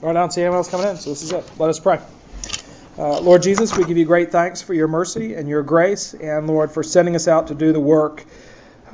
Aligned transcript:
Right 0.00 0.12
now, 0.12 0.28
see 0.28 0.42
anyone 0.42 0.58
else 0.58 0.70
coming 0.70 0.86
in, 0.86 0.96
so 0.96 1.10
this 1.10 1.22
is 1.22 1.32
it. 1.32 1.50
Let 1.58 1.70
us 1.70 1.80
pray. 1.80 1.98
Uh, 2.96 3.20
Lord 3.20 3.42
Jesus, 3.42 3.76
we 3.76 3.84
give 3.84 3.96
you 3.96 4.04
great 4.04 4.30
thanks 4.30 4.62
for 4.62 4.72
your 4.72 4.86
mercy 4.86 5.34
and 5.34 5.48
your 5.48 5.64
grace, 5.64 6.14
and 6.14 6.46
Lord, 6.46 6.70
for 6.70 6.84
sending 6.84 7.16
us 7.16 7.26
out 7.26 7.48
to 7.48 7.54
do 7.56 7.72
the 7.72 7.80
work 7.80 8.24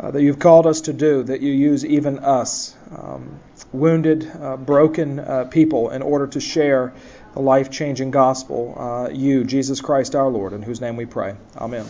uh, 0.01 0.11
that 0.13 0.23
you've 0.23 0.39
called 0.39 0.67
us 0.67 0.81
to 0.83 0.95
do, 0.95 1.23
that 1.25 1.43
you 1.43 1.53
use 1.53 1.85
even 1.85 2.21
us, 2.21 2.75
um, 2.97 3.39
wounded, 3.71 4.31
uh, 4.41 4.57
broken 4.57 5.19
uh, 5.19 5.45
people, 5.45 5.91
in 5.91 6.01
order 6.01 6.27
to 6.27 6.41
share 6.41 6.95
the 7.35 7.41
life 7.41 7.71
changing 7.71 8.11
gospel, 8.11 8.75
uh, 8.79 9.11
you, 9.11 9.45
Jesus 9.45 9.83
Christ 9.83 10.15
our 10.15 10.29
Lord, 10.29 10.55
in 10.55 10.63
whose 10.63 10.81
name 10.81 10.97
we 10.97 11.05
pray. 11.05 11.37
Amen. 11.59 11.85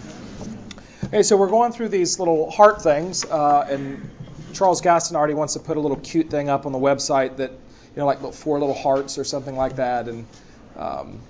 Okay, 1.05 1.23
so 1.23 1.37
we're 1.37 1.51
going 1.51 1.71
through 1.71 1.91
these 1.91 2.19
little 2.19 2.51
heart 2.51 2.83
things, 2.83 3.25
uh, 3.25 3.65
and 3.71 4.11
Charles 4.55 4.81
Gaston 4.81 5.17
already 5.17 5.35
wants 5.35 5.55
to 5.55 5.61
put 5.61 5.77
a 5.77 5.81
little 5.81 5.99
cute 5.99 6.31
thing 6.31 6.49
up 6.49 6.67
on 6.67 6.73
the 6.73 6.81
website 6.81 7.37
that, 7.37 7.53
you 7.95 8.01
know, 8.01 8.07
like 8.07 8.33
four 8.33 8.59
little 8.59 8.75
hearts 8.75 9.19
or 9.19 9.25
something 9.25 9.57
like 9.57 9.77
that. 9.77 10.09
And, 10.09 10.27
um, 10.77 11.21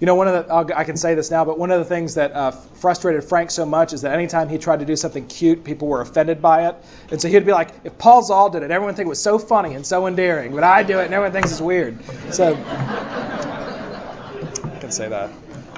you 0.00 0.06
know, 0.06 0.14
one 0.14 0.28
of 0.28 0.46
the, 0.46 0.52
I'll, 0.52 0.66
i 0.74 0.84
can 0.84 0.96
say 0.96 1.14
this 1.14 1.30
now, 1.30 1.44
but 1.44 1.58
one 1.58 1.70
of 1.70 1.78
the 1.78 1.84
things 1.84 2.14
that 2.14 2.32
uh, 2.32 2.50
frustrated 2.50 3.22
Frank 3.22 3.50
so 3.50 3.66
much 3.66 3.92
is 3.92 4.02
that 4.02 4.12
anytime 4.12 4.48
he 4.48 4.58
tried 4.58 4.80
to 4.80 4.86
do 4.86 4.96
something 4.96 5.26
cute, 5.26 5.62
people 5.62 5.88
were 5.88 6.00
offended 6.00 6.42
by 6.42 6.68
it. 6.68 6.76
And 7.10 7.20
so 7.20 7.28
he'd 7.28 7.46
be 7.46 7.52
like, 7.52 7.70
if 7.84 7.98
Paul 7.98 8.22
Zahl 8.22 8.50
did 8.50 8.62
it, 8.62 8.70
everyone 8.70 8.86
would 8.86 8.96
think 8.96 9.06
it 9.06 9.10
was 9.10 9.22
so 9.22 9.38
funny 9.38 9.74
and 9.74 9.86
so 9.86 10.06
endearing, 10.06 10.54
but 10.54 10.64
I 10.64 10.82
do 10.82 10.98
it 10.98 11.04
and 11.04 11.14
everyone 11.14 11.32
thinks 11.32 11.52
it's 11.52 11.60
weird. 11.60 11.98
So, 12.32 12.54
I 12.56 14.78
can 14.80 14.90
say 14.90 15.08
that. 15.08 15.30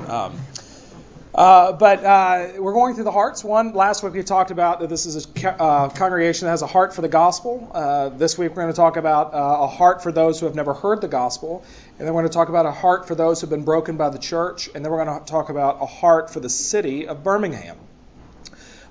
Um, 0.09 0.39
uh, 1.35 1.73
but 1.73 2.05
uh, 2.05 2.49
we're 2.59 2.75
going 2.75 2.95
through 2.95 3.05
the 3.05 3.13
hearts. 3.13 3.43
One 3.43 3.73
last 3.73 4.03
week 4.03 4.13
we 4.13 4.23
talked 4.23 4.51
about 4.51 4.81
that 4.81 4.91
this 4.91 5.07
is 5.07 5.27
a 5.27 5.63
uh, 5.63 5.89
congregation 5.89 6.47
that 6.47 6.51
has 6.51 6.63
a 6.63 6.67
heart 6.67 6.95
for 6.95 7.01
the 7.01 7.09
gospel. 7.09 7.71
Uh, 7.73 8.11
this 8.11 8.37
week 8.37 8.51
we're 8.51 8.63
going 8.63 8.73
to 8.73 8.77
talk 8.77 8.97
about 8.97 9.33
uh, 9.33 9.63
a 9.63 9.67
heart 9.67 10.03
for 10.03 10.13
those 10.13 10.41
who 10.41 10.47
have 10.47 10.55
never 10.55 10.75
heard 10.75 11.01
the 11.01 11.09
gospel, 11.09 11.65
and 11.99 12.07
then 12.07 12.15
we're 12.15 12.21
going 12.21 12.31
to 12.31 12.35
talk 12.35 12.51
about 12.51 12.67
a 12.67 12.73
heart 12.73 13.09
for 13.09 13.15
those 13.15 13.41
who 13.41 13.47
have 13.47 13.51
been 13.51 13.65
broken 13.65 13.97
by 13.97 14.11
the 14.11 14.19
church, 14.19 14.69
and 14.75 14.85
then 14.85 14.93
we're 14.93 15.05
going 15.05 15.21
to 15.21 15.25
talk 15.25 15.49
about 15.49 15.79
a 15.81 15.87
heart 15.87 16.31
for 16.31 16.41
the 16.41 16.51
city 16.51 17.09
of 17.09 17.25
Birmingham. 17.25 17.79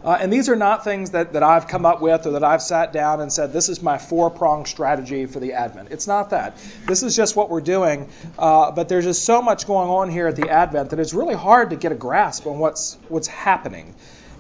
Uh, 0.04 0.18
and 0.20 0.34
these 0.34 0.50
are 0.50 0.56
not 0.56 0.84
things 0.84 1.12
that, 1.12 1.34
that 1.34 1.44
I've 1.44 1.68
come 1.68 1.86
up 1.86 2.02
with 2.02 2.26
or 2.26 2.32
that 2.32 2.44
I've 2.44 2.62
sat 2.62 2.92
down 2.92 3.22
and 3.22 3.32
said, 3.32 3.54
this 3.54 3.70
is 3.70 3.84
my 3.84 4.00
four 4.00 4.32
pronged 4.32 4.68
strategy 4.68 5.28
for 5.28 5.40
the 5.40 5.54
Advent. 5.54 5.90
It's 5.92 6.08
not 6.08 6.32
that. 6.32 6.58
This 6.88 7.04
is 7.04 7.16
just 7.16 7.36
what 7.36 7.50
we're 7.50 7.62
doing. 7.62 8.10
Uh, 8.38 8.72
but 8.72 8.90
there's 8.90 9.06
just 9.06 9.26
so 9.26 9.42
much 9.42 9.68
going 9.68 9.90
on 9.90 10.10
here 10.10 10.28
at 10.28 10.36
the 10.36 10.50
Advent 10.50 10.90
that 10.90 11.00
it's 11.00 11.14
really 11.14 11.36
hard 11.36 11.70
to 11.70 11.76
get 11.76 11.92
a 11.92 11.96
grasp 11.96 12.48
on 12.48 12.58
what's, 12.58 12.98
what's 13.10 13.28
happening. 13.28 13.94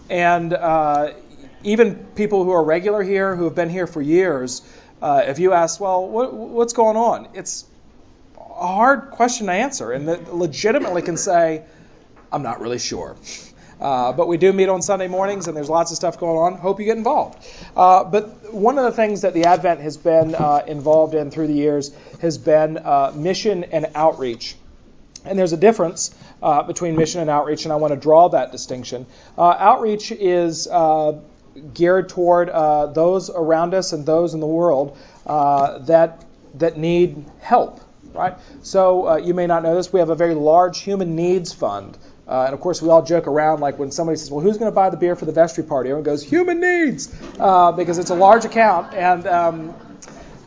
And 0.09 0.51
uh, 0.51 1.13
even 1.63 1.95
people 2.15 2.43
who 2.43 2.51
are 2.51 2.63
regular 2.63 3.03
here, 3.03 3.35
who 3.35 3.43
have 3.43 3.55
been 3.55 3.69
here 3.69 3.85
for 3.85 4.01
years, 4.01 4.61
uh, 5.01 5.23
if 5.27 5.39
you 5.39 5.53
ask, 5.53 5.79
well, 5.79 6.07
what, 6.07 6.33
what's 6.33 6.73
going 6.73 6.97
on? 6.97 7.27
It's 7.33 7.65
a 8.37 8.67
hard 8.67 9.11
question 9.11 9.47
to 9.47 9.53
answer, 9.53 9.91
and 9.91 10.07
that 10.07 10.33
legitimately 10.33 11.01
can 11.01 11.17
say, 11.17 11.63
I'm 12.31 12.43
not 12.43 12.61
really 12.61 12.79
sure. 12.79 13.15
Uh, 13.81 14.13
but 14.13 14.27
we 14.27 14.37
do 14.37 14.53
meet 14.53 14.69
on 14.69 14.81
Sunday 14.81 15.07
mornings, 15.07 15.47
and 15.47 15.57
there's 15.57 15.69
lots 15.69 15.89
of 15.91 15.97
stuff 15.97 16.19
going 16.19 16.37
on. 16.37 16.59
Hope 16.59 16.79
you 16.79 16.85
get 16.85 16.97
involved. 16.97 17.43
Uh, 17.75 18.03
but 18.03 18.53
one 18.53 18.77
of 18.77 18.83
the 18.83 18.91
things 18.91 19.21
that 19.21 19.33
the 19.33 19.45
Advent 19.45 19.81
has 19.81 19.97
been 19.97 20.35
uh, 20.35 20.63
involved 20.67 21.15
in 21.15 21.31
through 21.31 21.47
the 21.47 21.53
years 21.53 21.91
has 22.21 22.37
been 22.37 22.77
uh, 22.77 23.11
mission 23.15 23.63
and 23.63 23.87
outreach. 23.95 24.55
And 25.25 25.37
there's 25.37 25.53
a 25.53 25.57
difference 25.57 26.13
uh, 26.43 26.63
between 26.63 26.95
mission 26.95 27.21
and 27.21 27.29
outreach, 27.29 27.65
and 27.65 27.73
I 27.73 27.77
want 27.77 27.93
to 27.93 27.99
draw 27.99 28.29
that 28.29 28.51
distinction. 28.51 29.07
outreach 29.37 30.11
is 30.11 30.67
geared 31.73 32.09
toward 32.09 32.47
those 32.93 33.29
around 33.29 33.73
us 33.73 33.93
and 33.93 34.05
those 34.05 34.33
in 34.33 34.39
the 34.39 34.47
world 34.47 34.97
that 35.25 36.23
that 36.55 36.77
need 36.77 37.25
help. 37.39 37.81
Right. 38.13 38.35
So 38.63 39.17
you 39.17 39.33
may 39.33 39.47
not 39.47 39.63
know 39.63 39.75
this. 39.75 39.93
We 39.93 39.99
have 39.99 40.09
a 40.09 40.15
very 40.15 40.33
large 40.33 40.81
human 40.81 41.15
needs 41.15 41.53
fund. 41.53 41.97
Uh, 42.27 42.45
and 42.45 42.53
of 42.53 42.59
course, 42.59 42.81
we 42.81 42.89
all 42.89 43.03
joke 43.03 43.27
around 43.27 43.59
like 43.59 43.79
when 43.79 43.91
somebody 43.91 44.17
says, 44.17 44.31
"Well, 44.31 44.41
who's 44.41 44.57
going 44.57 44.71
to 44.71 44.75
buy 44.75 44.89
the 44.89 44.97
beer 44.97 45.15
for 45.15 45.25
the 45.25 45.31
vestry 45.31 45.63
party?" 45.63 45.89
Everyone 45.89 46.03
goes, 46.03 46.23
"Human 46.23 46.61
needs," 46.61 47.13
uh, 47.39 47.71
because 47.71 47.97
it's 47.97 48.11
a 48.11 48.15
large 48.15 48.45
account. 48.45 48.93
And 48.93 49.27
um, 49.27 49.73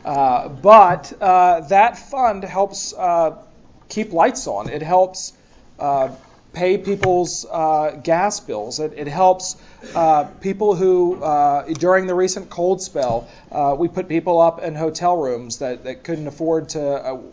uh, 0.05 0.49
but 0.49 1.11
uh, 1.19 1.61
that 1.61 1.97
fund 1.97 2.43
helps 2.43 2.93
uh, 2.93 3.37
keep 3.89 4.13
lights 4.13 4.45
on. 4.47 4.69
It 4.69 4.83
helps 4.83 5.33
uh, 5.79 6.09
pay 6.53 6.77
people's 6.77 7.45
gas 8.03 8.39
bills. 8.39 8.79
It, 8.79 8.93
it 8.95 9.07
helps 9.07 9.55
people 10.41 10.75
who, 10.75 11.17
during 11.73 12.07
the 12.07 12.15
recent 12.15 12.49
cold 12.49 12.81
spell, 12.81 13.27
we 13.77 13.87
put 13.87 14.07
people 14.07 14.39
up 14.39 14.61
in 14.61 14.75
hotel 14.75 15.17
rooms 15.17 15.57
that, 15.57 15.83
that 15.83 16.03
couldn't 16.03 16.27
afford 16.27 16.69
to 16.69 17.31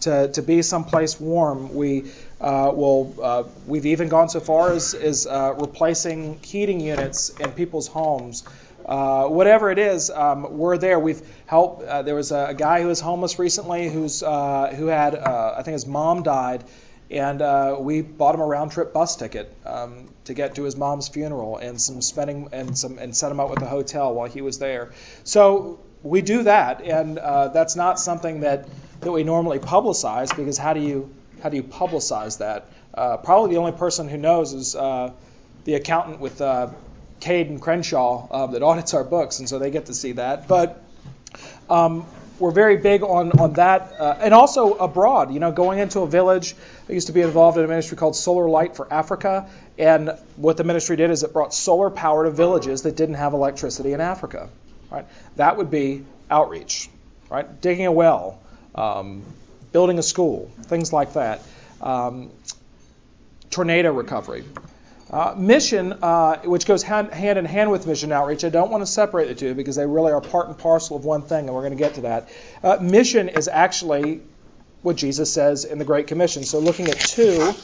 to, 0.00 0.28
to 0.28 0.42
be 0.42 0.62
someplace 0.62 1.20
warm. 1.20 1.74
We 1.74 2.10
uh, 2.40 2.70
will, 2.74 3.14
uh, 3.22 3.44
we've 3.66 3.86
even 3.86 4.08
gone 4.08 4.28
so 4.28 4.40
far 4.40 4.72
as, 4.72 4.94
as 4.94 5.26
uh, 5.26 5.54
replacing 5.58 6.40
heating 6.42 6.80
units 6.80 7.30
in 7.30 7.52
people's 7.52 7.86
homes. 7.86 8.44
Uh, 8.84 9.26
whatever 9.26 9.70
it 9.70 9.78
is, 9.78 10.10
um, 10.10 10.58
we're 10.58 10.78
there. 10.78 11.00
We've 11.00 11.20
helped. 11.46 11.82
Uh, 11.82 12.02
there 12.02 12.14
was 12.14 12.30
a, 12.30 12.48
a, 12.50 12.54
guy 12.54 12.82
who 12.82 12.86
was 12.86 13.00
homeless 13.00 13.36
recently, 13.38 13.88
who's 13.88 14.22
uh, 14.22 14.72
who 14.76 14.86
had, 14.86 15.16
I 15.16 15.62
think 15.62 15.72
his 15.72 15.86
mom 15.86 16.22
died, 16.22 16.62
and 17.10 17.84
we 17.84 18.02
bought 18.02 18.36
him 18.36 18.42
a 18.42 18.46
round 18.46 18.70
trip 18.70 18.92
bus 18.92 19.16
ticket 19.16 19.52
um, 19.64 20.08
to 20.26 20.34
get 20.34 20.54
to 20.54 20.62
his 20.62 20.76
mom's 20.76 21.08
funeral, 21.08 21.56
and 21.56 21.80
some 21.80 22.00
spending 22.00 22.50
and 22.52 22.78
some 22.78 22.98
and 22.98 23.16
set 23.16 23.32
him 23.32 23.40
up 23.40 23.50
with 23.50 23.60
a 23.60 23.66
hotel 23.66 24.14
while 24.14 24.28
he 24.28 24.40
was 24.40 24.60
there. 24.60 24.92
So 25.24 25.80
we 26.04 26.22
do 26.22 26.44
that, 26.44 26.80
and 26.82 27.16
that's 27.16 27.74
not 27.74 27.98
something 27.98 28.40
that 28.40 28.68
that 29.00 29.12
we 29.12 29.24
normally 29.24 29.58
publicize 29.58 30.34
because 30.36 30.58
how 30.58 30.72
do 30.72 30.80
you 30.80 31.10
how 31.42 31.48
do 31.48 31.56
you 31.56 31.62
publicize 31.62 32.38
that? 32.38 32.68
Uh, 32.94 33.16
probably 33.18 33.50
the 33.50 33.60
only 33.60 33.72
person 33.72 34.08
who 34.08 34.16
knows 34.16 34.52
is 34.52 34.74
uh, 34.74 35.12
the 35.64 35.74
accountant 35.74 36.18
with 36.18 36.40
uh, 36.40 36.70
Cade 37.20 37.48
and 37.48 37.60
Crenshaw 37.60 38.26
uh, 38.30 38.46
that 38.48 38.62
audits 38.70 38.94
our 38.94 39.04
books, 39.04 39.38
and 39.38 39.48
so 39.48 39.58
they 39.58 39.70
get 39.70 39.86
to 39.86 39.94
see 39.94 40.12
that. 40.12 40.48
But 40.48 40.82
um, 41.68 42.06
we're 42.38 42.52
very 42.52 42.76
big 42.76 43.02
on 43.02 43.38
on 43.38 43.54
that, 43.54 43.92
uh, 43.98 44.18
and 44.20 44.34
also 44.34 44.74
abroad. 44.74 45.32
You 45.32 45.40
know, 45.40 45.52
going 45.52 45.78
into 45.78 46.00
a 46.00 46.06
village. 46.06 46.54
I 46.88 46.92
used 46.92 47.08
to 47.08 47.12
be 47.12 47.20
involved 47.20 47.58
in 47.58 47.64
a 47.64 47.68
ministry 47.68 47.96
called 47.96 48.16
Solar 48.16 48.48
Light 48.48 48.76
for 48.76 48.92
Africa, 48.92 49.48
and 49.78 50.10
what 50.36 50.56
the 50.56 50.64
ministry 50.64 50.96
did 50.96 51.10
is 51.10 51.22
it 51.22 51.32
brought 51.32 51.52
solar 51.52 51.90
power 51.90 52.24
to 52.24 52.30
villages 52.30 52.82
that 52.82 52.96
didn't 52.96 53.16
have 53.16 53.32
electricity 53.32 53.92
in 53.92 54.00
Africa. 54.00 54.48
Right, 54.90 55.06
that 55.36 55.56
would 55.56 55.70
be 55.70 56.04
outreach. 56.30 56.88
Right, 57.28 57.60
digging 57.60 57.86
a 57.86 57.92
well, 57.92 58.40
um, 58.76 59.24
building 59.72 59.98
a 59.98 60.02
school, 60.02 60.50
things 60.62 60.92
like 60.92 61.14
that. 61.14 61.42
Um, 61.80 62.30
tornado 63.50 63.92
recovery. 63.92 64.44
Uh, 65.08 65.34
mission, 65.36 65.92
uh, 66.02 66.38
which 66.40 66.66
goes 66.66 66.82
hand, 66.82 67.12
hand, 67.12 67.38
in 67.38 67.44
hand 67.44 67.70
with 67.70 67.86
mission 67.86 68.10
outreach, 68.10 68.44
I 68.44 68.48
don't 68.48 68.70
want 68.70 68.82
to 68.82 68.86
separate 68.86 69.28
the 69.28 69.36
two 69.36 69.54
because 69.54 69.76
they 69.76 69.86
really 69.86 70.12
are 70.12 70.20
part 70.20 70.48
and 70.48 70.58
parcel 70.58 70.96
of 70.96 71.04
one 71.04 71.22
thing, 71.22 71.46
and 71.46 71.54
we're 71.54 71.62
going 71.62 71.76
to 71.76 71.78
get 71.78 71.94
to 71.94 72.00
that. 72.02 72.28
Uh, 72.62 72.78
mission 72.80 73.28
is 73.28 73.46
actually 73.46 74.20
what 74.82 74.96
Jesus 74.96 75.32
says 75.32 75.64
in 75.64 75.78
the 75.78 75.84
Great 75.84 76.08
Commission. 76.08 76.42
So, 76.42 76.58
looking 76.58 76.88
at 76.88 76.98
two 76.98 77.54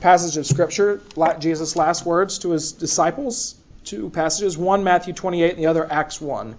passages 0.00 0.36
of 0.36 0.46
Scripture, 0.46 1.00
Jesus' 1.38 1.76
last 1.76 2.04
words 2.04 2.40
to 2.40 2.50
his 2.50 2.72
disciples, 2.72 3.54
two 3.84 4.10
passages, 4.10 4.58
one 4.58 4.84
Matthew 4.84 5.14
28 5.14 5.50
and 5.52 5.58
the 5.58 5.66
other 5.66 5.90
Acts 5.90 6.20
1. 6.20 6.56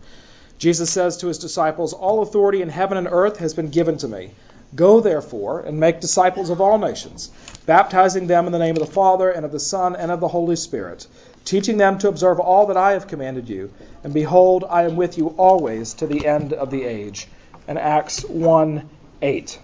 Jesus 0.58 0.90
says 0.90 1.18
to 1.18 1.28
his 1.28 1.38
disciples, 1.38 1.94
All 1.94 2.22
authority 2.22 2.62
in 2.62 2.70
heaven 2.70 2.98
and 2.98 3.08
earth 3.10 3.38
has 3.38 3.54
been 3.54 3.70
given 3.70 3.98
to 3.98 4.08
me. 4.08 4.32
Go 4.76 5.00
therefore 5.00 5.62
and 5.62 5.80
make 5.80 6.02
disciples 6.02 6.50
of 6.50 6.60
all 6.60 6.78
nations, 6.78 7.30
baptizing 7.66 8.28
them 8.28 8.48
in 8.48 8.52
the 8.52 8.60
name 8.60 8.76
of 8.76 8.86
the 8.86 8.92
Father 8.92 9.30
and 9.30 9.46
of 9.46 9.52
the 9.52 9.60
Son 9.60 9.96
and 9.96 10.12
of 10.12 10.20
the 10.20 10.28
Holy 10.28 10.56
Spirit, 10.56 11.08
teaching 11.46 11.78
them 11.78 12.00
to 12.00 12.10
observe 12.10 12.40
all 12.40 12.66
that 12.68 12.78
I 12.78 12.94
have 12.94 13.08
commanded 13.08 13.48
you. 13.48 13.72
And 14.04 14.14
behold, 14.14 14.66
I 14.70 14.84
am 14.84 14.96
with 14.96 15.18
you 15.18 15.28
always 15.38 15.94
to 15.96 16.08
the 16.08 16.26
end 16.26 16.54
of 16.54 16.72
the 16.72 16.84
age. 16.84 17.28
And 17.68 17.78
Acts 17.78 18.26
1 18.26 18.90
8. 19.22 19.60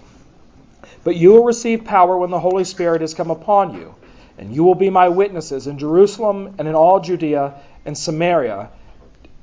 But 1.03 1.15
you 1.15 1.31
will 1.31 1.43
receive 1.43 1.85
power 1.85 2.17
when 2.17 2.29
the 2.29 2.39
Holy 2.39 2.63
Spirit 2.63 3.01
has 3.01 3.13
come 3.13 3.31
upon 3.31 3.73
you, 3.73 3.95
and 4.37 4.55
you 4.55 4.63
will 4.63 4.75
be 4.75 4.89
my 4.89 5.09
witnesses 5.09 5.67
in 5.67 5.79
Jerusalem 5.79 6.55
and 6.57 6.67
in 6.67 6.75
all 6.75 6.99
Judea 6.99 7.55
and 7.85 7.97
Samaria 7.97 8.69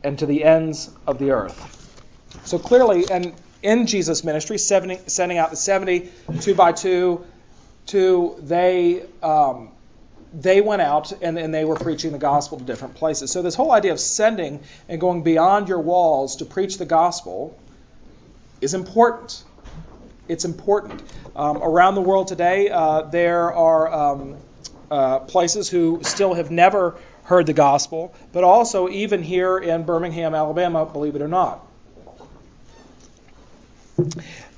and 0.03 0.19
to 0.19 0.27
the 0.27 0.45
ends 0.45 0.91
of 1.07 1.19
the 1.19 1.31
earth. 1.31 1.77
So 2.45 2.59
clearly, 2.59 3.05
and 3.11 3.35
in 3.63 3.87
Jesus' 3.87 4.25
ministry, 4.25 4.59
70, 4.59 5.01
sending 5.09 5.39
out 5.39 5.51
the 5.51 5.57
70, 5.57 6.11
two 6.41 6.55
by 6.55 6.73
two, 6.73 7.25
two 7.87 8.37
they 8.41 9.05
um, 9.23 9.71
they 10.33 10.61
went 10.61 10.81
out 10.83 11.13
and, 11.23 11.39
and 11.39 11.53
they 11.53 11.65
were 11.65 11.75
preaching 11.75 12.13
the 12.13 12.19
gospel 12.19 12.59
to 12.59 12.65
different 12.65 12.95
places. 12.95 13.31
So 13.31 13.43
this 13.43 13.55
whole 13.55 13.73
idea 13.73 13.93
of 13.93 14.01
sending 14.01 14.61
and 14.89 15.01
going 15.01 15.23
beyond 15.23 15.69
your 15.69 15.81
walls 15.81 16.37
to 16.37 16.45
preach 16.45 16.79
the 16.79 16.87
gospel 16.87 17.59
is 18.61 18.75
important. 18.75 19.43
It's 20.29 20.45
important. 20.45 21.03
Um, 21.35 21.59
around 21.63 21.97
the 21.97 22.01
world 22.01 22.29
today, 22.29 22.71
uh, 22.71 23.03
there 23.03 23.53
are 23.53 23.93
um, 23.93 24.37
uh, 24.91 25.21
places 25.21 25.69
who 25.69 26.01
still 26.03 26.35
have 26.35 26.51
never 26.51 26.97
heard 27.31 27.47
the 27.47 27.53
gospel, 27.53 28.13
but 28.33 28.43
also 28.43 28.89
even 28.89 29.23
here 29.23 29.57
in 29.57 29.85
Birmingham, 29.85 30.35
Alabama, 30.35 30.85
believe 30.85 31.15
it 31.15 31.23
or 31.23 31.29
not. 31.29 31.65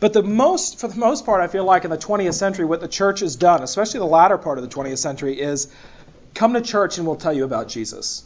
But 0.01 0.15
the 0.15 0.23
most, 0.23 0.81
for 0.81 0.89
the 0.89 0.99
most 0.99 1.27
part, 1.27 1.43
I 1.43 1.49
feel 1.49 1.67
like 1.67 1.85
in 1.85 1.91
the 1.91 1.99
20th 1.99 2.33
century, 2.33 2.65
what 2.65 2.81
the 2.81 2.89
church 2.89 3.21
has 3.21 3.37
done, 3.37 3.63
especially 3.63 4.01
the 4.01 4.07
latter 4.07 4.39
part 4.39 4.57
of 4.57 4.65
the 4.65 4.75
20th 4.75 4.97
century, 4.97 5.39
is 5.39 5.71
come 6.33 6.55
to 6.55 6.63
church 6.63 6.97
and 6.97 7.07
we'll 7.07 7.17
tell 7.17 7.35
you 7.35 7.45
about 7.45 7.69
Jesus. 7.69 8.25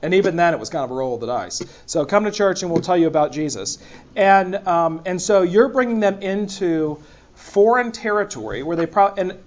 And 0.00 0.14
even 0.14 0.36
then, 0.36 0.54
it 0.54 0.58
was 0.58 0.70
kind 0.70 0.84
of 0.84 0.90
a 0.90 0.94
roll 0.94 1.16
of 1.16 1.20
the 1.20 1.26
dice. 1.26 1.62
So 1.84 2.06
come 2.06 2.24
to 2.24 2.30
church 2.30 2.62
and 2.62 2.72
we'll 2.72 2.80
tell 2.80 2.96
you 2.96 3.06
about 3.06 3.32
Jesus. 3.32 3.78
And 4.16 4.66
um, 4.66 5.02
and 5.04 5.20
so 5.20 5.42
you're 5.42 5.68
bringing 5.68 6.00
them 6.00 6.22
into 6.22 7.02
foreign 7.34 7.92
territory 7.92 8.62
where 8.62 8.76
they 8.76 8.86
probably 8.86 9.20
and 9.20 9.38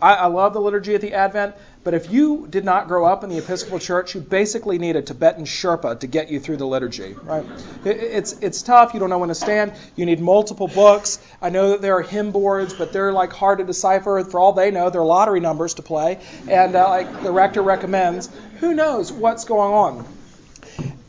I, 0.00 0.14
I 0.14 0.26
love 0.26 0.52
the 0.52 0.60
liturgy 0.60 0.94
at 0.94 1.00
the 1.00 1.14
Advent, 1.14 1.54
but 1.88 1.94
if 1.94 2.12
you 2.12 2.46
did 2.50 2.66
not 2.66 2.86
grow 2.86 3.06
up 3.06 3.24
in 3.24 3.30
the 3.30 3.38
Episcopal 3.38 3.78
Church, 3.78 4.14
you 4.14 4.20
basically 4.20 4.76
need 4.76 4.94
a 4.96 5.00
Tibetan 5.00 5.46
Sherpa 5.46 6.00
to 6.00 6.06
get 6.06 6.30
you 6.30 6.38
through 6.38 6.58
the 6.58 6.66
liturgy, 6.66 7.14
right? 7.22 7.46
It's 7.82 8.32
it's 8.40 8.60
tough. 8.60 8.92
You 8.92 9.00
don't 9.00 9.08
know 9.08 9.16
when 9.16 9.30
to 9.30 9.34
stand. 9.34 9.72
You 9.96 10.04
need 10.04 10.20
multiple 10.20 10.68
books. 10.68 11.18
I 11.40 11.48
know 11.48 11.70
that 11.70 11.80
there 11.80 11.96
are 11.96 12.02
hymn 12.02 12.30
boards, 12.30 12.74
but 12.74 12.92
they're 12.92 13.10
like 13.10 13.32
hard 13.32 13.60
to 13.60 13.64
decipher. 13.64 14.22
For 14.22 14.38
all 14.38 14.52
they 14.52 14.70
know, 14.70 14.90
they're 14.90 15.02
lottery 15.02 15.40
numbers 15.40 15.72
to 15.74 15.82
play, 15.82 16.20
and 16.46 16.76
uh, 16.76 16.90
like 16.90 17.22
the 17.22 17.32
rector 17.32 17.62
recommends, 17.62 18.28
who 18.60 18.74
knows 18.74 19.10
what's 19.10 19.46
going 19.46 19.72
on? 19.72 20.17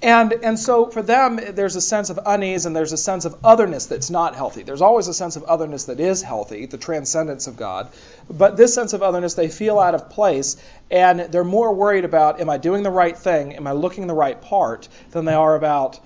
And, 0.01 0.31
and 0.31 0.57
so 0.57 0.86
for 0.86 1.01
them, 1.01 1.40
there's 1.50 1.75
a 1.75 1.81
sense 1.81 2.10
of 2.10 2.19
unease 2.25 2.66
and 2.66 2.74
there's 2.74 2.94
a 2.94 2.98
sense 2.98 3.25
of 3.25 3.36
otherness 3.44 3.88
that's 3.88 4.10
not 4.10 4.34
healthy. 4.34 4.63
There's 4.63 4.81
always 4.81 5.10
a 5.10 5.13
sense 5.13 5.36
of 5.36 5.44
otherness 5.44 5.86
that 5.86 6.00
is 6.00 6.22
healthy, 6.22 6.68
the 6.68 6.78
transcendence 6.78 7.48
of 7.48 7.57
God. 7.57 7.90
But 8.30 8.56
this 8.56 8.74
sense 8.74 8.94
of 8.94 9.04
otherness, 9.04 9.34
they 9.34 9.50
feel 9.50 9.78
out 9.78 9.96
of 9.96 10.10
place 10.10 10.56
and 10.90 11.19
they're 11.19 11.44
more 11.44 11.74
worried 11.74 12.06
about, 12.06 12.40
am 12.40 12.50
I 12.50 12.57
doing 12.57 12.84
the 12.84 12.92
right 12.92 13.18
thing? 13.18 13.56
Am 13.56 13.68
I 13.68 13.74
looking 13.74 14.07
the 14.07 14.13
right 14.13 14.42
part? 14.42 14.88
than 15.12 15.25
they 15.25 15.34
are 15.34 15.56
about 15.56 16.00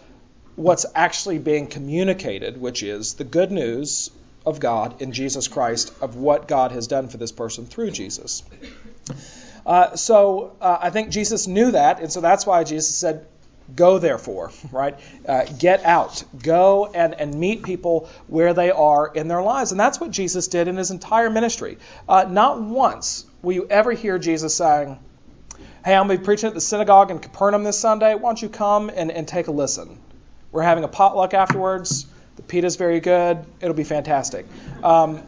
what's 0.56 0.86
actually 0.96 1.40
being 1.40 1.68
communicated, 1.68 2.60
which 2.60 2.84
is 2.84 3.16
the 3.16 3.24
good 3.24 3.52
news 3.52 4.12
of 4.46 4.60
God 4.60 5.02
in 5.02 5.12
Jesus 5.12 5.48
Christ, 5.48 5.94
of 6.02 6.16
what 6.16 6.48
God 6.48 6.72
has 6.72 6.88
done 6.88 7.08
for 7.08 7.18
this 7.18 7.32
person 7.32 7.66
through 7.66 7.92
Jesus. 7.92 8.44
Uh, 9.66 9.96
so 9.96 10.56
uh, 10.60 10.78
I 10.82 10.90
think 10.90 11.10
Jesus 11.10 11.48
knew 11.48 11.72
that, 11.72 12.02
and 12.02 12.12
so 12.12 12.22
that's 12.22 12.46
why 12.46 12.64
Jesus 12.64 12.96
said, 12.96 13.26
Go 13.76 13.98
therefore, 13.98 14.52
right? 14.72 15.00
Uh, 15.28 15.46
get 15.46 15.84
out. 15.84 16.24
Go 16.42 16.92
and, 16.94 17.14
and 17.14 17.34
meet 17.34 17.64
people 17.64 18.10
where 18.28 18.54
they 18.54 18.72
are 18.72 19.08
in 19.08 19.28
their 19.28 19.42
lives. 19.42 19.72
And 19.72 19.80
that's 19.80 20.00
what 20.00 20.12
Jesus 20.12 20.48
did 20.48 20.68
in 20.68 20.78
his 20.78 20.92
entire 20.92 21.30
ministry. 21.30 21.78
Uh, 22.08 22.26
not 22.30 22.62
once 22.62 23.26
will 23.42 23.54
you 23.54 23.68
ever 23.68 23.92
hear 23.92 24.20
Jesus 24.20 24.56
saying, 24.56 25.00
Hey, 25.86 25.96
I'm 25.96 26.08
going 26.08 26.18
to 26.18 26.22
be 26.22 26.26
preaching 26.26 26.48
at 26.48 26.54
the 26.54 26.62
synagogue 26.62 27.12
in 27.12 27.20
Capernaum 27.20 27.64
this 27.64 27.78
Sunday. 27.78 28.16
Why 28.16 28.30
don't 28.30 28.42
you 28.42 28.48
come 28.48 28.90
and, 28.90 29.12
and 29.12 29.28
take 29.28 29.48
a 29.48 29.52
listen? 29.52 30.00
We're 30.52 30.62
having 30.62 30.84
a 30.84 30.88
potluck 30.88 31.34
afterwards. 31.34 32.06
The 32.38 32.42
pita's 32.42 32.78
very 32.78 33.00
good. 33.00 33.46
It'll 33.60 33.76
be 33.76 33.84
fantastic. 33.84 34.46
Um, 34.82 35.24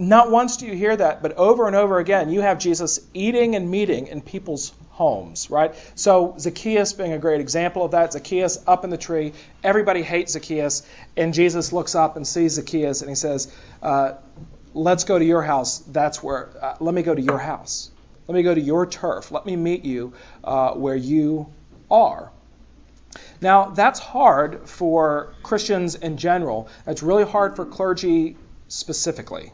not 0.00 0.30
once 0.30 0.56
do 0.56 0.66
you 0.66 0.74
hear 0.74 0.96
that, 0.96 1.22
but 1.22 1.34
over 1.34 1.66
and 1.66 1.76
over 1.76 1.98
again, 1.98 2.30
you 2.30 2.40
have 2.40 2.58
Jesus 2.58 3.00
eating 3.12 3.54
and 3.54 3.70
meeting 3.70 4.06
in 4.06 4.22
people's 4.22 4.72
homes, 4.88 5.50
right? 5.50 5.74
So 5.94 6.34
Zacchaeus 6.38 6.94
being 6.94 7.12
a 7.12 7.18
great 7.18 7.40
example 7.40 7.84
of 7.84 7.90
that. 7.90 8.14
Zacchaeus 8.14 8.58
up 8.66 8.82
in 8.84 8.90
the 8.90 8.96
tree. 8.96 9.34
Everybody 9.62 10.02
hates 10.02 10.32
Zacchaeus, 10.32 10.86
and 11.18 11.34
Jesus 11.34 11.72
looks 11.72 11.94
up 11.94 12.16
and 12.16 12.26
sees 12.26 12.54
Zacchaeus, 12.54 13.02
and 13.02 13.10
he 13.10 13.14
says, 13.14 13.54
uh, 13.82 14.12
"Let's 14.72 15.04
go 15.04 15.18
to 15.18 15.24
your 15.24 15.42
house. 15.42 15.78
That's 15.80 16.22
where. 16.22 16.48
Uh, 16.60 16.76
let 16.80 16.94
me 16.94 17.02
go 17.02 17.14
to 17.14 17.22
your 17.22 17.38
house. 17.38 17.90
Let 18.26 18.34
me 18.34 18.42
go 18.42 18.54
to 18.54 18.60
your 18.60 18.86
turf. 18.86 19.30
Let 19.30 19.44
me 19.44 19.54
meet 19.54 19.84
you 19.84 20.14
uh, 20.42 20.72
where 20.72 20.96
you 20.96 21.52
are." 21.90 22.32
Now, 23.42 23.70
that's 23.70 24.00
hard 24.00 24.68
for 24.68 25.34
Christians 25.42 25.94
in 25.94 26.16
general. 26.16 26.68
That's 26.86 27.02
really 27.02 27.24
hard 27.24 27.56
for 27.56 27.66
clergy 27.66 28.36
specifically, 28.68 29.52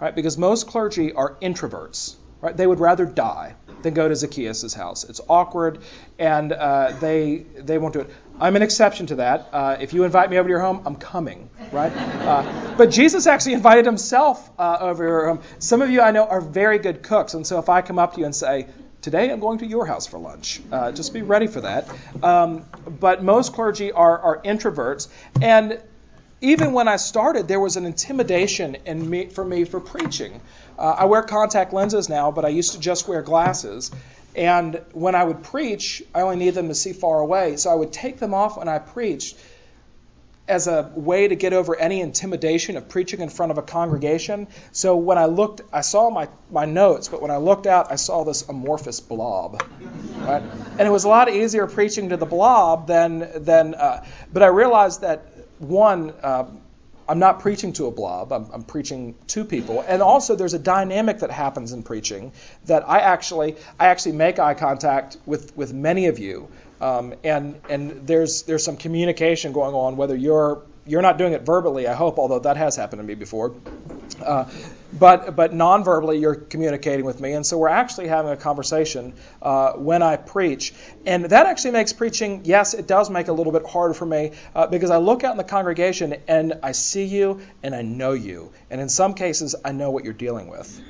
right? 0.00 0.14
Because 0.14 0.38
most 0.38 0.66
clergy 0.66 1.12
are 1.12 1.34
introverts, 1.36 2.16
right? 2.40 2.56
They 2.56 2.66
would 2.66 2.80
rather 2.80 3.04
die 3.04 3.54
than 3.82 3.94
go 3.94 4.08
to 4.08 4.16
Zacchaeus' 4.16 4.74
house. 4.74 5.04
It's 5.04 5.20
awkward, 5.28 5.78
and 6.18 6.52
uh, 6.52 6.92
they 7.00 7.38
they 7.56 7.78
won't 7.78 7.94
do 7.94 8.00
it. 8.00 8.10
I'm 8.40 8.56
an 8.56 8.62
exception 8.62 9.06
to 9.06 9.16
that. 9.16 9.48
Uh, 9.52 9.76
if 9.80 9.92
you 9.92 10.04
invite 10.04 10.30
me 10.30 10.38
over 10.38 10.48
to 10.48 10.50
your 10.50 10.60
home, 10.60 10.82
I'm 10.86 10.96
coming, 10.96 11.50
right? 11.72 11.92
Uh, 11.94 12.74
but 12.76 12.90
Jesus 12.90 13.26
actually 13.26 13.52
invited 13.60 13.84
himself 13.84 14.50
uh, 14.58 14.78
over 14.80 15.06
your 15.06 15.28
home. 15.28 15.40
Some 15.58 15.82
of 15.82 15.90
you 15.90 16.00
I 16.00 16.10
know 16.10 16.26
are 16.26 16.40
very 16.40 16.78
good 16.78 17.02
cooks, 17.02 17.34
and 17.34 17.46
so 17.46 17.58
if 17.58 17.68
I 17.68 17.82
come 17.82 17.98
up 17.98 18.14
to 18.14 18.20
you 18.20 18.26
and 18.26 18.34
say, 18.34 18.66
Today 19.02 19.30
I'm 19.30 19.40
going 19.40 19.58
to 19.60 19.66
your 19.66 19.86
house 19.86 20.06
for 20.06 20.18
lunch. 20.18 20.60
Uh, 20.70 20.92
just 20.92 21.14
be 21.14 21.22
ready 21.22 21.46
for 21.46 21.62
that. 21.62 21.88
Um, 22.22 22.66
but 22.86 23.24
most 23.24 23.54
clergy 23.54 23.92
are, 23.92 24.18
are 24.18 24.42
introverts, 24.42 25.08
and 25.40 25.80
even 26.40 26.72
when 26.72 26.88
I 26.88 26.96
started, 26.96 27.48
there 27.48 27.60
was 27.60 27.76
an 27.76 27.84
intimidation 27.84 28.76
in 28.86 29.08
me, 29.08 29.26
for 29.26 29.44
me 29.44 29.64
for 29.64 29.80
preaching. 29.80 30.40
Uh, 30.78 30.96
I 30.98 31.04
wear 31.04 31.22
contact 31.22 31.72
lenses 31.72 32.08
now, 32.08 32.30
but 32.30 32.44
I 32.44 32.48
used 32.48 32.72
to 32.72 32.80
just 32.80 33.06
wear 33.06 33.22
glasses. 33.22 33.90
And 34.34 34.80
when 34.92 35.14
I 35.14 35.24
would 35.24 35.42
preach, 35.42 36.02
I 36.14 36.22
only 36.22 36.36
needed 36.36 36.54
them 36.54 36.68
to 36.68 36.74
see 36.74 36.92
far 36.92 37.20
away. 37.20 37.56
So 37.56 37.70
I 37.70 37.74
would 37.74 37.92
take 37.92 38.18
them 38.18 38.32
off 38.32 38.56
when 38.56 38.68
I 38.68 38.78
preached 38.78 39.36
as 40.48 40.66
a 40.66 40.90
way 40.96 41.28
to 41.28 41.36
get 41.36 41.52
over 41.52 41.76
any 41.76 42.00
intimidation 42.00 42.76
of 42.76 42.88
preaching 42.88 43.20
in 43.20 43.28
front 43.28 43.52
of 43.52 43.58
a 43.58 43.62
congregation. 43.62 44.48
So 44.72 44.96
when 44.96 45.16
I 45.16 45.26
looked, 45.26 45.60
I 45.72 45.82
saw 45.82 46.10
my, 46.10 46.28
my 46.50 46.64
notes, 46.64 47.06
but 47.06 47.22
when 47.22 47.30
I 47.30 47.36
looked 47.36 47.66
out, 47.66 47.92
I 47.92 47.96
saw 47.96 48.24
this 48.24 48.48
amorphous 48.48 48.98
blob. 48.98 49.62
Right? 50.16 50.42
And 50.78 50.80
it 50.80 50.90
was 50.90 51.04
a 51.04 51.08
lot 51.08 51.30
easier 51.30 51.66
preaching 51.68 52.08
to 52.08 52.16
the 52.16 52.26
blob 52.26 52.88
than, 52.88 53.44
than 53.44 53.74
uh, 53.74 54.04
but 54.32 54.42
I 54.42 54.48
realized 54.48 55.02
that 55.02 55.24
one, 55.60 56.12
uh, 56.22 56.46
I'm 57.08 57.18
not 57.18 57.40
preaching 57.40 57.72
to 57.74 57.86
a 57.86 57.90
blob. 57.90 58.32
I'm, 58.32 58.50
I'm, 58.52 58.62
preaching 58.62 59.16
to 59.28 59.44
people, 59.44 59.84
and 59.86 60.00
also 60.00 60.36
there's 60.36 60.54
a 60.54 60.58
dynamic 60.58 61.18
that 61.20 61.30
happens 61.30 61.72
in 61.72 61.82
preaching 61.82 62.32
that 62.66 62.88
I 62.88 63.00
actually 63.00 63.56
I 63.78 63.86
actually 63.86 64.12
make 64.12 64.38
eye 64.38 64.54
contact 64.54 65.16
with 65.26 65.56
with 65.56 65.72
many 65.72 66.06
of 66.06 66.18
you, 66.20 66.48
um, 66.80 67.14
and 67.24 67.60
and 67.68 68.06
there's 68.06 68.42
there's 68.42 68.64
some 68.64 68.76
communication 68.76 69.52
going 69.52 69.74
on 69.74 69.96
whether 69.96 70.14
you're 70.14 70.62
you're 70.86 71.02
not 71.02 71.18
doing 71.18 71.32
it 71.32 71.42
verbally, 71.42 71.86
I 71.86 71.94
hope, 71.94 72.18
although 72.18 72.38
that 72.40 72.56
has 72.56 72.76
happened 72.76 73.00
to 73.00 73.04
me 73.04 73.14
before. 73.14 73.54
Uh, 74.24 74.44
but 74.92 75.36
but 75.36 75.54
non-verbally, 75.54 76.18
you're 76.18 76.34
communicating 76.34 77.04
with 77.04 77.20
me, 77.20 77.32
and 77.32 77.44
so 77.44 77.58
we're 77.58 77.68
actually 77.68 78.08
having 78.08 78.32
a 78.32 78.36
conversation 78.36 79.14
uh, 79.42 79.72
when 79.72 80.02
I 80.02 80.16
preach, 80.16 80.74
and 81.06 81.26
that 81.26 81.46
actually 81.46 81.72
makes 81.72 81.92
preaching. 81.92 82.42
Yes, 82.44 82.74
it 82.74 82.86
does 82.86 83.10
make 83.10 83.28
it 83.28 83.30
a 83.30 83.34
little 83.34 83.52
bit 83.52 83.66
harder 83.66 83.94
for 83.94 84.06
me 84.06 84.32
uh, 84.54 84.66
because 84.66 84.90
I 84.90 84.98
look 84.98 85.24
out 85.24 85.32
in 85.32 85.38
the 85.38 85.44
congregation 85.44 86.16
and 86.26 86.54
I 86.62 86.72
see 86.72 87.04
you 87.04 87.40
and 87.62 87.74
I 87.74 87.82
know 87.82 88.12
you, 88.12 88.52
and 88.70 88.80
in 88.80 88.88
some 88.88 89.14
cases, 89.14 89.54
I 89.64 89.72
know 89.72 89.90
what 89.90 90.04
you're 90.04 90.12
dealing 90.12 90.48
with. 90.48 90.80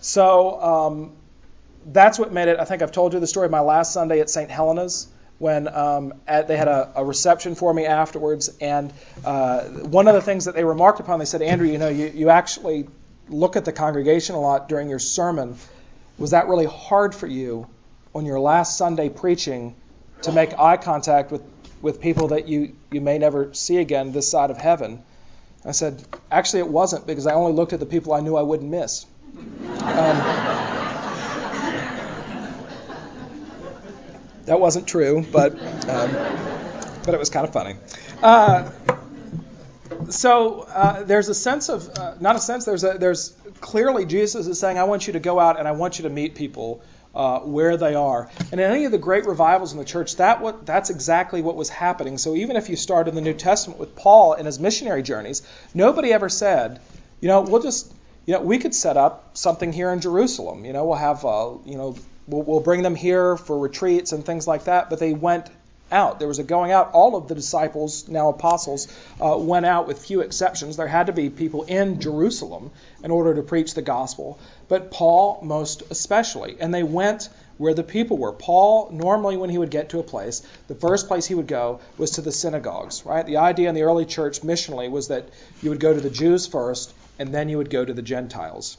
So. 0.00 0.60
Um, 0.60 1.12
that's 1.88 2.18
what 2.18 2.32
made 2.32 2.48
it. 2.48 2.58
I 2.58 2.64
think 2.64 2.82
I've 2.82 2.90
told 2.90 3.14
you 3.14 3.20
the 3.20 3.28
story 3.28 3.44
of 3.44 3.52
my 3.52 3.60
last 3.60 3.92
Sunday 3.92 4.18
at 4.18 4.28
St. 4.28 4.50
Helena's 4.50 5.06
when 5.38 5.68
um, 5.68 6.14
at, 6.26 6.48
they 6.48 6.56
had 6.56 6.68
a, 6.68 6.92
a, 6.96 7.04
reception 7.04 7.54
for 7.54 7.72
me 7.72 7.84
afterwards. 7.84 8.48
And 8.60 8.92
uh, 9.24 9.64
one 9.64 10.08
of 10.08 10.14
the 10.14 10.22
things 10.22 10.46
that 10.46 10.54
they 10.54 10.64
remarked 10.64 11.00
upon, 11.00 11.18
they 11.18 11.26
said, 11.26 11.42
Andrew, 11.42 11.68
you 11.68 11.78
know, 11.78 11.88
you, 11.88 12.06
you 12.06 12.30
actually 12.30 12.88
look 13.28 13.56
at 13.56 13.64
the 13.64 13.72
congregation 13.72 14.34
a 14.34 14.40
lot 14.40 14.68
during 14.68 14.88
your 14.88 14.98
sermon. 14.98 15.56
Was 16.18 16.30
that 16.30 16.48
really 16.48 16.66
hard 16.66 17.14
for 17.14 17.26
you 17.26 17.66
on 18.14 18.24
your 18.24 18.40
last 18.40 18.78
Sunday 18.78 19.10
preaching 19.10 19.74
to 20.22 20.32
make 20.32 20.58
eye 20.58 20.78
contact 20.78 21.30
with, 21.30 21.42
with 21.82 22.00
people 22.00 22.28
that 22.28 22.48
you, 22.48 22.74
you 22.90 23.02
may 23.02 23.18
never 23.18 23.52
see 23.52 23.76
again 23.76 24.12
this 24.12 24.30
side 24.30 24.50
of 24.50 24.56
heaven? 24.56 25.02
I 25.66 25.72
said, 25.72 26.02
actually, 26.30 26.60
it 26.60 26.68
wasn't 26.68 27.06
because 27.06 27.26
I 27.26 27.34
only 27.34 27.52
looked 27.52 27.72
at 27.72 27.80
the 27.80 27.86
people 27.86 28.14
I 28.14 28.20
knew 28.20 28.36
I 28.36 28.42
wouldn't 28.42 28.70
miss. 28.70 29.04
Um, 29.36 30.85
That 34.46 34.60
wasn't 34.60 34.86
true, 34.86 35.24
but 35.30 35.52
um, 35.88 36.12
but 37.04 37.14
it 37.14 37.18
was 37.18 37.30
kind 37.30 37.46
of 37.46 37.52
funny. 37.52 37.74
Uh, 38.22 38.70
so 40.08 40.60
uh, 40.60 41.02
there's 41.02 41.28
a 41.28 41.34
sense 41.34 41.68
of 41.68 41.88
uh, 41.88 42.14
not 42.20 42.36
a 42.36 42.38
sense. 42.38 42.64
There's 42.64 42.84
a 42.84 42.96
there's 42.98 43.36
clearly 43.60 44.06
Jesus 44.06 44.46
is 44.46 44.58
saying, 44.58 44.78
I 44.78 44.84
want 44.84 45.06
you 45.06 45.14
to 45.14 45.20
go 45.20 45.38
out 45.40 45.58
and 45.58 45.66
I 45.66 45.72
want 45.72 45.98
you 45.98 46.04
to 46.04 46.10
meet 46.10 46.34
people. 46.34 46.82
Uh, 47.14 47.40
where 47.40 47.78
they 47.78 47.94
are. 47.94 48.28
And 48.52 48.60
in 48.60 48.70
any 48.70 48.84
of 48.84 48.92
the 48.92 48.98
great 48.98 49.24
revivals 49.24 49.72
in 49.72 49.78
the 49.78 49.86
church, 49.86 50.16
that 50.16 50.42
what 50.42 50.66
that's 50.66 50.90
exactly 50.90 51.40
what 51.40 51.56
was 51.56 51.70
happening. 51.70 52.18
So 52.18 52.36
even 52.36 52.56
if 52.56 52.68
you 52.68 52.76
start 52.76 53.08
in 53.08 53.14
the 53.14 53.22
New 53.22 53.32
Testament 53.32 53.80
with 53.80 53.96
Paul 53.96 54.34
and 54.34 54.44
his 54.44 54.60
missionary 54.60 55.02
journeys, 55.02 55.40
nobody 55.72 56.12
ever 56.12 56.28
said, 56.28 56.78
you 57.22 57.28
know, 57.28 57.40
we'll 57.40 57.62
just, 57.62 57.90
you 58.26 58.34
know, 58.34 58.42
we 58.42 58.58
could 58.58 58.74
set 58.74 58.98
up 58.98 59.34
something 59.34 59.72
here 59.72 59.90
in 59.92 60.02
Jerusalem. 60.02 60.66
You 60.66 60.74
know, 60.74 60.84
we'll 60.84 60.98
have, 60.98 61.24
uh, 61.24 61.52
you 61.64 61.78
know, 61.78 61.96
We'll, 62.26 62.42
we'll 62.42 62.60
bring 62.60 62.82
them 62.82 62.94
here 62.94 63.36
for 63.36 63.58
retreats 63.58 64.12
and 64.12 64.24
things 64.24 64.46
like 64.46 64.64
that. 64.64 64.90
But 64.90 64.98
they 64.98 65.12
went 65.12 65.48
out. 65.90 66.18
There 66.18 66.28
was 66.28 66.38
a 66.38 66.44
going 66.44 66.72
out. 66.72 66.92
All 66.92 67.16
of 67.16 67.28
the 67.28 67.34
disciples, 67.34 68.08
now 68.08 68.28
apostles, 68.28 68.88
uh, 69.20 69.36
went 69.38 69.66
out 69.66 69.86
with 69.86 70.04
few 70.04 70.20
exceptions. 70.20 70.76
There 70.76 70.86
had 70.86 71.06
to 71.06 71.12
be 71.12 71.30
people 71.30 71.62
in 71.64 72.00
Jerusalem 72.00 72.70
in 73.04 73.10
order 73.10 73.34
to 73.34 73.42
preach 73.42 73.74
the 73.74 73.82
gospel, 73.82 74.38
but 74.68 74.90
Paul 74.90 75.40
most 75.42 75.82
especially. 75.90 76.56
And 76.58 76.74
they 76.74 76.82
went 76.82 77.28
where 77.58 77.74
the 77.74 77.82
people 77.82 78.18
were. 78.18 78.32
Paul, 78.32 78.90
normally 78.90 79.36
when 79.36 79.48
he 79.48 79.58
would 79.58 79.70
get 79.70 79.90
to 79.90 79.98
a 79.98 80.02
place, 80.02 80.42
the 80.68 80.74
first 80.74 81.08
place 81.08 81.26
he 81.26 81.34
would 81.34 81.46
go 81.46 81.80
was 81.96 82.12
to 82.12 82.20
the 82.20 82.32
synagogues, 82.32 83.06
right? 83.06 83.24
The 83.24 83.38
idea 83.38 83.68
in 83.68 83.74
the 83.74 83.82
early 83.82 84.04
church 84.04 84.42
missionally 84.42 84.90
was 84.90 85.08
that 85.08 85.28
you 85.62 85.70
would 85.70 85.80
go 85.80 85.94
to 85.94 86.00
the 86.00 86.10
Jews 86.10 86.46
first, 86.46 86.92
and 87.18 87.32
then 87.32 87.48
you 87.48 87.56
would 87.58 87.70
go 87.70 87.84
to 87.84 87.94
the 87.94 88.02
Gentiles. 88.02 88.76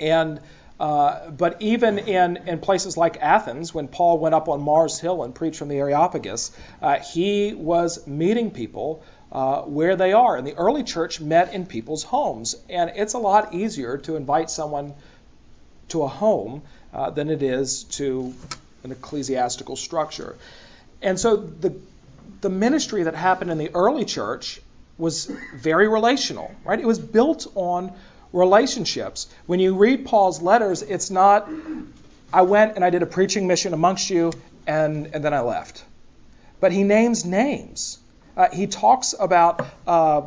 And 0.00 0.40
uh, 0.80 1.30
but 1.30 1.62
even 1.62 1.98
in, 1.98 2.36
in 2.48 2.58
places 2.58 2.96
like 2.96 3.18
Athens, 3.20 3.72
when 3.72 3.86
Paul 3.86 4.18
went 4.18 4.34
up 4.34 4.48
on 4.48 4.60
Mars 4.60 4.98
Hill 4.98 5.22
and 5.22 5.34
preached 5.34 5.56
from 5.56 5.68
the 5.68 5.76
Areopagus, 5.76 6.50
uh, 6.82 6.98
he 6.98 7.54
was 7.54 8.06
meeting 8.06 8.50
people 8.50 9.04
uh, 9.30 9.62
where 9.62 9.94
they 9.96 10.12
are. 10.12 10.36
And 10.36 10.46
the 10.46 10.54
early 10.54 10.82
church 10.82 11.20
met 11.20 11.54
in 11.54 11.66
people's 11.66 12.02
homes. 12.02 12.56
And 12.68 12.92
it's 12.96 13.14
a 13.14 13.18
lot 13.18 13.54
easier 13.54 13.98
to 13.98 14.16
invite 14.16 14.50
someone 14.50 14.94
to 15.88 16.02
a 16.02 16.08
home 16.08 16.62
uh, 16.92 17.10
than 17.10 17.30
it 17.30 17.42
is 17.42 17.84
to 17.84 18.34
an 18.82 18.92
ecclesiastical 18.92 19.76
structure. 19.76 20.36
And 21.02 21.18
so 21.20 21.36
the, 21.36 21.74
the 22.40 22.50
ministry 22.50 23.04
that 23.04 23.14
happened 23.14 23.50
in 23.50 23.58
the 23.58 23.70
early 23.74 24.04
church 24.04 24.60
was 24.98 25.26
very 25.54 25.88
relational, 25.88 26.52
right? 26.64 26.78
It 26.78 26.86
was 26.86 26.98
built 26.98 27.46
on 27.54 27.92
relationships. 28.34 29.28
When 29.46 29.60
you 29.60 29.76
read 29.76 30.04
Paul's 30.04 30.42
letters, 30.42 30.82
it's 30.82 31.10
not, 31.10 31.48
I 32.32 32.42
went 32.42 32.74
and 32.74 32.84
I 32.84 32.90
did 32.90 33.02
a 33.02 33.06
preaching 33.06 33.46
mission 33.46 33.72
amongst 33.72 34.10
you 34.10 34.32
and, 34.66 35.08
and 35.14 35.24
then 35.24 35.32
I 35.32 35.40
left. 35.40 35.84
But 36.60 36.72
he 36.72 36.82
names 36.82 37.24
names. 37.24 37.98
Uh, 38.36 38.48
he 38.52 38.66
talks 38.66 39.14
about 39.18 39.64
uh, 39.86 40.22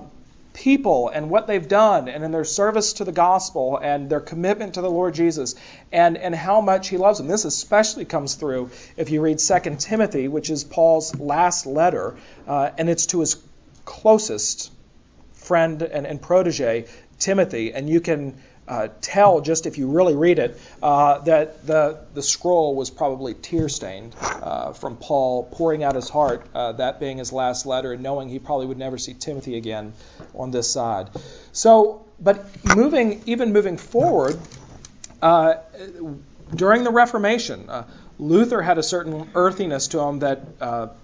people 0.53 1.09
and 1.09 1.29
what 1.29 1.47
they've 1.47 1.67
done 1.67 2.07
and 2.07 2.23
in 2.23 2.31
their 2.31 2.45
service 2.45 2.93
to 2.93 3.03
the 3.03 3.11
gospel 3.11 3.77
and 3.77 4.09
their 4.09 4.21
commitment 4.21 4.75
to 4.75 4.81
the 4.81 4.89
Lord 4.89 5.13
Jesus 5.13 5.55
and, 5.91 6.17
and 6.17 6.33
how 6.33 6.61
much 6.61 6.87
he 6.87 6.97
loves 6.97 7.19
them. 7.19 7.27
This 7.27 7.43
especially 7.43 8.05
comes 8.05 8.35
through 8.35 8.71
if 8.95 9.09
you 9.09 9.19
read 9.21 9.39
2 9.39 9.75
Timothy, 9.79 10.29
which 10.29 10.49
is 10.49 10.63
Paul's 10.63 11.19
last 11.19 11.65
letter, 11.65 12.15
uh, 12.47 12.69
and 12.77 12.89
it's 12.89 13.07
to 13.07 13.19
his 13.19 13.35
closest 13.83 14.71
friend 15.33 15.81
and, 15.81 16.07
and 16.07 16.21
protege, 16.21 16.87
Timothy, 17.19 17.73
and 17.73 17.89
you 17.89 18.01
can 18.01 18.35
uh, 18.67 18.89
tell 19.01 19.41
just 19.41 19.65
if 19.65 19.77
you 19.77 19.87
really 19.87 20.15
read 20.15 20.39
it 20.39 20.59
uh, 20.83 21.19
that 21.19 21.65
the, 21.65 21.99
the 22.13 22.21
scroll 22.21 22.75
was 22.75 22.89
probably 22.89 23.33
tear 23.33 23.69
stained 23.69 24.13
uh, 24.21 24.73
from 24.73 24.97
Paul 24.97 25.43
pouring 25.43 25.83
out 25.83 25.95
his 25.95 26.09
heart, 26.09 26.45
uh, 26.53 26.73
that 26.73 26.99
being 26.99 27.17
his 27.17 27.31
last 27.31 27.65
letter, 27.65 27.93
and 27.93 28.03
knowing 28.03 28.27
he 28.29 28.39
probably 28.39 28.65
would 28.65 28.77
never 28.77 28.97
see 28.97 29.13
Timothy 29.13 29.55
again 29.55 29.93
on 30.35 30.51
this 30.51 30.69
side. 30.69 31.09
So, 31.53 32.05
but 32.19 32.45
moving, 32.75 33.21
even 33.25 33.53
moving 33.53 33.77
forward, 33.77 34.37
uh, 35.21 35.55
during 36.53 36.83
the 36.83 36.91
Reformation, 36.91 37.69
uh, 37.69 37.83
Luther 38.19 38.61
had 38.61 38.77
a 38.77 38.83
certain 38.83 39.29
earthiness 39.33 39.87
to 39.89 39.99
him 39.99 40.19
that 40.19 40.95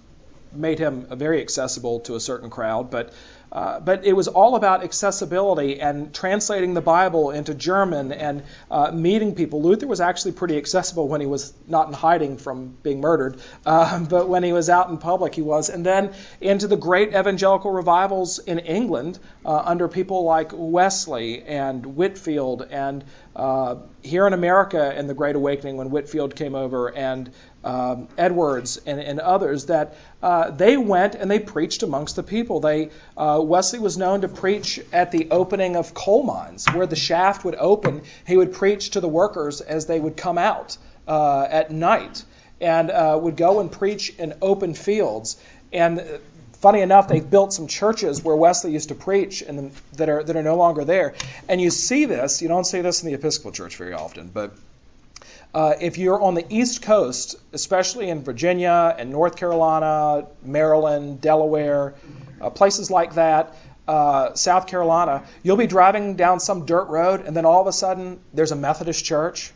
made 0.52 0.78
him 0.78 1.06
very 1.10 1.40
accessible 1.40 2.00
to 2.00 2.14
a 2.14 2.20
certain 2.20 2.50
crowd, 2.50 2.90
but 2.90 3.12
uh, 3.54 3.78
but 3.78 4.04
it 4.04 4.12
was 4.12 4.26
all 4.26 4.56
about 4.56 4.82
accessibility 4.82 5.80
and 5.80 6.12
translating 6.12 6.74
the 6.74 6.80
Bible 6.80 7.30
into 7.30 7.54
German 7.54 8.10
and 8.10 8.42
uh, 8.70 8.90
meeting 8.90 9.34
people. 9.36 9.62
Luther 9.62 9.86
was 9.86 10.00
actually 10.00 10.32
pretty 10.32 10.56
accessible 10.56 11.06
when 11.06 11.20
he 11.20 11.26
was 11.28 11.52
not 11.68 11.86
in 11.86 11.94
hiding 11.94 12.36
from 12.36 12.76
being 12.82 13.00
murdered, 13.00 13.40
uh, 13.66 14.00
but 14.00 14.28
when 14.28 14.42
he 14.42 14.52
was 14.52 14.68
out 14.68 14.90
in 14.90 14.98
public, 14.98 15.34
he 15.34 15.42
was. 15.42 15.68
And 15.68 15.86
then 15.86 16.12
into 16.40 16.66
the 16.66 16.76
great 16.76 17.10
evangelical 17.10 17.70
revivals 17.70 18.40
in 18.40 18.58
England 18.58 19.20
uh, 19.44 19.62
under 19.64 19.86
people 19.86 20.24
like 20.24 20.50
Wesley 20.52 21.42
and 21.42 21.86
Whitefield 21.86 22.66
and 22.68 23.04
uh, 23.36 23.76
here 24.02 24.26
in 24.26 24.32
America 24.32 24.96
in 24.96 25.06
the 25.06 25.14
Great 25.14 25.36
Awakening 25.36 25.76
when 25.76 25.90
Whitefield 25.90 26.36
came 26.36 26.54
over, 26.54 26.88
and 26.88 27.32
um, 27.64 28.08
Edwards 28.18 28.76
and, 28.86 29.00
and, 29.00 29.18
others, 29.18 29.66
that 29.66 29.96
uh, 30.22 30.50
they 30.50 30.76
went 30.76 31.14
and 31.14 31.30
they 31.30 31.38
preached 31.38 31.82
amongst 31.82 32.14
the 32.16 32.22
people. 32.22 32.60
They, 32.60 32.90
uh, 33.16 33.40
Wesley 33.42 33.78
was 33.78 33.96
known 33.96 34.20
to 34.20 34.28
preach 34.28 34.80
at 34.92 35.10
the 35.10 35.28
opening 35.30 35.76
of 35.76 35.94
coal 35.94 36.22
mines, 36.22 36.66
where 36.66 36.86
the 36.86 36.96
shaft 36.96 37.44
would 37.44 37.56
open. 37.56 38.02
He 38.26 38.36
would 38.36 38.52
preach 38.52 38.90
to 38.90 39.00
the 39.00 39.08
workers 39.08 39.60
as 39.60 39.86
they 39.86 39.98
would 39.98 40.16
come 40.16 40.38
out 40.38 40.76
uh, 41.08 41.46
at 41.50 41.70
night, 41.70 42.24
and 42.60 42.90
uh, 42.90 43.18
would 43.20 43.36
go 43.36 43.60
and 43.60 43.72
preach 43.72 44.10
in 44.18 44.34
open 44.42 44.74
fields. 44.74 45.36
And 45.72 46.20
funny 46.64 46.80
enough, 46.80 47.08
they've 47.08 47.28
built 47.28 47.52
some 47.52 47.66
churches 47.66 48.24
where 48.24 48.34
Wesley 48.34 48.72
used 48.72 48.88
to 48.88 48.94
preach, 48.94 49.42
and 49.42 49.70
that 49.98 50.08
are 50.08 50.24
that 50.24 50.34
are 50.34 50.42
no 50.42 50.56
longer 50.56 50.82
there. 50.86 51.12
And 51.46 51.60
you 51.60 51.68
see 51.68 52.06
this. 52.06 52.40
You 52.40 52.48
don't 52.48 52.64
see 52.64 52.80
this 52.80 53.02
in 53.02 53.08
the 53.10 53.14
Episcopal 53.14 53.52
Church 53.52 53.76
very 53.76 53.92
often, 53.92 54.30
but 54.32 54.56
uh, 55.52 55.74
if 55.78 55.98
you're 55.98 56.18
on 56.22 56.34
the 56.34 56.46
East 56.48 56.80
Coast, 56.80 57.36
especially 57.52 58.08
in 58.08 58.22
Virginia 58.22 58.96
and 58.98 59.10
North 59.10 59.36
Carolina, 59.36 60.26
Maryland, 60.42 61.20
Delaware, 61.20 61.94
uh, 62.40 62.48
places 62.48 62.90
like 62.90 63.16
that, 63.16 63.54
uh, 63.86 64.32
South 64.32 64.66
Carolina, 64.66 65.22
you'll 65.42 65.58
be 65.58 65.66
driving 65.66 66.16
down 66.16 66.40
some 66.40 66.64
dirt 66.64 66.88
road, 66.88 67.26
and 67.26 67.36
then 67.36 67.44
all 67.44 67.60
of 67.60 67.66
a 67.66 67.72
sudden 67.72 68.18
there's 68.32 68.52
a 68.52 68.56
Methodist 68.56 69.04
church 69.04 69.52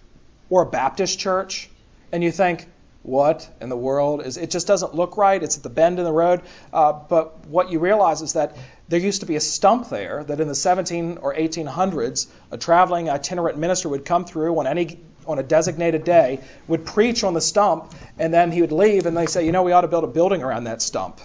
or 0.51 0.61
a 0.61 0.67
Baptist 0.67 1.19
church, 1.19 1.71
and 2.13 2.23
you 2.23 2.31
think, 2.31 2.67
what 3.09 3.49
in 3.61 3.69
the 3.69 3.77
world 3.77 4.25
is 4.25 4.37
it 4.37 4.51
just 4.51 4.67
doesn't 4.67 4.95
look 4.95 5.17
right 5.17 5.43
it's 5.43 5.57
at 5.57 5.63
the 5.63 5.71
bend 5.71 5.99
in 5.99 6.05
the 6.05 6.13
road 6.13 6.43
uh, 6.73 6.93
but 6.93 7.47
what 7.47 7.71
you 7.71 7.79
realize 7.79 8.23
is 8.23 8.35
that 8.35 8.57
there 8.89 9.01
used 9.01 9.21
to 9.21 9.27
be 9.27 9.37
a 9.37 9.41
stump 9.41 9.89
there 9.89 10.25
that 10.25 10.41
in 10.41 10.49
the 10.49 10.55
17 10.55 11.19
or 11.19 11.35
1800s 11.35 12.27
a 12.51 12.59
traveling 12.59 13.11
itinerant 13.11 13.59
minister 13.59 13.89
would 13.89 14.05
come 14.05 14.25
through 14.25 14.59
on 14.59 14.67
any 14.67 14.99
on 15.29 15.39
a 15.39 15.43
designated 15.43 16.05
day, 16.05 16.41
would 16.67 16.87
preach 16.87 17.23
on 17.23 17.35
the 17.35 17.41
stump, 17.41 17.93
and 18.19 18.33
then 18.33 18.51
he 18.51 18.63
would 18.63 18.73
leave, 18.73 19.05
and 19.05 19.15
they 19.15 19.27
say, 19.27 19.45
you 19.45 19.53
know, 19.53 19.63
we 19.63 19.73
ought 19.73 19.83
to 19.83 19.89
build 19.89 20.05
a 20.05 20.09
building 20.09 20.43
around 20.43 20.65
that 20.65 20.81
stump. 20.81 21.21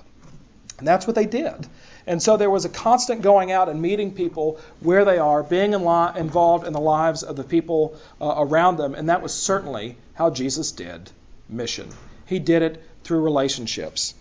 And 0.78 0.86
that's 0.86 1.08
what 1.08 1.16
they 1.16 1.26
did. 1.26 1.68
And 2.06 2.22
so 2.22 2.36
there 2.36 2.50
was 2.50 2.66
a 2.66 2.70
constant 2.70 3.22
going 3.22 3.54
out 3.54 3.70
and 3.70 3.82
meeting 3.82 4.14
people 4.14 4.60
where 4.82 5.06
they 5.06 5.20
are, 5.20 5.42
being 5.42 5.74
in 5.74 5.86
li- 5.86 6.12
involved 6.18 6.68
in 6.68 6.74
the 6.74 6.82
lives 6.82 7.24
of 7.24 7.38
the 7.38 7.46
people 7.46 7.98
uh, 8.20 8.34
around 8.38 8.76
them, 8.76 8.94
and 8.94 9.08
that 9.08 9.22
was 9.22 9.34
certainly 9.34 9.96
how 10.16 10.30
Jesus 10.30 10.74
did 10.74 11.10
mission. 11.54 11.90
He 12.26 12.40
did 12.40 12.62
it 12.62 12.84
through 13.04 13.22
relationships. 13.22 14.14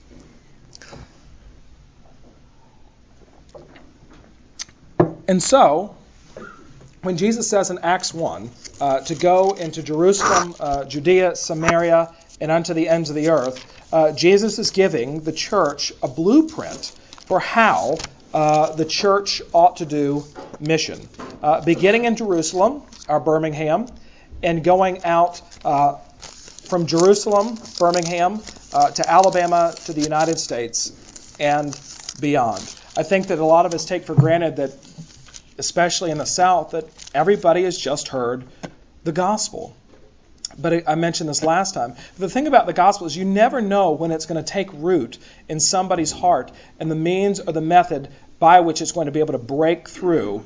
And 5.29 5.43
so, 5.43 5.97
when 7.03 7.17
Jesus 7.17 7.49
says 7.49 7.71
in 7.71 7.79
Acts 7.79 8.13
1 8.13 8.51
uh, 8.81 9.01
to 9.01 9.15
go 9.15 9.53
into 9.53 9.83
Jerusalem, 9.83 10.55
uh, 10.61 10.85
Judea, 10.85 11.37
Samaria, 11.37 12.15
and 12.41 12.51
unto 12.51 12.75
the 12.75 12.89
ends 12.89 13.09
of 13.09 13.17
the 13.17 13.31
earth, 13.31 13.65
uh, 13.93 14.13
Jesus 14.13 14.59
is 14.59 14.71
giving 14.71 15.21
the 15.21 15.33
church 15.33 15.93
a 16.03 16.09
blueprint 16.09 16.93
for 17.27 17.41
how 17.41 17.99
uh, 18.35 18.75
the 18.75 18.85
church 18.85 19.43
ought 19.53 19.77
to 19.77 19.87
do 19.87 20.25
mission. 20.61 21.09
Uh, 21.43 21.61
beginning 21.61 22.05
in 22.05 22.17
Jerusalem, 22.17 22.83
our 23.09 23.21
Birmingham, 23.21 23.87
and 24.43 24.65
going 24.65 25.05
out 25.05 25.41
uh, 25.65 25.99
from 26.73 26.87
Jerusalem, 26.87 27.59
Birmingham, 27.79 28.41
to 28.71 29.05
Alabama, 29.07 29.75
to 29.85 29.93
the 29.93 30.01
United 30.01 30.39
States, 30.39 31.37
and 31.39 31.79
beyond. 32.19 32.63
I 32.97 33.03
think 33.03 33.27
that 33.27 33.39
a 33.39 33.45
lot 33.45 33.67
of 33.67 33.75
us 33.75 33.85
take 33.85 34.05
for 34.05 34.15
granted 34.15 34.57
that 34.57 34.75
especially 35.59 36.11
in 36.11 36.17
the 36.17 36.25
South, 36.25 36.71
that 36.71 36.87
everybody 37.15 37.65
has 37.65 37.77
just 37.77 38.09
heard 38.09 38.45
the 39.05 39.13
gospel. 39.13 39.77
But 40.59 40.89
I 40.89 40.95
mentioned 40.95 41.29
this 41.29 41.43
last 41.43 41.75
time. 41.75 41.95
The 42.17 42.31
thing 42.31 42.47
about 42.47 42.65
the 42.65 42.73
gospel 42.73 43.07
is 43.07 43.15
you 43.15 43.27
never 43.27 43.61
know 43.61 43.91
when 43.91 44.11
it's 44.11 44.25
going 44.25 44.43
to 44.43 44.51
take 44.51 44.73
root 44.73 45.19
in 45.51 45.61
somebody's 45.61 46.11
heart 46.11 46.53
and 46.81 46.91
the 46.91 46.95
means 46.95 47.39
or 47.39 47.53
the 47.53 47.61
method 47.61 48.09
by 48.39 48.61
which 48.61 48.81
it's 48.81 48.93
going 48.93 49.09
to 49.09 49.13
be 49.13 49.21
able 49.21 49.33
to 49.33 49.39
break 49.39 49.91
through 49.91 50.43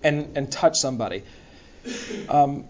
and, 0.00 0.36
and 0.36 0.52
touch 0.52 0.78
somebody. 0.78 1.24
Um, 2.28 2.66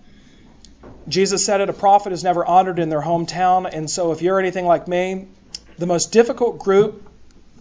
Jesus 1.08 1.44
said 1.44 1.60
it, 1.60 1.68
a 1.68 1.74
prophet 1.74 2.12
is 2.12 2.24
never 2.24 2.44
honored 2.44 2.78
in 2.78 2.88
their 2.88 3.02
hometown. 3.02 3.68
And 3.70 3.90
so 3.90 4.12
if 4.12 4.22
you're 4.22 4.38
anything 4.38 4.66
like 4.66 4.88
me, 4.88 5.28
the 5.78 5.86
most 5.86 6.12
difficult 6.12 6.58
group 6.58 7.10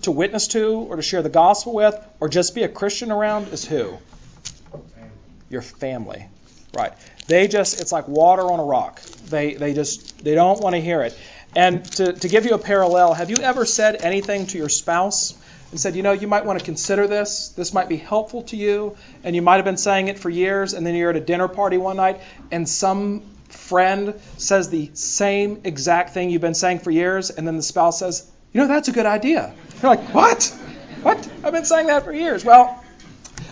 to 0.04 0.12
witness 0.12 0.48
to 0.50 0.74
or 0.74 0.96
to 0.98 1.02
share 1.02 1.22
the 1.22 1.30
gospel 1.30 1.74
with 1.74 1.96
or 2.20 2.30
just 2.30 2.56
be 2.56 2.64
a 2.64 2.70
Christian 2.70 3.12
around 3.12 3.48
is 3.50 3.66
who? 3.66 3.98
Your 5.50 5.62
family. 5.62 6.26
Right. 6.74 6.94
They 7.28 7.48
just 7.48 7.80
it's 7.80 7.92
like 7.92 8.08
water 8.08 8.44
on 8.44 8.60
a 8.60 8.64
rock. 8.64 9.02
They 9.02 9.54
they 9.54 9.74
just 9.74 10.24
they 10.24 10.36
don't 10.36 10.60
want 10.62 10.76
to 10.76 10.82
hear 10.82 11.02
it. 11.04 11.18
And 11.56 11.86
to, 11.94 12.14
to 12.14 12.28
give 12.28 12.46
you 12.46 12.56
a 12.56 12.60
parallel, 12.60 13.14
have 13.14 13.30
you 13.30 13.38
ever 13.38 13.66
said 13.66 13.98
anything 14.02 14.48
to 14.48 14.58
your 14.58 14.70
spouse 14.70 15.38
and 15.74 15.80
said, 15.80 15.96
you 15.96 16.04
know, 16.04 16.12
you 16.12 16.28
might 16.28 16.46
want 16.46 16.60
to 16.60 16.66
consider 16.66 17.08
this. 17.08 17.50
This 17.50 17.74
might 17.74 17.90
be 17.90 17.98
helpful 17.98 18.44
to 18.44 18.56
you. 18.56 18.96
And 19.24 19.36
you 19.36 19.42
might 19.42 19.56
have 19.56 19.66
been 19.66 19.78
saying 19.78 20.08
it 20.08 20.20
for 20.20 20.30
years, 20.30 20.74
and 20.74 20.86
then 20.86 20.94
you're 20.94 21.10
at 21.10 21.16
a 21.16 21.20
dinner 21.20 21.48
party 21.48 21.78
one 21.78 21.98
night, 21.98 22.22
and 22.52 22.70
some 22.70 23.24
friend 23.53 24.19
says 24.38 24.69
the 24.69 24.91
same 24.93 25.62
exact 25.63 26.13
thing 26.13 26.29
you've 26.29 26.41
been 26.41 26.53
saying 26.53 26.79
for 26.79 26.91
years, 26.91 27.29
and 27.29 27.48
then 27.48 27.57
the 27.57 27.63
spouse 27.63 28.00
says, 28.00 28.29
you 28.51 28.62
know, 28.62 28.67
that's 28.67 28.88
a 28.88 28.91
good 28.91 29.05
idea. 29.05 29.53
You're 29.81 29.95
like, 29.95 30.13
what? 30.13 30.45
What? 31.01 31.29
I've 31.43 31.53
been 31.53 31.65
saying 31.65 31.88
that 31.88 32.03
for 32.03 32.13
years. 32.13 32.45
Well, 32.45 32.83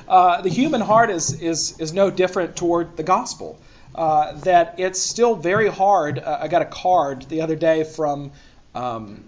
uh, 0.07 0.41
the 0.41 0.49
human 0.49 0.81
heart 0.81 1.09
is, 1.09 1.41
is, 1.41 1.79
is 1.79 1.93
no 1.93 2.11
different 2.11 2.55
toward 2.55 2.97
the 2.97 3.03
gospel. 3.03 3.59
uh, 3.95 4.33
that 4.41 4.75
it's 4.77 4.99
still 5.01 5.35
very 5.35 5.67
hard. 5.67 6.19
Uh, 6.19 6.39
I 6.41 6.47
got 6.47 6.61
a 6.61 6.65
card 6.65 7.23
the 7.23 7.41
other 7.41 7.55
day 7.55 7.83
from 7.83 8.31
um, 8.73 9.23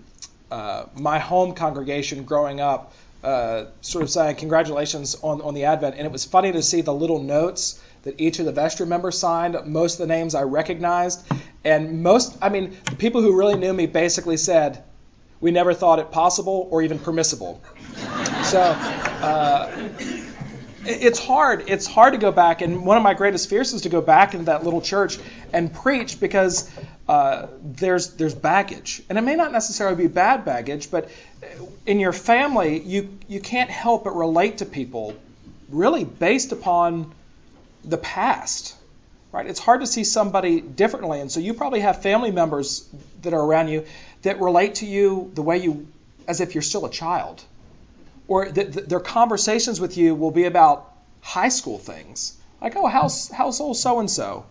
uh, 0.51 0.85
my 0.95 1.19
home 1.19 1.53
congregation 1.53 2.23
growing 2.23 2.61
up, 2.61 2.93
uh, 3.23 3.65
sort 3.81 4.03
of 4.03 4.09
saying 4.09 4.37
congratulations 4.37 5.15
on, 5.21 5.41
on 5.41 5.53
the 5.53 5.65
Advent. 5.65 5.95
And 5.97 6.05
it 6.05 6.11
was 6.11 6.25
funny 6.25 6.51
to 6.51 6.61
see 6.61 6.81
the 6.81 6.93
little 6.93 7.21
notes 7.21 7.81
that 8.03 8.15
each 8.19 8.39
of 8.39 8.45
the 8.45 8.51
vestry 8.51 8.85
members 8.85 9.17
signed. 9.17 9.57
Most 9.65 9.99
of 9.99 10.07
the 10.07 10.13
names 10.13 10.35
I 10.35 10.43
recognized. 10.43 11.25
And 11.63 12.03
most, 12.03 12.37
I 12.41 12.49
mean, 12.49 12.77
the 12.85 12.95
people 12.95 13.21
who 13.21 13.37
really 13.37 13.55
knew 13.55 13.73
me 13.73 13.85
basically 13.85 14.37
said, 14.37 14.83
we 15.39 15.51
never 15.51 15.73
thought 15.73 15.99
it 15.99 16.11
possible 16.11 16.67
or 16.71 16.81
even 16.81 16.99
permissible. 16.99 17.61
So 18.43 18.61
uh, 18.61 19.89
it's 20.85 21.19
hard. 21.19 21.65
It's 21.67 21.85
hard 21.85 22.13
to 22.13 22.19
go 22.19 22.31
back, 22.31 22.61
and 22.61 22.85
one 22.85 22.97
of 22.97 23.03
my 23.03 23.13
greatest 23.13 23.49
fears 23.49 23.73
is 23.73 23.81
to 23.81 23.89
go 23.89 24.01
back 24.01 24.33
into 24.33 24.45
that 24.45 24.63
little 24.63 24.81
church 24.81 25.17
and 25.51 25.73
preach 25.73 26.19
because 26.19 26.69
uh, 27.07 27.47
there's 27.61 28.13
there's 28.15 28.35
baggage, 28.35 29.01
and 29.09 29.17
it 29.17 29.21
may 29.21 29.35
not 29.35 29.51
necessarily 29.51 29.95
be 29.95 30.07
bad 30.07 30.45
baggage, 30.45 30.91
but 30.91 31.09
in 31.85 31.99
your 31.99 32.13
family, 32.13 32.79
you 32.79 33.17
you 33.27 33.39
can't 33.39 33.69
help 33.69 34.03
but 34.03 34.15
relate 34.15 34.59
to 34.59 34.65
people, 34.65 35.15
really 35.69 36.03
based 36.03 36.51
upon 36.51 37.13
the 37.83 37.97
past, 37.97 38.75
right? 39.31 39.45
It's 39.45 39.59
hard 39.59 39.81
to 39.81 39.87
see 39.87 40.03
somebody 40.03 40.61
differently, 40.61 41.19
and 41.19 41.31
so 41.31 41.39
you 41.39 41.53
probably 41.53 41.81
have 41.81 42.01
family 42.01 42.31
members 42.31 42.87
that 43.21 43.33
are 43.33 43.41
around 43.41 43.67
you 43.67 43.85
that 44.21 44.39
relate 44.39 44.75
to 44.75 44.85
you 44.85 45.31
the 45.33 45.41
way 45.41 45.57
you, 45.57 45.87
as 46.27 46.41
if 46.41 46.55
you're 46.55 46.61
still 46.61 46.85
a 46.85 46.91
child 46.91 47.43
or 48.27 48.45
th- 48.45 48.73
th- 48.73 48.85
their 48.87 48.99
conversations 48.99 49.79
with 49.79 49.97
you 49.97 50.15
will 50.15 50.31
be 50.31 50.45
about 50.45 50.91
high 51.21 51.49
school 51.49 51.77
things. 51.77 52.37
Like, 52.61 52.75
oh, 52.75 52.87
how's 52.87 53.29
how's 53.29 53.59
old 53.59 53.77
so 53.77 53.99
and 53.99 54.09
so? 54.09 54.45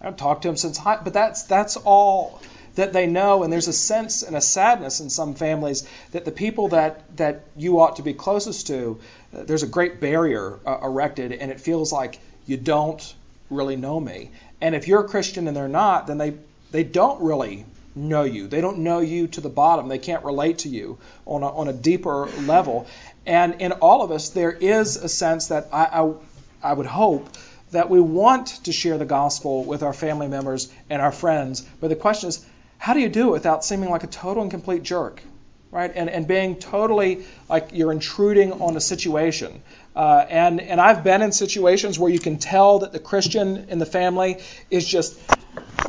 I 0.00 0.04
haven't 0.04 0.18
talked 0.18 0.42
to 0.42 0.48
him 0.48 0.56
since 0.56 0.76
high, 0.76 0.98
but 1.02 1.12
that's 1.12 1.44
that's 1.44 1.76
all 1.76 2.40
that 2.74 2.92
they 2.92 3.06
know. 3.06 3.42
And 3.42 3.52
there's 3.52 3.68
a 3.68 3.72
sense 3.72 4.22
and 4.22 4.36
a 4.36 4.40
sadness 4.40 5.00
in 5.00 5.08
some 5.08 5.34
families 5.34 5.88
that 6.12 6.24
the 6.24 6.32
people 6.32 6.68
that 6.68 7.16
that 7.16 7.42
you 7.56 7.80
ought 7.80 7.96
to 7.96 8.02
be 8.02 8.12
closest 8.12 8.66
to, 8.66 9.00
uh, 9.34 9.44
there's 9.44 9.62
a 9.62 9.68
great 9.68 10.00
barrier 10.00 10.58
uh, 10.66 10.78
erected, 10.82 11.32
and 11.32 11.50
it 11.50 11.60
feels 11.60 11.92
like 11.92 12.18
you 12.46 12.56
don't 12.56 13.14
really 13.50 13.76
know 13.76 13.98
me. 14.00 14.30
And 14.60 14.74
if 14.74 14.88
you're 14.88 15.00
a 15.00 15.08
Christian 15.08 15.48
and 15.48 15.56
they're 15.56 15.68
not, 15.68 16.06
then 16.06 16.18
they 16.18 16.34
they 16.70 16.82
don't 16.82 17.22
really 17.22 17.66
know 17.94 18.24
you. 18.24 18.48
They 18.48 18.60
don't 18.60 18.78
know 18.78 18.98
you 18.98 19.28
to 19.28 19.40
the 19.40 19.48
bottom. 19.48 19.88
They 19.88 19.98
can't 19.98 20.24
relate 20.24 20.58
to 20.58 20.68
you 20.68 20.98
on 21.24 21.42
a, 21.42 21.48
on 21.48 21.68
a 21.68 21.72
deeper 21.72 22.26
level. 22.42 22.86
And 23.26 23.60
in 23.60 23.72
all 23.72 24.02
of 24.02 24.10
us, 24.10 24.30
there 24.30 24.50
is 24.50 24.96
a 24.96 25.08
sense 25.08 25.48
that 25.48 25.68
I, 25.72 25.84
I, 25.84 26.14
I 26.62 26.72
would 26.72 26.86
hope 26.86 27.28
that 27.70 27.90
we 27.90 28.00
want 28.00 28.48
to 28.64 28.72
share 28.72 28.98
the 28.98 29.04
gospel 29.04 29.64
with 29.64 29.82
our 29.82 29.92
family 29.92 30.28
members 30.28 30.72
and 30.90 31.00
our 31.00 31.12
friends. 31.12 31.60
But 31.80 31.88
the 31.88 31.96
question 31.96 32.28
is, 32.28 32.44
how 32.78 32.94
do 32.94 33.00
you 33.00 33.08
do 33.08 33.28
it 33.28 33.32
without 33.32 33.64
seeming 33.64 33.90
like 33.90 34.04
a 34.04 34.08
total 34.08 34.42
and 34.42 34.50
complete 34.50 34.82
jerk? 34.82 35.22
Right? 35.70 35.90
And, 35.94 36.08
and 36.08 36.26
being 36.28 36.56
totally 36.56 37.24
like 37.48 37.70
you're 37.72 37.90
intruding 37.90 38.52
on 38.52 38.76
a 38.76 38.80
situation. 38.80 39.62
Uh, 39.94 40.26
and, 40.28 40.60
and 40.60 40.80
I've 40.80 41.04
been 41.04 41.22
in 41.22 41.30
situations 41.30 41.98
where 41.98 42.10
you 42.10 42.18
can 42.18 42.38
tell 42.38 42.80
that 42.80 42.92
the 42.92 42.98
Christian 42.98 43.68
in 43.68 43.78
the 43.78 43.86
family 43.86 44.42
is 44.68 44.84
just 44.86 45.18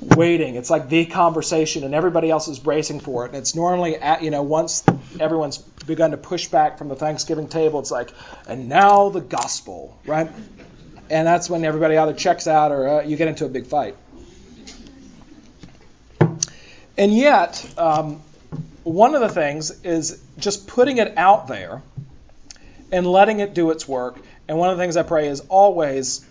waiting. 0.02 0.56
It's 0.56 0.70
like 0.70 0.90
the 0.90 1.06
conversation, 1.06 1.84
and 1.84 1.96
everybody 1.96 2.30
else 2.30 2.48
is 2.48 2.60
bracing 2.60 3.00
for 3.00 3.26
it. 3.26 3.30
And 3.30 3.38
it's 3.38 3.56
normally, 3.56 3.96
at, 3.96 4.22
you 4.22 4.30
know, 4.30 4.44
once 4.44 4.84
everyone's 5.20 5.58
begun 5.58 6.12
to 6.12 6.18
push 6.18 6.48
back 6.48 6.78
from 6.78 6.90
the 6.90 6.96
Thanksgiving 6.96 7.48
table, 7.48 7.80
it's 7.80 7.92
like, 7.92 8.12
and 8.48 8.70
now 8.70 9.10
the 9.10 9.22
gospel, 9.22 10.00
right? 10.06 10.30
And 11.10 11.28
that's 11.28 11.50
when 11.50 11.66
everybody 11.66 11.98
either 11.98 12.14
checks 12.14 12.48
out 12.48 12.72
or 12.72 12.88
uh, 12.88 13.04
you 13.04 13.18
get 13.18 13.28
into 13.28 13.46
a 13.46 13.50
big 13.50 13.66
fight. 13.66 13.96
And 16.98 17.14
yet, 17.14 17.74
um, 17.78 18.22
one 18.84 19.16
of 19.16 19.22
the 19.22 19.30
things 19.30 19.84
is 19.84 20.24
just 20.38 20.68
putting 20.68 20.98
it 20.98 21.18
out 21.18 21.48
there 21.48 21.82
and 22.92 23.06
letting 23.06 23.40
it 23.40 23.54
do 23.54 23.72
its 23.72 23.88
work. 23.88 24.18
And 24.48 24.58
one 24.58 24.70
of 24.70 24.78
the 24.78 24.84
things 24.84 24.98
I 24.98 25.04
pray 25.04 25.28
is 25.28 25.42
always 25.42 26.26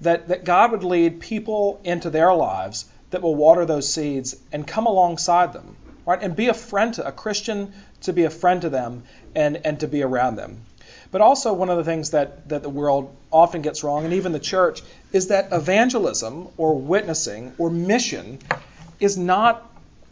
that, 0.00 0.28
that 0.28 0.44
God 0.44 0.72
would 0.72 0.84
lead 0.84 1.20
people 1.20 1.80
into 1.84 2.10
their 2.10 2.32
lives 2.34 2.86
that 3.10 3.22
will 3.22 3.34
water 3.34 3.66
those 3.66 3.92
seeds 3.92 4.36
and 4.52 4.66
come 4.66 4.86
alongside 4.86 5.52
them, 5.52 5.76
right? 6.06 6.22
And 6.22 6.34
be 6.34 6.48
a 6.48 6.54
friend 6.54 6.94
to 6.94 7.06
a 7.06 7.12
Christian 7.12 7.72
to 8.02 8.12
be 8.12 8.24
a 8.24 8.30
friend 8.30 8.62
to 8.62 8.70
them 8.70 9.02
and, 9.34 9.60
and 9.64 9.80
to 9.80 9.88
be 9.88 10.02
around 10.02 10.36
them. 10.36 10.62
But 11.10 11.20
also 11.20 11.52
one 11.52 11.70
of 11.70 11.76
the 11.76 11.84
things 11.84 12.10
that, 12.10 12.48
that 12.50 12.62
the 12.62 12.70
world 12.70 13.14
often 13.32 13.62
gets 13.62 13.82
wrong, 13.82 14.04
and 14.04 14.14
even 14.14 14.32
the 14.32 14.38
church, 14.38 14.82
is 15.12 15.28
that 15.28 15.52
evangelism 15.52 16.48
or 16.56 16.78
witnessing 16.78 17.52
or 17.58 17.68
mission 17.68 18.38
is 19.00 19.18
not 19.18 19.68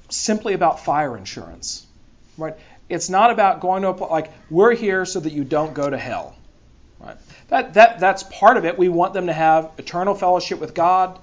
simply 0.09 0.55
about 0.55 0.85
fire 0.85 1.17
insurance. 1.17 1.87
Right? 2.37 2.57
It's 2.89 3.11
not 3.11 3.31
about 3.31 3.61
going 3.61 3.83
to 3.83 3.89
a 3.89 3.93
like 3.93 4.33
we're 4.51 4.75
here 4.75 5.05
so 5.05 5.21
that 5.21 5.33
you 5.33 5.45
don't 5.45 5.75
go 5.75 5.89
to 5.89 5.99
hell. 5.99 6.37
Right? 7.01 7.17
That 7.49 7.75
that 7.75 8.01
that's 8.01 8.23
part 8.23 8.57
of 8.57 8.65
it. 8.65 8.79
We 8.79 8.89
want 8.89 9.15
them 9.15 9.27
to 9.27 9.33
have 9.33 9.71
eternal 9.79 10.15
fellowship 10.15 10.59
with 10.59 10.75
God 10.75 11.19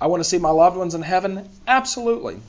I 0.00 0.06
want 0.06 0.20
to 0.20 0.28
see 0.28 0.38
my 0.38 0.50
loved 0.50 0.78
ones 0.78 0.94
in 0.94 1.02
heaven? 1.02 1.46
Absolutely. 1.68 2.40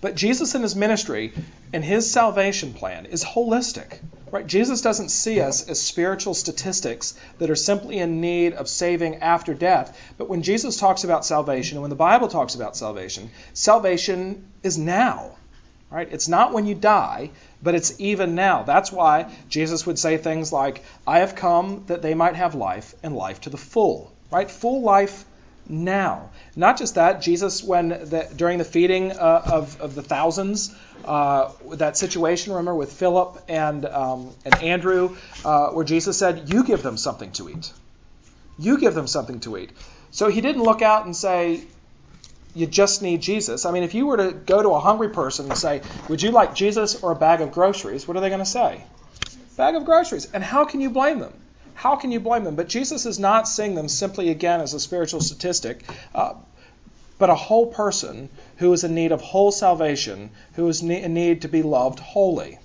But 0.00 0.14
Jesus 0.14 0.54
in 0.54 0.62
his 0.62 0.76
ministry 0.76 1.32
and 1.72 1.82
his 1.82 2.10
salvation 2.10 2.74
plan 2.74 3.06
is 3.06 3.24
holistic. 3.24 3.98
Right? 4.30 4.46
Jesus 4.46 4.82
doesn't 4.82 5.08
see 5.08 5.40
us 5.40 5.66
as 5.66 5.80
spiritual 5.80 6.34
statistics 6.34 7.18
that 7.38 7.48
are 7.48 7.56
simply 7.56 7.98
in 7.98 8.20
need 8.20 8.52
of 8.52 8.68
saving 8.68 9.16
after 9.16 9.54
death. 9.54 9.98
But 10.18 10.28
when 10.28 10.42
Jesus 10.42 10.76
talks 10.76 11.04
about 11.04 11.24
salvation 11.24 11.78
and 11.78 11.82
when 11.82 11.90
the 11.90 11.96
Bible 11.96 12.28
talks 12.28 12.54
about 12.54 12.76
salvation, 12.76 13.30
salvation 13.54 14.46
is 14.62 14.76
now. 14.76 15.36
Right? 15.90 16.08
It's 16.12 16.28
not 16.28 16.52
when 16.52 16.66
you 16.66 16.74
die, 16.74 17.30
but 17.62 17.74
it's 17.74 18.00
even 18.00 18.34
now. 18.34 18.62
That's 18.62 18.92
why 18.92 19.32
Jesus 19.48 19.86
would 19.86 19.98
say 19.98 20.16
things 20.16 20.52
like, 20.52 20.84
I 21.06 21.20
have 21.20 21.34
come 21.34 21.84
that 21.86 22.02
they 22.02 22.14
might 22.14 22.36
have 22.36 22.54
life 22.54 22.94
and 23.02 23.14
life 23.14 23.42
to 23.42 23.50
the 23.50 23.56
full. 23.56 24.12
Right? 24.30 24.50
Full 24.50 24.82
life 24.82 25.24
now. 25.68 26.30
Not 26.54 26.78
just 26.78 26.94
that, 26.94 27.20
Jesus, 27.22 27.62
when 27.62 27.88
the, 27.88 28.28
during 28.34 28.58
the 28.58 28.64
feeding 28.64 29.12
uh, 29.12 29.42
of, 29.46 29.80
of 29.80 29.94
the 29.94 30.02
thousands, 30.02 30.74
uh, 31.04 31.52
that 31.74 31.96
situation, 31.96 32.52
remember, 32.52 32.74
with 32.74 32.92
Philip 32.92 33.42
and, 33.48 33.84
um, 33.86 34.34
and 34.44 34.54
Andrew, 34.62 35.16
uh, 35.44 35.68
where 35.70 35.84
Jesus 35.84 36.18
said, 36.18 36.48
You 36.48 36.64
give 36.64 36.82
them 36.82 36.96
something 36.96 37.32
to 37.32 37.48
eat. 37.48 37.72
You 38.58 38.78
give 38.78 38.94
them 38.94 39.06
something 39.06 39.40
to 39.40 39.56
eat. 39.56 39.72
So 40.10 40.28
he 40.28 40.40
didn't 40.40 40.62
look 40.62 40.82
out 40.82 41.04
and 41.04 41.14
say, 41.14 41.62
You 42.58 42.66
just 42.66 43.02
need 43.02 43.22
Jesus. 43.22 43.64
I 43.64 43.70
mean, 43.70 43.82
if 43.82 43.94
you 43.94 44.06
were 44.06 44.16
to 44.16 44.32
go 44.32 44.62
to 44.62 44.70
a 44.70 44.80
hungry 44.80 45.10
person 45.10 45.46
and 45.46 45.56
say, 45.56 45.82
Would 46.08 46.22
you 46.22 46.30
like 46.30 46.54
Jesus 46.54 47.02
or 47.02 47.12
a 47.12 47.16
bag 47.16 47.40
of 47.40 47.52
groceries? 47.52 48.06
What 48.06 48.16
are 48.16 48.20
they 48.20 48.28
going 48.28 48.40
to 48.40 48.46
say? 48.46 48.84
Bag 49.56 49.74
of 49.74 49.84
groceries. 49.84 50.30
And 50.32 50.42
how 50.42 50.64
can 50.64 50.80
you 50.80 50.90
blame 50.90 51.18
them? 51.18 51.32
how 51.78 51.94
can 51.94 52.10
you 52.10 52.18
blame 52.18 52.42
them? 52.42 52.56
But 52.56 52.68
Jesus 52.68 53.06
is 53.06 53.20
not 53.20 53.46
seeing 53.46 53.76
them 53.76 53.86
simply 53.86 54.30
again 54.30 54.60
as 54.60 54.74
a 54.74 54.80
spiritual 54.80 55.20
statistic, 55.20 55.84
uh, 56.12 56.34
but 57.20 57.30
a 57.30 57.36
whole 57.36 57.66
person 57.66 58.30
who 58.56 58.72
is 58.72 58.82
in 58.82 58.96
need 58.96 59.12
of 59.12 59.20
whole 59.20 59.52
salvation, 59.52 60.30
who 60.54 60.66
is 60.66 60.82
in 60.82 61.14
need 61.14 61.42
to 61.42 61.48
be 61.48 61.62
loved 61.62 62.00
wholly. 62.00 62.58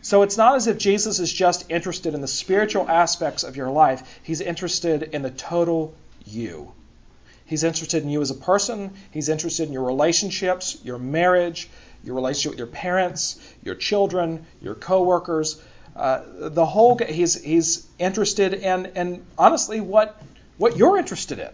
So 0.00 0.22
it's 0.22 0.38
not 0.38 0.56
as 0.56 0.66
if 0.66 0.78
Jesus 0.78 1.18
is 1.18 1.30
just 1.30 1.70
interested 1.70 2.14
in 2.14 2.22
the 2.22 2.26
spiritual 2.26 2.88
aspects 2.88 3.44
of 3.44 3.54
your 3.54 3.68
life, 3.68 4.18
he's 4.22 4.40
interested 4.40 5.02
in 5.02 5.20
the 5.20 5.30
total 5.30 5.94
you. 6.24 6.72
He's 7.48 7.64
interested 7.64 8.02
in 8.02 8.10
you 8.10 8.20
as 8.20 8.30
a 8.30 8.34
person, 8.34 8.92
he's 9.10 9.28
interested 9.28 9.66
in 9.66 9.72
your 9.72 9.84
relationships, 9.84 10.78
your 10.84 10.98
marriage, 10.98 11.68
your 12.04 12.14
relationship 12.14 12.52
with 12.52 12.58
your 12.58 12.68
parents, 12.68 13.40
your 13.64 13.74
children, 13.74 14.46
your 14.62 14.74
coworkers, 14.74 15.60
uh, 15.96 16.22
the 16.36 16.64
whole 16.64 16.96
he's 16.98 17.42
he's 17.42 17.86
interested 17.98 18.54
in 18.54 18.86
and 18.94 19.26
honestly 19.36 19.80
what 19.80 20.20
what 20.58 20.76
you're 20.76 20.96
interested 20.96 21.38
in. 21.38 21.50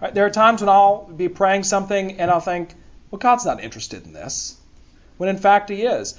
Right? 0.00 0.12
There 0.12 0.26
are 0.26 0.30
times 0.30 0.62
when 0.62 0.68
I'll 0.68 1.04
be 1.04 1.28
praying 1.28 1.64
something 1.64 2.18
and 2.18 2.30
I'll 2.30 2.40
think, 2.40 2.74
well, 3.10 3.18
God's 3.18 3.44
not 3.44 3.62
interested 3.62 4.04
in 4.04 4.12
this, 4.12 4.56
when 5.18 5.28
in 5.28 5.36
fact 5.36 5.68
He 5.68 5.82
is. 5.82 6.14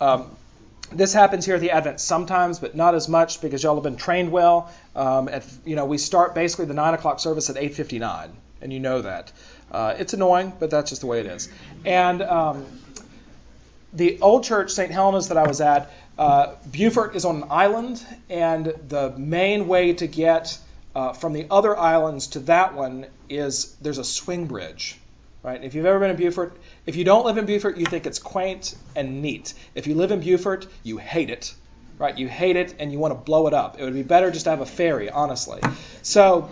Um, 0.00 0.34
this 0.92 1.12
happens 1.12 1.44
here 1.44 1.56
at 1.56 1.60
the 1.60 1.72
Advent 1.72 2.00
sometimes, 2.00 2.58
but 2.60 2.76
not 2.76 2.94
as 2.94 3.08
much 3.08 3.40
because 3.40 3.62
y'all 3.62 3.74
have 3.74 3.82
been 3.82 3.96
trained 3.96 4.30
well. 4.30 4.70
Um, 4.94 5.28
at, 5.28 5.44
you 5.64 5.74
know, 5.74 5.84
we 5.84 5.98
start 5.98 6.34
basically 6.34 6.66
the 6.66 6.74
nine 6.74 6.94
o'clock 6.94 7.20
service 7.20 7.50
at 7.50 7.56
8:59, 7.56 8.30
and 8.60 8.72
you 8.72 8.80
know 8.80 9.02
that. 9.02 9.32
Uh, 9.70 9.94
it's 9.98 10.12
annoying, 10.12 10.52
but 10.58 10.70
that's 10.70 10.90
just 10.90 11.00
the 11.00 11.06
way 11.06 11.20
it 11.20 11.26
is. 11.26 11.48
And 11.84 12.22
um, 12.22 12.64
the 13.92 14.20
old 14.20 14.44
church, 14.44 14.70
St. 14.70 14.90
Helena's, 14.90 15.28
that 15.28 15.36
I 15.36 15.46
was 15.46 15.60
at, 15.60 15.90
uh, 16.18 16.54
Beaufort 16.70 17.14
is 17.14 17.24
on 17.24 17.42
an 17.42 17.48
island, 17.50 18.04
and 18.30 18.66
the 18.88 19.10
main 19.16 19.68
way 19.68 19.92
to 19.94 20.06
get 20.06 20.58
uh, 20.94 21.12
from 21.12 21.32
the 21.32 21.46
other 21.50 21.76
islands 21.76 22.28
to 22.28 22.40
that 22.40 22.74
one 22.74 23.06
is 23.28 23.74
there's 23.82 23.98
a 23.98 24.04
swing 24.04 24.46
bridge. 24.46 24.98
Right? 25.42 25.62
If 25.62 25.74
you've 25.74 25.86
ever 25.86 26.00
been 26.00 26.10
in 26.10 26.16
Beaufort, 26.16 26.56
if 26.86 26.96
you 26.96 27.04
don't 27.04 27.24
live 27.24 27.38
in 27.38 27.46
Beaufort, 27.46 27.76
you 27.76 27.86
think 27.86 28.06
it's 28.06 28.18
quaint 28.18 28.74
and 28.96 29.22
neat. 29.22 29.54
If 29.74 29.86
you 29.86 29.94
live 29.94 30.10
in 30.10 30.20
Beaufort, 30.20 30.66
you 30.82 30.96
hate 30.96 31.30
it. 31.30 31.54
Right? 31.98 32.18
You 32.18 32.28
hate 32.28 32.56
it 32.56 32.74
and 32.78 32.90
you 32.90 32.98
want 32.98 33.12
to 33.12 33.20
blow 33.20 33.46
it 33.46 33.54
up. 33.54 33.78
It 33.78 33.84
would 33.84 33.94
be 33.94 34.02
better 34.02 34.30
just 34.30 34.44
to 34.44 34.50
have 34.50 34.60
a 34.60 34.66
ferry, 34.66 35.08
honestly. 35.08 35.60
So 36.02 36.50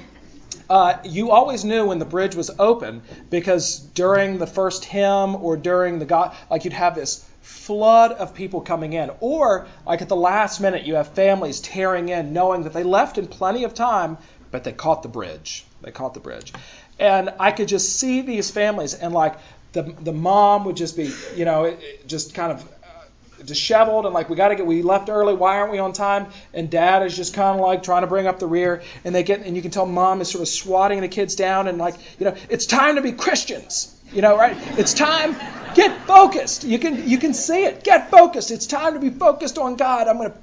uh, 0.70 0.98
you 1.04 1.30
always 1.30 1.64
knew 1.64 1.86
when 1.86 1.98
the 1.98 2.04
bridge 2.04 2.34
was 2.34 2.50
open 2.58 3.02
because 3.30 3.78
during 3.78 4.38
the 4.38 4.46
first 4.46 4.84
hymn 4.84 5.36
or 5.36 5.56
during 5.56 5.98
the 5.98 6.06
God, 6.06 6.34
like 6.50 6.64
you'd 6.64 6.72
have 6.72 6.94
this 6.94 7.28
flood 7.42 8.12
of 8.12 8.34
people 8.34 8.62
coming 8.62 8.94
in. 8.94 9.10
Or, 9.20 9.66
like 9.86 10.00
at 10.00 10.08
the 10.08 10.16
last 10.16 10.60
minute, 10.60 10.84
you 10.84 10.94
have 10.94 11.08
families 11.08 11.60
tearing 11.60 12.08
in 12.08 12.32
knowing 12.32 12.62
that 12.62 12.72
they 12.72 12.82
left 12.82 13.18
in 13.18 13.26
plenty 13.26 13.64
of 13.64 13.74
time, 13.74 14.16
but 14.50 14.64
they 14.64 14.72
caught 14.72 15.02
the 15.02 15.08
bridge. 15.08 15.66
They 15.82 15.90
caught 15.90 16.14
the 16.14 16.20
bridge. 16.20 16.52
And 16.98 17.34
I 17.38 17.50
could 17.50 17.68
just 17.68 17.98
see 17.98 18.22
these 18.22 18.50
families, 18.50 18.94
and 18.94 19.12
like 19.12 19.36
the, 19.72 19.82
the 19.82 20.12
mom 20.12 20.64
would 20.64 20.76
just 20.76 20.96
be, 20.96 21.12
you 21.36 21.44
know, 21.44 21.76
just 22.06 22.34
kind 22.34 22.52
of 22.52 22.66
disheveled 23.46 24.04
and 24.06 24.14
like 24.14 24.28
we 24.28 24.36
got 24.36 24.48
to 24.48 24.54
get 24.54 24.66
we 24.66 24.82
left 24.82 25.08
early. 25.08 25.34
Why 25.34 25.58
aren't 25.58 25.72
we 25.72 25.78
on 25.78 25.92
time? 25.92 26.26
And 26.52 26.70
dad 26.70 27.02
is 27.02 27.16
just 27.16 27.34
kind 27.34 27.58
of 27.58 27.64
like 27.64 27.82
trying 27.82 28.02
to 28.02 28.06
bring 28.06 28.26
up 28.26 28.38
the 28.38 28.46
rear. 28.46 28.82
And 29.04 29.14
they 29.14 29.22
get 29.22 29.40
and 29.40 29.56
you 29.56 29.62
can 29.62 29.70
tell 29.70 29.86
mom 29.86 30.20
is 30.20 30.30
sort 30.30 30.42
of 30.42 30.48
swatting 30.48 31.00
the 31.00 31.08
kids 31.08 31.34
down 31.34 31.68
and 31.68 31.78
like 31.78 31.94
you 32.18 32.26
know 32.26 32.36
it's 32.48 32.66
time 32.66 32.96
to 32.96 33.02
be 33.02 33.12
christians 33.12 33.94
you 34.12 34.22
know 34.22 34.36
right? 34.38 34.56
It's 34.78 34.94
time 34.94 35.36
get 35.74 36.06
focused. 36.06 36.64
You 36.64 36.78
can 36.78 37.08
you 37.08 37.18
can 37.18 37.34
see 37.34 37.64
it. 37.64 37.82
Get 37.84 38.10
focused. 38.10 38.50
It's 38.50 38.66
time 38.66 38.94
to 38.94 39.00
be 39.00 39.10
focused 39.10 39.58
on 39.58 39.76
god. 39.76 40.08
I'm 40.08 40.18
going 40.18 40.30
to 40.30 40.38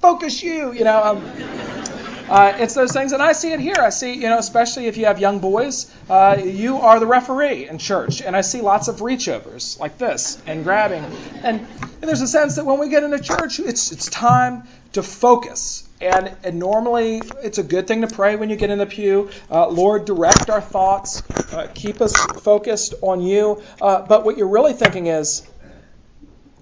focus 0.00 0.42
you 0.42 0.72
you 0.72 0.84
know 0.84 1.02
um, 1.02 1.83
uh, 2.28 2.56
it's 2.58 2.74
those 2.74 2.92
things, 2.92 3.12
and 3.12 3.22
I 3.22 3.32
see 3.32 3.52
it 3.52 3.60
here. 3.60 3.76
I 3.78 3.90
see, 3.90 4.14
you 4.14 4.28
know, 4.28 4.38
especially 4.38 4.86
if 4.86 4.96
you 4.96 5.06
have 5.06 5.18
young 5.18 5.40
boys, 5.40 5.92
uh, 6.08 6.40
you 6.42 6.78
are 6.78 7.00
the 7.00 7.06
referee 7.06 7.68
in 7.68 7.78
church, 7.78 8.22
and 8.22 8.36
I 8.36 8.40
see 8.40 8.60
lots 8.60 8.88
of 8.88 8.96
reachovers 8.96 9.78
like 9.78 9.98
this 9.98 10.40
and 10.46 10.64
grabbing, 10.64 11.04
and, 11.42 11.60
and 11.60 12.02
there's 12.02 12.22
a 12.22 12.26
sense 12.26 12.56
that 12.56 12.64
when 12.64 12.78
we 12.78 12.88
get 12.88 13.02
into 13.02 13.18
church, 13.18 13.60
it's 13.60 13.92
it's 13.92 14.08
time 14.08 14.64
to 14.92 15.02
focus. 15.02 15.88
And, 16.00 16.36
and 16.42 16.58
normally, 16.58 17.22
it's 17.42 17.58
a 17.58 17.62
good 17.62 17.86
thing 17.86 18.02
to 18.02 18.08
pray 18.08 18.36
when 18.36 18.50
you 18.50 18.56
get 18.56 18.68
in 18.68 18.78
the 18.78 18.86
pew. 18.86 19.30
Uh, 19.50 19.68
Lord, 19.68 20.04
direct 20.04 20.50
our 20.50 20.60
thoughts, 20.60 21.22
uh, 21.52 21.68
keep 21.74 22.00
us 22.00 22.14
focused 22.42 22.94
on 23.00 23.22
you. 23.22 23.62
Uh, 23.80 24.02
but 24.02 24.24
what 24.24 24.36
you're 24.36 24.48
really 24.48 24.74
thinking 24.74 25.06
is, 25.06 25.48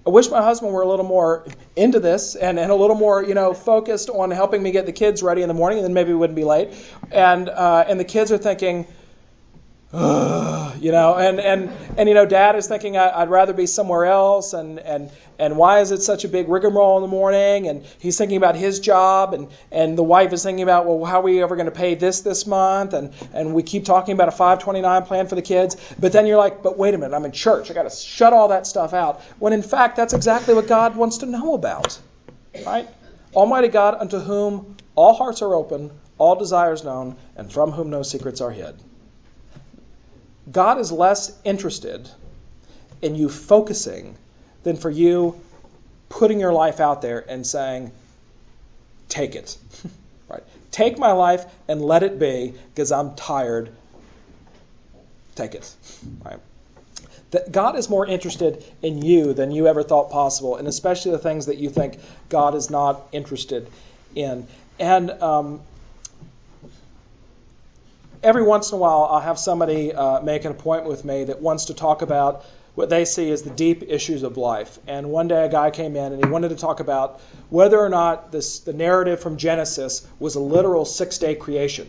I 0.05 0.09
wish 0.09 0.29
my 0.29 0.41
husband 0.41 0.73
were 0.73 0.81
a 0.81 0.87
little 0.87 1.05
more 1.05 1.45
into 1.77 1.99
this 1.99 2.35
and, 2.35 2.59
and 2.59 2.71
a 2.71 2.75
little 2.75 2.95
more, 2.95 3.23
you 3.23 3.33
know, 3.33 3.53
focused 3.53 4.09
on 4.09 4.31
helping 4.31 4.61
me 4.61 4.71
get 4.71 4.85
the 4.85 4.91
kids 4.91 5.23
ready 5.23 5.41
in 5.41 5.47
the 5.47 5.53
morning, 5.53 5.79
and 5.79 5.85
then 5.85 5.93
maybe 5.93 6.09
we 6.09 6.15
wouldn't 6.15 6.35
be 6.35 6.43
late. 6.43 6.73
And 7.09 7.47
uh, 7.47 7.85
and 7.87 7.97
the 7.99 8.03
kids 8.03 8.31
are 8.31 8.37
thinking, 8.37 8.85
you 10.79 10.91
know, 10.91 11.15
and, 11.17 11.39
and, 11.39 11.69
and, 11.99 12.09
you 12.09 12.15
know, 12.15 12.25
dad 12.25 12.55
is 12.55 12.67
thinking 12.67 12.97
I'd 12.97 13.29
rather 13.29 13.53
be 13.53 13.67
somewhere 13.67 14.05
else, 14.05 14.53
and, 14.53 14.79
and, 14.79 15.11
and 15.37 15.55
why 15.55 15.81
is 15.81 15.91
it 15.91 16.01
such 16.01 16.25
a 16.25 16.27
big 16.27 16.49
rigmarole 16.49 16.97
in 16.97 17.03
the 17.03 17.07
morning? 17.07 17.67
And 17.67 17.85
he's 17.99 18.17
thinking 18.17 18.37
about 18.37 18.55
his 18.55 18.79
job, 18.79 19.35
and, 19.35 19.49
and 19.71 19.95
the 19.95 20.01
wife 20.01 20.33
is 20.33 20.41
thinking 20.41 20.63
about, 20.63 20.87
well, 20.87 21.05
how 21.05 21.19
are 21.19 21.21
we 21.21 21.43
ever 21.43 21.55
going 21.55 21.67
to 21.67 21.71
pay 21.71 21.93
this 21.93 22.21
this 22.21 22.47
month? 22.47 22.93
And, 22.93 23.13
and 23.33 23.53
we 23.53 23.61
keep 23.61 23.85
talking 23.85 24.15
about 24.15 24.29
a 24.29 24.31
529 24.31 25.03
plan 25.03 25.27
for 25.27 25.35
the 25.35 25.43
kids, 25.43 25.77
but 25.99 26.11
then 26.11 26.25
you're 26.25 26.37
like, 26.37 26.63
but 26.63 26.75
wait 26.75 26.95
a 26.95 26.97
minute, 26.97 27.15
I'm 27.15 27.25
in 27.25 27.31
church. 27.31 27.69
I 27.69 27.75
got 27.75 27.83
to 27.83 27.95
shut 27.95 28.33
all 28.33 28.47
that 28.47 28.65
stuff 28.65 28.93
out. 28.93 29.21
When 29.37 29.53
in 29.53 29.61
fact, 29.61 29.95
that's 29.95 30.13
exactly 30.13 30.55
what 30.55 30.67
God 30.67 30.95
wants 30.95 31.19
to 31.19 31.27
know 31.27 31.53
about, 31.53 31.99
right? 32.65 32.89
Almighty 33.35 33.67
God, 33.67 33.93
unto 33.99 34.17
whom 34.17 34.75
all 34.95 35.13
hearts 35.13 35.43
are 35.43 35.53
open, 35.53 35.91
all 36.17 36.35
desires 36.35 36.83
known, 36.83 37.15
and 37.35 37.53
from 37.53 37.71
whom 37.71 37.91
no 37.91 38.01
secrets 38.01 38.41
are 38.41 38.49
hid. 38.49 38.75
God 40.51 40.79
is 40.79 40.91
less 40.91 41.37
interested 41.43 42.09
in 43.01 43.15
you 43.15 43.29
focusing 43.29 44.15
than 44.63 44.77
for 44.77 44.89
you 44.89 45.39
putting 46.09 46.39
your 46.39 46.53
life 46.53 46.79
out 46.79 47.01
there 47.01 47.23
and 47.27 47.45
saying, 47.45 47.91
take 49.09 49.35
it. 49.35 49.57
right? 50.27 50.43
Take 50.71 50.97
my 50.97 51.11
life 51.11 51.45
and 51.67 51.81
let 51.81 52.03
it 52.03 52.19
be 52.19 52.53
because 52.73 52.91
I'm 52.91 53.15
tired. 53.15 53.71
Take 55.35 55.55
it. 55.55 55.73
Right? 56.23 56.39
That 57.31 57.51
God 57.51 57.75
is 57.77 57.89
more 57.89 58.05
interested 58.05 58.63
in 58.81 59.01
you 59.01 59.33
than 59.33 59.51
you 59.51 59.67
ever 59.67 59.81
thought 59.81 60.11
possible, 60.11 60.55
and 60.55 60.67
especially 60.67 61.11
the 61.11 61.19
things 61.19 61.47
that 61.47 61.57
you 61.57 61.69
think 61.69 61.97
God 62.29 62.53
is 62.53 62.69
not 62.69 63.01
interested 63.11 63.67
in. 64.13 64.47
And 64.79 65.09
um, 65.09 65.61
every 68.23 68.43
once 68.43 68.71
in 68.71 68.77
a 68.77 68.79
while, 68.79 69.07
I'll 69.11 69.19
have 69.19 69.37
somebody 69.37 69.93
uh, 69.93 70.21
make 70.21 70.45
an 70.45 70.51
appointment 70.51 70.89
with 70.89 71.05
me 71.05 71.25
that 71.25 71.41
wants 71.41 71.65
to 71.65 71.73
talk 71.73 72.01
about 72.01 72.45
what 72.75 72.89
they 72.89 73.05
see 73.05 73.29
as 73.31 73.43
the 73.43 73.51
deep 73.51 73.83
issues 73.83 74.23
of 74.23 74.37
life. 74.37 74.79
And 74.87 75.09
one 75.09 75.27
day, 75.27 75.45
a 75.45 75.49
guy 75.49 75.69
came 75.69 75.95
in 75.95 76.11
and 76.11 76.23
he 76.23 76.29
wanted 76.29 76.49
to 76.49 76.55
talk 76.55 76.79
about 76.79 77.21
whether 77.49 77.79
or 77.79 77.89
not 77.89 78.31
this, 78.31 78.59
the 78.61 78.73
narrative 78.73 79.19
from 79.19 79.37
Genesis 79.37 80.07
was 80.19 80.35
a 80.35 80.39
literal 80.39 80.85
six 80.85 81.19
day 81.19 81.35
creation. 81.35 81.87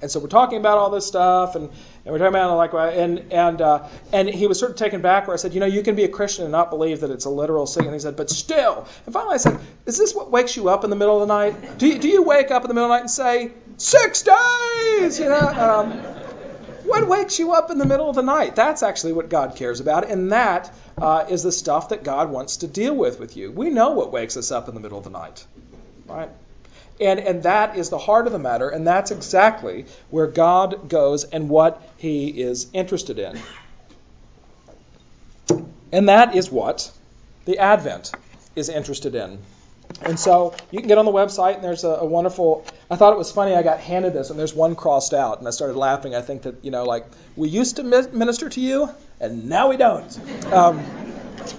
And 0.00 0.10
so 0.10 0.20
we're 0.20 0.28
talking 0.28 0.58
about 0.58 0.78
all 0.78 0.90
this 0.90 1.06
stuff, 1.06 1.56
and, 1.56 1.64
and 1.64 2.12
we're 2.12 2.18
talking 2.18 2.28
about 2.28 2.56
like, 2.56 2.72
and 2.96 3.32
and 3.32 3.60
uh, 3.60 3.88
and 4.12 4.28
he 4.28 4.46
was 4.46 4.56
sort 4.56 4.70
of 4.70 4.76
taken 4.76 5.00
back 5.00 5.26
where 5.26 5.34
I 5.34 5.38
said, 5.38 5.54
you 5.54 5.60
know, 5.60 5.66
you 5.66 5.82
can 5.82 5.96
be 5.96 6.04
a 6.04 6.08
Christian 6.08 6.44
and 6.44 6.52
not 6.52 6.70
believe 6.70 7.00
that 7.00 7.10
it's 7.10 7.24
a 7.24 7.30
literal 7.30 7.66
thing. 7.66 7.86
And 7.86 7.94
he 7.94 7.98
said, 7.98 8.16
but 8.16 8.30
still. 8.30 8.86
And 9.06 9.12
finally, 9.12 9.34
I 9.34 9.38
said, 9.38 9.58
is 9.86 9.98
this 9.98 10.14
what 10.14 10.30
wakes 10.30 10.56
you 10.56 10.68
up 10.68 10.84
in 10.84 10.90
the 10.90 10.96
middle 10.96 11.20
of 11.20 11.26
the 11.26 11.34
night? 11.34 11.78
Do 11.78 11.88
you, 11.88 11.98
do 11.98 12.06
you 12.06 12.22
wake 12.22 12.52
up 12.52 12.62
in 12.62 12.68
the 12.68 12.74
middle 12.74 12.84
of 12.84 12.90
the 12.90 12.94
night 12.94 13.00
and 13.00 13.10
say, 13.10 13.50
six 13.78 14.22
days? 14.22 15.18
You 15.18 15.30
know, 15.30 15.48
um, 15.48 15.92
what 16.84 17.08
wakes 17.08 17.38
you 17.38 17.52
up 17.52 17.70
in 17.70 17.78
the 17.78 17.86
middle 17.86 18.08
of 18.08 18.16
the 18.16 18.22
night? 18.22 18.54
That's 18.54 18.82
actually 18.82 19.14
what 19.14 19.30
God 19.30 19.56
cares 19.56 19.80
about, 19.80 20.08
and 20.10 20.32
that 20.32 20.72
uh, 20.98 21.24
is 21.28 21.42
the 21.42 21.52
stuff 21.52 21.90
that 21.90 22.04
God 22.04 22.30
wants 22.30 22.58
to 22.58 22.66
deal 22.66 22.94
with 22.94 23.18
with 23.18 23.36
you. 23.36 23.50
We 23.50 23.70
know 23.70 23.92
what 23.92 24.12
wakes 24.12 24.36
us 24.36 24.50
up 24.50 24.68
in 24.68 24.74
the 24.74 24.80
middle 24.80 24.98
of 24.98 25.04
the 25.04 25.10
night, 25.10 25.46
right? 26.06 26.30
And, 27.00 27.20
and 27.20 27.42
that 27.44 27.76
is 27.76 27.90
the 27.90 27.98
heart 27.98 28.26
of 28.26 28.32
the 28.32 28.38
matter, 28.38 28.68
and 28.68 28.86
that's 28.86 29.12
exactly 29.12 29.86
where 30.10 30.26
God 30.26 30.88
goes 30.88 31.24
and 31.24 31.48
what 31.48 31.80
he 31.96 32.28
is 32.28 32.66
interested 32.72 33.18
in. 33.18 33.38
And 35.92 36.08
that 36.08 36.34
is 36.34 36.50
what 36.50 36.90
the 37.44 37.58
Advent 37.58 38.12
is 38.56 38.68
interested 38.68 39.14
in. 39.14 39.38
And 40.02 40.18
so 40.18 40.54
you 40.70 40.78
can 40.78 40.88
get 40.88 40.98
on 40.98 41.04
the 41.04 41.12
website, 41.12 41.56
and 41.56 41.64
there's 41.64 41.84
a, 41.84 41.88
a, 41.88 42.04
wonderful. 42.04 42.64
I 42.90 42.96
thought 42.96 43.12
it 43.12 43.18
was 43.18 43.32
funny. 43.32 43.54
I 43.54 43.62
got 43.62 43.80
handed 43.80 44.12
this, 44.12 44.30
and 44.30 44.38
there's 44.38 44.54
one 44.54 44.76
crossed 44.76 45.12
out, 45.12 45.38
and 45.38 45.48
I 45.48 45.50
started 45.50 45.76
laughing. 45.76 46.14
I 46.14 46.20
think 46.20 46.42
that 46.42 46.64
you 46.64 46.70
know, 46.70 46.84
like 46.84 47.06
we 47.36 47.48
used 47.48 47.76
to 47.76 47.82
minister 47.82 48.48
to 48.48 48.60
you, 48.60 48.90
and 49.20 49.48
now 49.48 49.68
we 49.68 49.76
don't. 49.76 50.52
Um, 50.52 50.84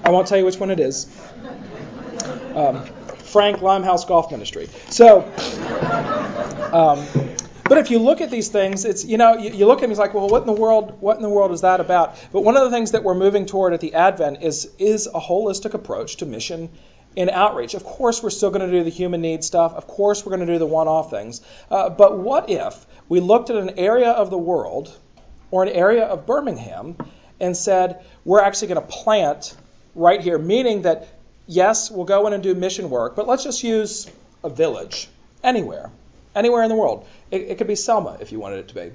I 0.04 0.12
won't 0.12 0.28
tell 0.28 0.38
you 0.38 0.46
which 0.46 0.58
one 0.58 0.72
it 0.72 0.80
is. 0.80 1.08
Um, 2.56 2.86
Frank 3.30 3.62
Limehouse 3.62 4.06
Golf 4.06 4.32
Ministry. 4.32 4.70
So, 4.90 5.22
um, 6.74 7.06
but 7.66 7.78
if 7.78 7.92
you 7.92 8.00
look 8.00 8.22
at 8.22 8.32
these 8.32 8.48
things, 8.48 8.86
it's 8.86 9.06
you 9.06 9.18
know 9.18 9.38
you, 9.38 9.52
you 9.52 9.66
look 9.68 9.80
at 9.80 9.82
them, 9.82 9.92
it's 9.92 10.00
like, 10.00 10.14
well, 10.14 10.30
what 10.30 10.42
in 10.42 10.48
the 10.48 10.60
world? 10.60 11.02
What 11.02 11.18
in 11.18 11.22
the 11.22 11.30
world 11.30 11.52
is 11.52 11.62
that 11.62 11.80
about? 11.80 12.18
But 12.32 12.42
one 12.42 12.58
of 12.58 12.64
the 12.64 12.72
things 12.72 12.92
that 12.92 13.04
we're 13.04 13.16
moving 13.16 13.46
toward 13.46 13.74
at 13.74 13.82
the 13.82 13.94
Advent 13.94 14.44
is 14.44 14.74
is 14.80 15.08
a 15.08 15.20
holistic 15.20 15.74
approach 15.74 16.18
to 16.18 16.26
mission 16.26 16.70
and 17.18 17.30
outreach. 17.30 17.74
Of 17.74 17.84
course, 17.84 18.22
we're 18.24 18.30
still 18.30 18.52
going 18.52 18.70
to 18.70 18.78
do 18.78 18.84
the 18.84 18.90
human 18.90 19.22
needs 19.22 19.48
stuff. 19.48 19.74
Of 19.74 19.88
course, 19.88 20.26
we're 20.26 20.36
going 20.36 20.48
to 20.48 20.54
do 20.54 20.60
the 20.60 20.66
one-off 20.66 21.10
things. 21.10 21.42
Uh, 21.70 21.90
but 21.90 22.18
what 22.18 22.50
if 22.50 22.86
we 23.08 23.20
looked 23.20 23.50
at 23.50 23.56
an 23.56 23.78
area 23.78 24.12
of 24.12 24.30
the 24.30 24.38
world 24.38 24.96
or 25.52 25.64
an 25.64 25.70
area 25.70 26.06
of 26.06 26.26
Birmingham 26.26 26.96
and 27.40 27.58
said, 27.58 28.04
we're 28.26 28.42
actually 28.42 28.70
going 28.70 28.82
to 28.82 28.88
plant 28.88 29.56
right 29.96 30.22
here, 30.22 30.38
meaning 30.38 30.84
that 30.84 31.08
yes, 31.48 31.90
we'll 31.90 32.06
go 32.06 32.28
in 32.28 32.34
and 32.34 32.44
do 32.44 32.54
mission 32.54 32.90
work, 32.90 33.16
but 33.16 33.28
let's 33.28 33.44
just 33.44 33.64
use 33.64 34.10
a 34.44 34.50
village 34.50 35.10
anywhere, 35.44 35.90
anywhere 36.36 36.64
in 36.64 36.70
the 36.70 36.76
world. 36.76 37.08
It, 37.32 37.42
it 37.42 37.58
could 37.58 37.68
be 37.68 37.76
Selma 37.76 38.18
if 38.22 38.32
you 38.32 38.40
wanted 38.40 38.60
it 38.60 38.68
to 38.70 38.76
be. 38.76 38.92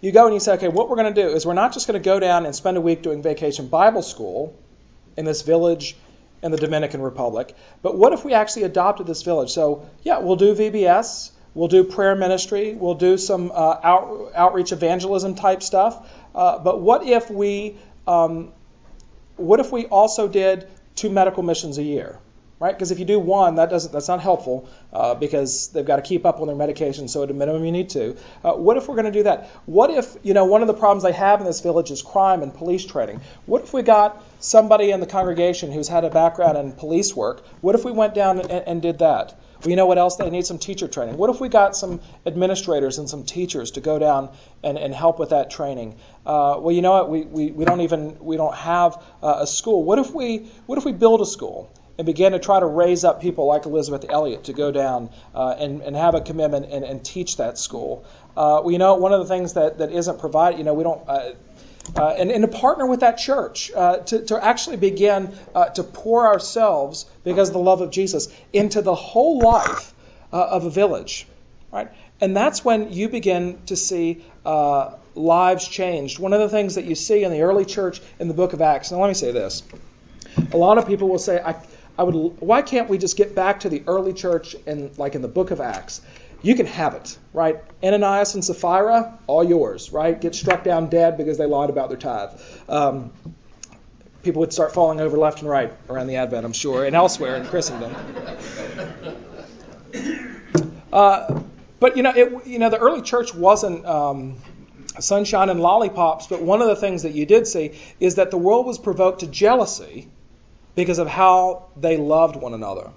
You 0.00 0.10
go 0.10 0.24
and 0.24 0.34
you 0.34 0.40
say, 0.40 0.54
okay, 0.54 0.68
what 0.68 0.90
we're 0.90 0.96
going 0.96 1.14
to 1.14 1.22
do 1.22 1.28
is 1.28 1.46
we're 1.46 1.54
not 1.54 1.72
just 1.72 1.86
going 1.86 2.00
to 2.00 2.04
go 2.04 2.18
down 2.18 2.44
and 2.44 2.54
spend 2.54 2.76
a 2.76 2.80
week 2.80 3.02
doing 3.02 3.22
vacation 3.22 3.68
Bible 3.68 4.02
school 4.02 4.58
in 5.16 5.24
this 5.24 5.42
village 5.42 5.94
in 6.42 6.50
the 6.50 6.56
Dominican 6.56 7.02
Republic, 7.02 7.54
but 7.82 7.96
what 7.96 8.12
if 8.12 8.24
we 8.24 8.34
actually 8.34 8.64
adopted 8.64 9.06
this 9.06 9.22
village? 9.22 9.50
So, 9.50 9.88
yeah, 10.02 10.18
we'll 10.18 10.36
do 10.36 10.54
VBS, 10.54 11.30
we'll 11.54 11.68
do 11.68 11.84
prayer 11.84 12.16
ministry, 12.16 12.74
we'll 12.74 12.94
do 12.94 13.16
some 13.16 13.52
uh, 13.52 13.78
out, 13.82 14.32
outreach 14.34 14.72
evangelism 14.72 15.34
type 15.34 15.62
stuff, 15.62 16.10
uh, 16.34 16.58
but 16.58 16.80
what 16.80 17.06
if 17.06 17.30
we 17.30 17.76
um, 18.06 18.52
what 19.36 19.60
if 19.60 19.72
we 19.72 19.86
also 19.86 20.28
did 20.28 20.68
two 20.94 21.10
medical 21.10 21.42
missions 21.42 21.78
a 21.78 21.82
year, 21.82 22.18
right? 22.62 22.76
Because 22.76 22.92
if 22.92 23.00
you 23.00 23.04
do 23.04 23.18
one, 23.18 23.56
that 23.56 23.70
doesn't 23.70 23.92
that's 23.92 24.06
not 24.06 24.20
helpful 24.20 24.68
uh, 24.92 25.16
because 25.16 25.68
they've 25.72 25.84
got 25.84 25.96
to 25.96 26.02
keep 26.02 26.24
up 26.24 26.40
on 26.40 26.46
their 26.46 26.54
medication. 26.54 27.08
So 27.08 27.24
at 27.24 27.30
a 27.30 27.34
minimum, 27.34 27.64
you 27.64 27.72
need 27.72 27.90
to. 27.90 28.16
Uh, 28.44 28.52
what 28.52 28.76
if 28.76 28.88
we're 28.88 28.94
going 28.94 29.12
to 29.12 29.18
do 29.18 29.24
that? 29.24 29.48
What 29.66 29.90
if 29.90 30.16
you 30.22 30.32
know 30.32 30.44
one 30.44 30.62
of 30.62 30.68
the 30.68 30.74
problems 30.74 31.02
they 31.02 31.12
have 31.12 31.40
in 31.40 31.46
this 31.46 31.60
village 31.60 31.90
is 31.90 32.02
crime 32.02 32.40
and 32.42 32.54
police 32.54 32.86
training? 32.86 33.20
What 33.46 33.64
if 33.64 33.74
we 33.74 33.82
got 33.82 34.24
somebody 34.38 34.92
in 34.92 35.00
the 35.00 35.08
congregation 35.08 35.72
who's 35.72 35.88
had 35.88 36.04
a 36.04 36.10
background 36.10 36.56
in 36.56 36.70
police 36.70 37.16
work? 37.16 37.44
What 37.62 37.74
if 37.74 37.84
we 37.84 37.90
went 37.90 38.14
down 38.14 38.38
and, 38.38 38.50
and 38.50 38.80
did 38.80 39.00
that? 39.00 39.36
You 39.66 39.74
know 39.74 39.86
what 39.86 39.98
else? 39.98 40.16
They 40.16 40.30
need 40.30 40.46
some 40.46 40.58
teacher 40.58 40.86
training. 40.86 41.16
What 41.16 41.30
if 41.30 41.40
we 41.40 41.48
got 41.48 41.76
some 41.76 42.00
administrators 42.26 42.98
and 42.98 43.10
some 43.10 43.24
teachers 43.24 43.72
to 43.72 43.80
go 43.80 43.98
down 43.98 44.30
and, 44.62 44.78
and 44.78 44.94
help 44.94 45.18
with 45.18 45.30
that 45.30 45.50
training? 45.50 45.96
Uh, 46.24 46.58
well, 46.58 46.72
you 46.72 46.82
know 46.82 46.92
what? 46.92 47.10
We, 47.10 47.22
we, 47.22 47.50
we 47.50 47.64
don't 47.64 47.80
even 47.80 48.18
we 48.20 48.36
don't 48.36 48.54
have 48.54 49.02
uh, 49.20 49.38
a 49.40 49.46
school. 49.46 49.82
What 49.82 49.98
if 49.98 50.14
we 50.14 50.50
what 50.66 50.78
if 50.78 50.84
we 50.84 50.92
build 50.92 51.20
a 51.20 51.26
school? 51.26 51.70
And 52.02 52.06
began 52.08 52.32
to 52.32 52.40
try 52.40 52.58
to 52.58 52.66
raise 52.66 53.04
up 53.04 53.22
people 53.22 53.46
like 53.46 53.64
Elisabeth 53.64 54.06
Elliot 54.10 54.42
to 54.44 54.52
go 54.52 54.72
down 54.72 55.08
uh, 55.36 55.54
and, 55.56 55.82
and 55.82 55.94
have 55.94 56.16
a 56.16 56.20
commitment 56.20 56.66
and, 56.66 56.84
and 56.84 57.04
teach 57.04 57.36
that 57.36 57.58
school. 57.58 58.04
Uh, 58.36 58.60
you 58.66 58.78
know, 58.78 58.96
one 58.96 59.12
of 59.12 59.20
the 59.20 59.26
things 59.26 59.52
that, 59.52 59.78
that 59.78 59.92
isn't 59.92 60.18
provided, 60.18 60.58
you 60.58 60.64
know, 60.64 60.74
we 60.74 60.82
don't. 60.82 61.08
Uh, 61.08 61.34
uh, 61.96 62.08
and, 62.18 62.32
and, 62.32 62.42
to 62.42 62.48
partner 62.48 62.86
with 62.86 63.00
that 63.00 63.18
church 63.18 63.70
uh, 63.76 63.98
to, 63.98 64.24
to 64.24 64.44
actually 64.44 64.78
begin 64.78 65.32
uh, 65.54 65.66
to 65.66 65.84
pour 65.84 66.26
ourselves, 66.26 67.06
because 67.22 67.50
of 67.50 67.52
the 67.52 67.60
love 67.60 67.82
of 67.82 67.92
Jesus, 67.92 68.26
into 68.52 68.82
the 68.82 68.96
whole 68.96 69.38
life 69.38 69.94
uh, 70.32 70.44
of 70.44 70.64
a 70.64 70.70
village, 70.70 71.28
right? 71.70 71.88
And 72.20 72.36
that's 72.36 72.64
when 72.64 72.92
you 72.92 73.10
begin 73.10 73.60
to 73.66 73.76
see 73.76 74.24
uh, 74.44 74.96
lives 75.14 75.68
changed. 75.68 76.18
One 76.18 76.32
of 76.32 76.40
the 76.40 76.48
things 76.48 76.74
that 76.74 76.84
you 76.84 76.96
see 76.96 77.22
in 77.22 77.30
the 77.30 77.42
early 77.42 77.64
church 77.64 78.00
in 78.18 78.26
the 78.26 78.34
book 78.34 78.54
of 78.54 78.60
Acts. 78.60 78.90
Now, 78.90 79.00
let 79.00 79.06
me 79.06 79.14
say 79.14 79.30
this: 79.30 79.62
a 80.52 80.56
lot 80.56 80.78
of 80.78 80.86
people 80.86 81.08
will 81.08 81.18
say, 81.18 81.40
I, 81.40 81.54
I 81.98 82.04
would, 82.04 82.14
why 82.40 82.62
can't 82.62 82.88
we 82.88 82.98
just 82.98 83.16
get 83.16 83.34
back 83.34 83.60
to 83.60 83.68
the 83.68 83.82
early 83.86 84.12
church 84.12 84.56
and 84.66 84.96
like 84.98 85.14
in 85.14 85.22
the 85.22 85.28
book 85.28 85.50
of 85.50 85.60
Acts? 85.60 86.00
you 86.42 86.56
can 86.56 86.66
have 86.66 86.94
it, 86.94 87.16
right? 87.32 87.62
Ananias 87.82 88.34
and 88.34 88.44
Sapphira, 88.44 89.18
all 89.26 89.44
yours, 89.44 89.92
right? 89.92 90.20
Get 90.20 90.34
struck 90.34 90.64
down 90.64 90.88
dead 90.88 91.16
because 91.16 91.38
they 91.38 91.46
lied 91.46 91.70
about 91.70 91.88
their 91.88 91.98
tithe. 91.98 92.30
Um, 92.68 93.12
people 94.22 94.40
would 94.40 94.52
start 94.52 94.74
falling 94.74 95.00
over 95.00 95.16
left 95.16 95.40
and 95.40 95.48
right 95.48 95.72
around 95.88 96.08
the 96.08 96.16
Advent, 96.16 96.44
I'm 96.44 96.52
sure, 96.52 96.84
and 96.84 96.94
elsewhere 96.94 97.36
in 97.36 97.46
Christendom. 97.46 97.94
Uh, 100.92 101.40
but 101.80 101.96
you 101.96 102.02
know, 102.02 102.12
it, 102.14 102.46
you 102.46 102.58
know, 102.58 102.68
the 102.68 102.76
early 102.76 103.00
church 103.00 103.34
wasn't 103.34 103.86
um, 103.86 104.36
sunshine 105.00 105.48
and 105.48 105.58
lollipops. 105.58 106.26
But 106.26 106.42
one 106.42 106.60
of 106.60 106.68
the 106.68 106.76
things 106.76 107.04
that 107.04 107.14
you 107.14 107.24
did 107.24 107.46
see 107.46 107.78
is 107.98 108.16
that 108.16 108.30
the 108.30 108.36
world 108.36 108.66
was 108.66 108.78
provoked 108.78 109.20
to 109.20 109.26
jealousy 109.26 110.10
because 110.74 110.98
of 110.98 111.08
how 111.08 111.66
they 111.76 111.96
loved 111.96 112.36
one 112.36 112.54
another. 112.54 112.90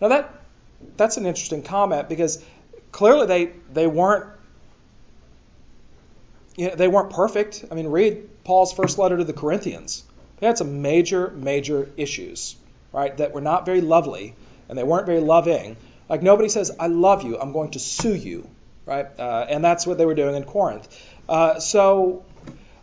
Now 0.00 0.08
that 0.08 0.34
that's 0.96 1.16
an 1.16 1.26
interesting 1.26 1.62
comment 1.62 2.08
because 2.08 2.42
clearly 2.92 3.26
they 3.26 3.52
they 3.72 3.86
weren't 3.86 4.26
you 6.56 6.68
know, 6.68 6.74
they 6.74 6.88
weren't 6.88 7.10
perfect. 7.10 7.64
I 7.70 7.74
mean, 7.74 7.88
read 7.88 8.28
Paul's 8.44 8.72
first 8.72 8.98
letter 8.98 9.16
to 9.16 9.24
the 9.24 9.32
Corinthians. 9.32 10.04
They 10.38 10.46
had 10.46 10.58
some 10.58 10.82
major 10.82 11.30
major 11.30 11.88
issues, 11.96 12.56
right? 12.92 13.16
That 13.16 13.32
were 13.32 13.40
not 13.40 13.66
very 13.66 13.80
lovely 13.80 14.34
and 14.68 14.78
they 14.78 14.84
weren't 14.84 15.06
very 15.06 15.20
loving. 15.20 15.76
Like 16.08 16.22
nobody 16.22 16.48
says, 16.48 16.70
"I 16.78 16.86
love 16.86 17.22
you. 17.22 17.38
I'm 17.38 17.52
going 17.52 17.72
to 17.72 17.78
sue 17.78 18.14
you," 18.14 18.48
right? 18.86 19.06
Uh, 19.18 19.46
and 19.48 19.64
that's 19.64 19.86
what 19.86 19.98
they 19.98 20.06
were 20.06 20.14
doing 20.14 20.34
in 20.34 20.44
Corinth. 20.44 20.88
Uh, 21.28 21.60
so, 21.60 22.24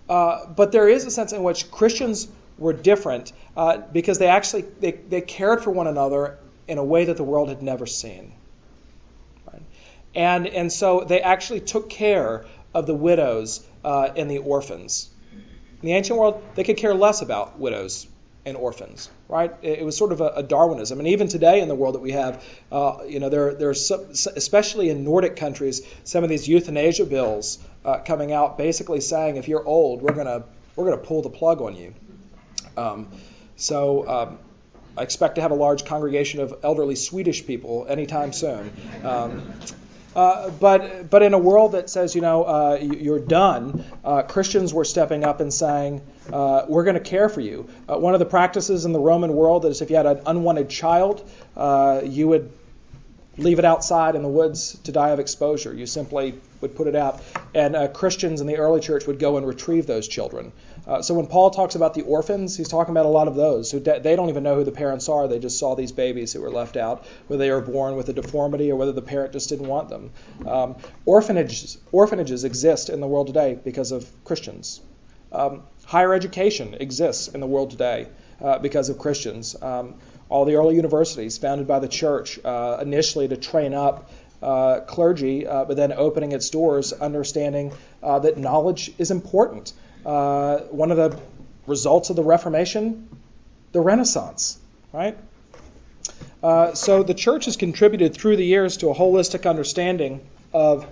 uh, 0.10 0.46
but 0.48 0.72
there 0.72 0.88
is 0.88 1.06
a 1.06 1.12
sense 1.12 1.34
in 1.34 1.44
which 1.44 1.72
Christians 1.72 2.28
were 2.58 2.74
different 2.74 3.32
uh, 3.56 3.78
because 3.78 4.20
they 4.20 4.28
actually 4.28 4.63
they, 4.80 4.91
they 4.91 5.22
cared 5.22 5.63
for 5.63 5.72
one 5.72 5.88
another 5.88 6.38
in 6.67 6.78
a 6.78 6.84
way 6.84 7.06
that 7.06 7.17
the 7.17 7.24
world 7.24 7.50
had 7.50 7.62
never 7.62 7.86
seen. 7.86 8.34
And, 10.17 10.48
and 10.48 10.74
so 10.74 11.02
they 11.02 11.22
actually 11.22 11.60
took 11.60 11.89
care 11.91 12.46
of 12.74 12.88
the 12.88 12.96
widows 12.96 13.65
uh, 13.86 14.10
and 14.15 14.30
the 14.30 14.39
orphans. 14.39 15.10
In 15.32 15.86
the 15.88 15.93
ancient 15.93 16.17
world, 16.17 16.43
they 16.56 16.63
could 16.63 16.78
care 16.78 16.96
less 16.96 17.22
about 17.22 17.60
widows 17.60 18.08
and 18.43 18.58
orphans, 18.58 19.12
right? 19.28 19.54
It, 19.62 19.80
it 19.80 19.86
was 19.86 19.96
sort 19.96 20.12
of 20.12 20.22
a, 20.22 20.30
a, 20.38 20.43
Darwinism. 20.43 20.98
And 20.98 21.10
even 21.10 21.28
today 21.28 21.62
in 21.62 21.67
the 21.67 21.76
world 21.76 21.93
that 21.93 22.00
we 22.00 22.13
have, 22.13 22.43
uh, 22.72 23.00
you 23.08 23.20
know, 23.20 23.30
there, 23.30 23.54
there's 23.54 23.86
some, 23.86 24.06
especially 24.36 24.89
in 24.89 25.04
Nordic 25.04 25.36
countries, 25.36 25.86
some 26.04 26.24
of 26.24 26.32
these 26.32 26.48
euthanasia 26.48 27.06
bills 27.06 27.60
uh, 27.86 28.00
coming 28.00 28.34
out 28.34 28.58
basically 28.58 29.02
saying 29.02 29.36
if 29.36 29.48
you're 29.48 29.65
old, 29.65 30.02
we're 30.02 30.15
gonna 30.15 30.46
we're 30.76 30.86
gonna 30.86 30.98
pull 30.98 31.22
the 31.22 31.30
plug 31.30 31.62
on 31.62 31.76
you. 31.76 31.93
Um, 32.78 33.08
so 33.56 34.08
um, 34.08 34.40
I 34.98 35.04
expect 35.04 35.36
to 35.36 35.42
have 35.42 35.52
a 35.52 35.56
large 35.56 35.86
congregation 35.86 36.40
of 36.40 36.60
elderly 36.63 36.96
Swedish 36.96 37.46
people 37.46 37.86
anytime 37.90 38.34
soon. 38.34 38.72
Um, 39.04 39.52
uh, 40.16 40.50
but 40.50 41.12
but 41.12 41.22
in 41.22 41.36
a 41.36 41.38
world 41.38 41.74
that 41.74 41.92
says 41.92 42.16
you 42.16 42.22
know 42.22 42.44
uh, 42.44 42.80
you're 42.82 43.20
done, 43.20 43.84
uh, 44.04 44.24
Christians 44.24 44.74
were 44.74 44.86
stepping 44.86 45.24
up 45.24 45.42
and 45.42 45.54
saying 45.54 46.02
uh, 46.34 46.66
we're 46.68 46.84
going 46.84 46.96
to 46.96 47.00
care 47.00 47.30
for 47.30 47.42
you. 47.42 47.70
Uh, 47.88 47.98
one 47.98 48.16
of 48.16 48.20
the 48.20 48.26
practices 48.26 48.86
in 48.86 48.94
the 48.94 49.00
Roman 49.00 49.34
world 49.34 49.66
is 49.66 49.82
if 49.84 49.92
you 49.92 49.96
had 49.96 50.08
an 50.08 50.22
unwanted 50.26 50.70
child, 50.70 51.30
you 52.04 52.28
would 52.30 52.52
leave 53.38 53.60
it 53.60 53.65
outside 53.65 54.15
in 54.15 54.23
the 54.23 54.30
woods 54.30 54.78
to 54.84 54.91
die 54.91 55.10
of 55.10 55.19
exposure. 55.19 55.73
You 55.73 55.86
simply 55.86 56.39
would 56.62 56.76
put 56.76 56.88
it 56.88 56.95
out, 56.95 57.21
and 57.54 57.93
Christians 57.93 58.41
in 58.41 58.47
the 58.47 58.58
early 58.58 58.80
church 58.80 59.06
would 59.08 59.19
go 59.19 59.38
and 59.38 59.47
retrieve 59.47 59.86
those 59.86 60.08
children. 60.08 60.52
Uh, 60.88 61.02
so 61.02 61.13
when 61.13 61.28
Paul 61.28 61.50
talks 61.50 61.76
about 61.76 61.93
the 61.93 62.04
orphans, 62.04 62.56
he's 62.56 62.69
talking 62.69 62.93
about 62.93 63.06
a 63.06 63.10
lot 63.10 63.28
of 63.28 63.36
those 63.36 63.69
who 63.71 63.80
de- 63.82 64.00
they 64.00 64.15
don't 64.15 64.30
even 64.30 64.43
know 64.43 64.56
who 64.56 64.63
the 64.63 64.71
parents 64.71 65.10
are. 65.10 65.28
They 65.28 65.38
just 65.38 65.60
saw 65.60 65.76
these 65.76 65.91
babies 65.91 66.32
who 66.32 66.41
were 66.41 66.50
left 66.50 66.78
out, 66.78 67.06
whether 67.28 67.43
they 67.43 67.52
were 67.52 67.62
born 67.62 67.97
with 67.97 68.08
a 68.08 68.13
deformity 68.13 68.71
or 68.71 68.78
whether 68.78 68.93
the 68.93 69.02
parent 69.02 69.34
just 69.34 69.50
didn't 69.50 69.67
want 69.67 69.89
them. 69.89 70.12
Um, 70.47 70.78
orphanages, 71.06 71.78
orphanages 71.91 72.45
exist 72.45 72.89
in 72.89 73.02
the 73.02 73.08
world 73.08 73.28
today 73.28 73.60
because 73.62 73.91
of 73.91 74.10
Christians. 74.23 74.80
Um, 75.34 75.63
higher 75.86 76.13
education 76.13 76.73
exists 76.80 77.28
in 77.28 77.41
the 77.41 77.47
world 77.47 77.71
today 77.71 78.08
uh, 78.41 78.60
because 78.60 78.88
of 78.88 78.97
Christians. 78.97 79.62
Um, 79.62 79.95
all 80.30 80.46
the 80.46 80.56
early 80.56 80.76
universities 80.76 81.38
founded 81.38 81.68
by 81.68 81.80
the 81.80 81.88
church 81.88 82.40
uh, 82.44 82.80
initially 82.82 83.28
to 83.28 83.38
train 83.38 83.74
up 83.74 84.12
uh, 84.42 84.82
clergy, 84.82 85.48
uh, 85.48 85.66
but 85.66 85.78
then 85.78 85.92
opening 85.94 86.32
its 86.32 86.50
doors, 86.50 86.94
understanding 86.94 87.74
uh, 88.04 88.20
that 88.20 88.38
knowledge 88.38 88.92
is 88.98 89.10
important 89.12 89.74
uh, 90.08 90.60
one 90.70 90.90
of 90.90 90.98
the 90.98 91.20
results 91.68 92.10
of 92.10 92.16
the 92.16 92.24
Reformation, 92.24 93.10
the 93.74 93.82
Renaissance, 93.82 94.58
right? 94.94 95.18
Uh, 96.42 96.74
so 96.74 97.04
the 97.04 97.13
church 97.13 97.46
has 97.46 97.58
contributed 97.58 98.13
through 98.13 98.38
the 98.38 98.46
years 98.46 98.78
to 98.78 98.90
a 98.90 98.96
holistic 98.96 99.48
understanding 99.48 100.26
of 100.54 100.88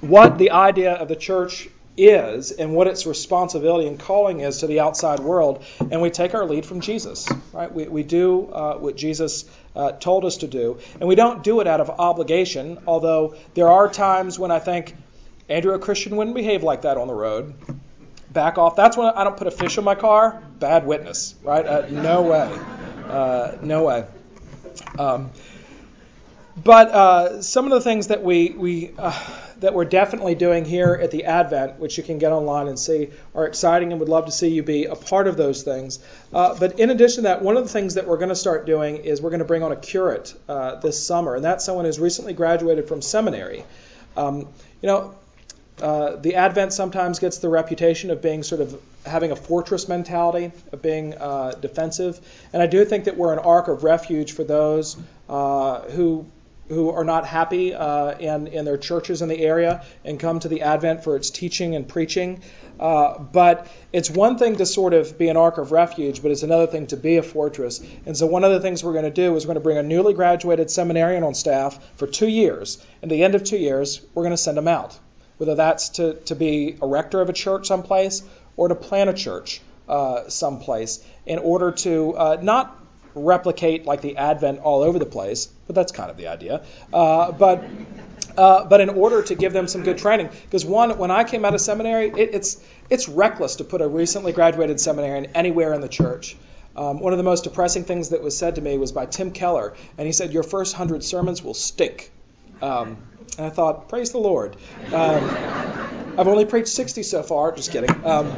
what 0.00 0.38
the 0.38 0.50
idea 0.50 0.94
of 0.94 1.06
the 1.06 1.14
church 1.14 1.68
is 1.96 2.52
and 2.52 2.74
what 2.74 2.86
its 2.86 3.06
responsibility 3.06 3.86
and 3.88 3.98
calling 3.98 4.40
is 4.40 4.58
to 4.58 4.66
the 4.66 4.80
outside 4.80 5.20
world. 5.20 5.64
And 5.80 6.00
we 6.00 6.10
take 6.10 6.34
our 6.34 6.44
lead 6.44 6.66
from 6.66 6.80
Jesus, 6.80 7.28
right? 7.52 7.72
We, 7.72 7.86
we 7.88 8.02
do 8.02 8.48
uh, 8.52 8.76
what 8.78 8.96
Jesus 8.96 9.44
uh, 9.74 9.92
told 9.92 10.24
us 10.24 10.38
to 10.38 10.46
do. 10.46 10.78
And 11.00 11.08
we 11.08 11.14
don't 11.14 11.42
do 11.42 11.60
it 11.60 11.66
out 11.66 11.80
of 11.80 11.90
obligation, 11.90 12.78
although 12.86 13.36
there 13.54 13.68
are 13.68 13.88
times 13.88 14.38
when 14.38 14.50
I 14.50 14.58
think 14.58 14.94
Andrew, 15.48 15.74
a 15.74 15.78
Christian 15.78 16.16
wouldn't 16.16 16.36
behave 16.36 16.62
like 16.62 16.82
that 16.82 16.96
on 16.96 17.06
the 17.06 17.14
road. 17.14 17.54
Back 18.30 18.58
off. 18.58 18.76
That's 18.76 18.96
when 18.96 19.08
I 19.08 19.24
don't 19.24 19.36
put 19.36 19.46
a 19.46 19.50
fish 19.50 19.78
in 19.78 19.84
my 19.84 19.94
car. 19.94 20.42
Bad 20.58 20.86
witness, 20.86 21.34
right? 21.42 21.64
Uh, 21.64 21.86
no 21.88 22.22
way. 22.22 22.58
Uh, 23.08 23.56
no 23.62 23.84
way. 23.84 24.04
Um, 24.98 25.30
but 26.62 26.88
uh, 26.88 27.42
some 27.42 27.64
of 27.66 27.70
the 27.70 27.80
things 27.80 28.08
that 28.08 28.22
we, 28.22 28.50
we 28.50 28.92
uh, 28.98 29.12
that 29.60 29.74
we're 29.74 29.84
definitely 29.84 30.34
doing 30.34 30.64
here 30.64 30.98
at 31.00 31.10
the 31.10 31.24
Advent, 31.24 31.78
which 31.78 31.96
you 31.98 32.04
can 32.04 32.18
get 32.18 32.32
online 32.32 32.68
and 32.68 32.78
see, 32.78 33.10
are 33.34 33.46
exciting, 33.46 33.92
and 33.92 34.00
would 34.00 34.08
love 34.08 34.26
to 34.26 34.32
see 34.32 34.48
you 34.48 34.62
be 34.62 34.84
a 34.84 34.94
part 34.94 35.26
of 35.26 35.36
those 35.36 35.62
things. 35.62 35.98
Uh, 36.32 36.54
but 36.58 36.78
in 36.78 36.90
addition 36.90 37.16
to 37.16 37.22
that, 37.22 37.42
one 37.42 37.56
of 37.56 37.62
the 37.62 37.70
things 37.70 37.94
that 37.94 38.06
we're 38.06 38.18
going 38.18 38.28
to 38.28 38.36
start 38.36 38.66
doing 38.66 38.96
is 38.96 39.20
we're 39.20 39.30
going 39.30 39.40
to 39.40 39.46
bring 39.46 39.62
on 39.62 39.72
a 39.72 39.76
curate 39.76 40.34
uh, 40.48 40.76
this 40.76 41.04
summer, 41.04 41.34
and 41.34 41.44
that's 41.44 41.64
someone 41.64 41.84
who's 41.84 41.98
recently 41.98 42.32
graduated 42.32 42.88
from 42.88 43.00
seminary. 43.00 43.64
Um, 44.16 44.48
you 44.82 44.86
know, 44.86 45.14
uh, 45.80 46.16
the 46.16 46.36
Advent 46.36 46.72
sometimes 46.72 47.18
gets 47.18 47.38
the 47.38 47.48
reputation 47.48 48.10
of 48.10 48.22
being 48.22 48.42
sort 48.42 48.60
of 48.62 48.80
having 49.04 49.30
a 49.30 49.36
fortress 49.36 49.88
mentality, 49.88 50.50
of 50.72 50.80
being 50.80 51.14
uh, 51.14 51.52
defensive. 51.52 52.18
And 52.52 52.62
I 52.62 52.66
do 52.66 52.84
think 52.84 53.04
that 53.04 53.16
we're 53.16 53.32
an 53.32 53.38
ark 53.38 53.68
of 53.68 53.84
refuge 53.84 54.32
for 54.32 54.42
those 54.42 54.96
uh, 55.28 55.80
who 55.90 56.26
who 56.68 56.90
are 56.90 57.04
not 57.04 57.26
happy 57.26 57.74
uh, 57.74 58.16
in, 58.18 58.46
in 58.48 58.64
their 58.64 58.76
churches 58.76 59.22
in 59.22 59.28
the 59.28 59.38
area 59.38 59.84
and 60.04 60.18
come 60.18 60.40
to 60.40 60.48
the 60.48 60.62
Advent 60.62 61.04
for 61.04 61.16
its 61.16 61.30
teaching 61.30 61.74
and 61.74 61.88
preaching. 61.88 62.42
Uh, 62.78 63.18
but 63.18 63.68
it's 63.92 64.10
one 64.10 64.36
thing 64.36 64.56
to 64.56 64.66
sort 64.66 64.92
of 64.92 65.16
be 65.16 65.28
an 65.28 65.36
ark 65.36 65.58
of 65.58 65.72
refuge, 65.72 66.22
but 66.22 66.30
it's 66.30 66.42
another 66.42 66.66
thing 66.66 66.86
to 66.88 66.96
be 66.96 67.16
a 67.16 67.22
fortress. 67.22 67.82
And 68.04 68.16
so 68.16 68.26
one 68.26 68.44
of 68.44 68.52
the 68.52 68.60
things 68.60 68.84
we're 68.84 68.92
going 68.92 69.04
to 69.04 69.10
do 69.10 69.34
is 69.36 69.44
we're 69.44 69.54
going 69.54 69.62
to 69.62 69.64
bring 69.64 69.78
a 69.78 69.82
newly 69.82 70.12
graduated 70.12 70.70
seminarian 70.70 71.22
on 71.22 71.34
staff 71.34 71.78
for 71.96 72.06
two 72.06 72.28
years. 72.28 72.84
And 73.00 73.10
at 73.10 73.14
the 73.14 73.24
end 73.24 73.34
of 73.34 73.44
two 73.44 73.58
years, 73.58 74.00
we're 74.14 74.24
going 74.24 74.32
to 74.32 74.36
send 74.36 74.56
them 74.56 74.68
out 74.68 74.98
whether 75.38 75.54
that's 75.54 75.90
to, 75.90 76.14
to 76.14 76.34
be 76.34 76.76
a 76.80 76.86
rector 76.86 77.20
of 77.20 77.28
a 77.28 77.32
church 77.32 77.66
someplace 77.66 78.22
or 78.56 78.68
to 78.68 78.74
plant 78.74 79.10
a 79.10 79.14
church 79.14 79.60
uh, 79.88 80.28
someplace 80.28 81.04
in 81.26 81.38
order 81.38 81.72
to 81.72 82.16
uh, 82.16 82.38
not 82.40 82.82
replicate 83.14 83.84
like 83.84 84.00
the 84.00 84.16
Advent 84.16 84.60
all 84.60 84.82
over 84.82 84.98
the 84.98 85.06
place, 85.06 85.48
but 85.66 85.74
that's 85.74 85.92
kind 85.92 86.10
of 86.10 86.16
the 86.16 86.28
idea. 86.28 86.64
Uh, 86.92 87.32
but 87.32 87.64
uh, 88.36 88.64
but 88.64 88.80
in 88.80 88.90
order 88.90 89.22
to 89.22 89.34
give 89.34 89.52
them 89.52 89.66
some 89.66 89.82
good 89.82 89.98
training, 89.98 90.28
because 90.44 90.64
one, 90.64 90.98
when 90.98 91.10
I 91.10 91.24
came 91.24 91.44
out 91.44 91.54
of 91.54 91.60
seminary, 91.60 92.08
it, 92.08 92.34
it's 92.34 92.62
it's 92.90 93.08
reckless 93.08 93.56
to 93.56 93.64
put 93.64 93.80
a 93.80 93.88
recently 93.88 94.32
graduated 94.32 94.80
seminarian 94.80 95.26
anywhere 95.34 95.72
in 95.72 95.80
the 95.80 95.88
church. 95.88 96.36
Um, 96.76 97.00
one 97.00 97.12
of 97.12 97.16
the 97.16 97.24
most 97.24 97.44
depressing 97.44 97.84
things 97.84 98.10
that 98.10 98.22
was 98.22 98.36
said 98.36 98.56
to 98.56 98.60
me 98.60 98.76
was 98.76 98.92
by 98.92 99.06
Tim 99.06 99.30
Keller, 99.30 99.74
and 99.96 100.06
he 100.06 100.12
said, 100.12 100.32
"Your 100.32 100.42
first 100.42 100.74
hundred 100.74 101.02
sermons 101.04 101.42
will 101.42 101.54
stink." 101.54 102.12
Um, 102.60 102.96
and 103.36 103.46
I 103.46 103.50
thought, 103.50 103.88
praise 103.88 104.12
the 104.12 104.18
Lord. 104.18 104.56
Um, 104.92 106.05
I've 106.18 106.28
only 106.28 106.46
preached 106.46 106.68
60 106.68 107.02
so 107.02 107.22
far. 107.22 107.52
Just 107.52 107.70
kidding. 107.72 107.90
Um, 108.04 108.32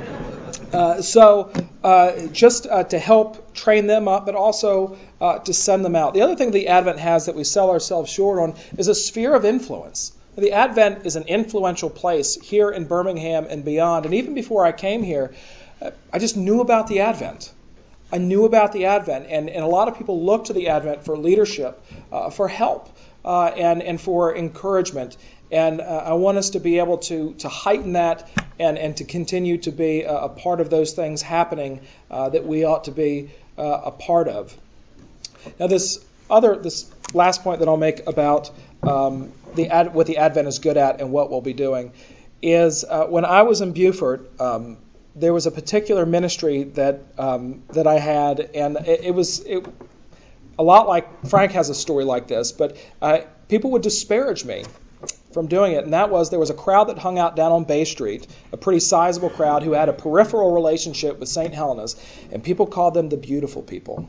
Uh, 0.73 1.01
so, 1.01 1.51
uh, 1.83 2.27
just 2.27 2.67
uh, 2.67 2.85
to 2.85 2.99
help 2.99 3.55
train 3.55 3.87
them 3.87 4.07
up, 4.07 4.27
but 4.27 4.35
also 4.35 4.99
uh, 5.21 5.39
to 5.39 5.55
send 5.55 5.83
them 5.83 5.97
out. 5.97 6.13
The 6.13 6.21
other 6.21 6.37
thing 6.37 6.51
the 6.51 6.69
Advent 6.69 6.99
has 6.99 7.27
that 7.27 7.35
we 7.35 7.45
sell 7.45 7.71
ourselves 7.71 8.11
short 8.11 8.39
on 8.39 8.55
is 8.77 8.89
a 8.89 8.95
sphere 8.95 9.35
of 9.35 9.47
influence. 9.47 10.13
The 10.37 10.53
Advent 10.53 11.07
is 11.07 11.17
an 11.17 11.25
influential 11.25 11.89
place 11.89 12.35
here 12.35 12.71
in 12.71 12.85
Birmingham 12.85 13.47
and 13.49 13.65
beyond. 13.65 14.05
And 14.05 14.15
even 14.15 14.35
before 14.35 14.65
I 14.67 14.73
came 14.73 15.03
here, 15.03 15.35
uh, 15.81 15.91
I 16.13 16.19
just 16.19 16.37
knew 16.37 16.61
about 16.61 16.87
the 16.89 17.01
Advent. 17.01 17.51
I 18.13 18.19
knew 18.19 18.45
about 18.45 18.73
the 18.73 18.87
Advent, 18.87 19.27
and, 19.31 19.49
and 19.49 19.65
a 19.65 19.69
lot 19.69 19.89
of 19.89 19.97
people 19.97 20.23
look 20.23 20.47
to 20.47 20.53
the 20.53 20.69
Advent 20.69 21.05
for 21.05 21.17
leadership, 21.17 21.83
uh, 22.13 22.29
for 22.29 22.49
help, 22.49 22.91
and, 23.25 23.83
and 23.83 23.99
for 24.01 24.37
encouragement. 24.37 25.17
And 25.51 25.81
uh, 25.81 25.85
I 25.85 26.13
want 26.15 26.39
us 26.39 26.51
to 26.51 26.61
be 26.61 26.79
able 26.79 26.99
to, 26.99 27.35
to 27.35 27.49
heighten 27.49 27.95
that 27.95 28.29
and, 28.59 28.77
and 28.79 28.97
to 28.99 29.05
continue 29.05 29.59
to 29.59 29.71
be 29.71 30.03
a, 30.03 30.15
a 30.15 30.29
part 30.29 30.61
of 30.61 30.71
those 30.71 30.93
things 30.93 31.23
happening 31.23 31.81
uh, 32.11 32.29
that 32.31 32.45
we 32.45 32.65
ought 32.65 32.85
to 32.85 32.93
be 32.93 33.31
uh, 33.57 33.81
a 33.85 33.91
part 33.91 34.29
of. 34.29 34.57
Now, 35.59 35.67
this 35.67 36.05
other, 36.29 36.57
this 36.57 36.91
last 37.15 37.43
point 37.43 37.61
that 37.61 37.69
I'll 37.69 37.77
make 37.77 38.07
about 38.07 38.51
um, 38.85 39.33
the 39.55 39.69
ad, 39.69 39.95
what 39.95 40.07
the 40.07 40.19
Advent 40.19 40.49
is 40.49 40.59
good 40.59 40.77
at 40.77 41.01
and 41.01 41.11
what 41.13 41.31
we'll 41.31 41.41
be 41.41 41.53
doing 41.53 41.93
is 42.43 42.85
uh, 42.85 43.07
when 43.07 43.25
I 43.25 43.43
was 43.43 43.61
in 43.61 43.73
Beaufort, 43.73 44.41
um, 44.41 44.79
there 45.15 45.33
was 45.33 45.47
a 45.47 45.51
particular 45.51 46.07
ministry 46.07 46.65
that 46.65 47.01
um, 47.19 47.65
that 47.71 47.87
I 47.87 47.99
had, 47.99 48.39
and 48.55 48.77
it, 48.77 49.05
it 49.05 49.15
was 49.15 49.41
it, 49.41 49.67
a 50.59 50.63
lot 50.63 50.87
like 50.87 51.27
Frank 51.27 51.53
has 51.53 51.71
a 51.71 51.75
story 51.75 52.05
like 52.05 52.29
this, 52.29 52.53
but 52.53 52.77
uh, 53.03 53.21
people 53.49 53.73
would 53.73 53.83
disparage 53.83 54.45
me 54.45 54.65
from 55.33 55.47
doing 55.47 55.73
it, 55.73 55.85
and 55.85 55.93
that 55.93 56.11
was 56.11 56.31
there 56.31 56.39
was 56.39 56.51
a 56.51 56.55
crowd 56.55 56.89
that 56.89 56.99
hung 56.99 57.19
out 57.19 57.37
down 57.37 57.53
on 57.53 57.65
Bay 57.65 57.85
Street, 57.85 58.27
a 58.53 58.57
pretty 58.57 58.81
sizable 58.81 59.31
crowd 59.31 59.63
who 59.63 59.73
had 59.73 59.89
a 59.89 59.93
peripheral 59.93 60.53
relationship 60.53 61.19
with 61.19 61.29
St. 61.29 61.53
Helena's, 61.53 61.97
and 62.33 62.43
people 62.43 62.67
called 62.67 62.95
them 62.95 63.09
the 63.09 63.17
beautiful 63.17 63.63
people. 63.63 64.09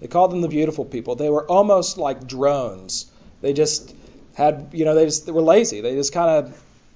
They 0.00 0.08
called 0.08 0.32
them 0.32 0.40
the 0.40 0.48
beautiful 0.48 0.84
people. 0.84 1.14
They 1.14 1.30
were 1.30 1.46
almost 1.46 1.98
like 1.98 2.26
drones. 2.26 3.06
They 3.40 3.52
just 3.52 3.94
had, 4.34 4.70
you 4.72 4.84
know, 4.84 4.94
they 4.94 5.04
just 5.04 5.26
they 5.26 5.32
were 5.32 5.42
lazy. 5.42 5.80
They 5.80 5.94
just 5.94 6.12
kind 6.12 6.46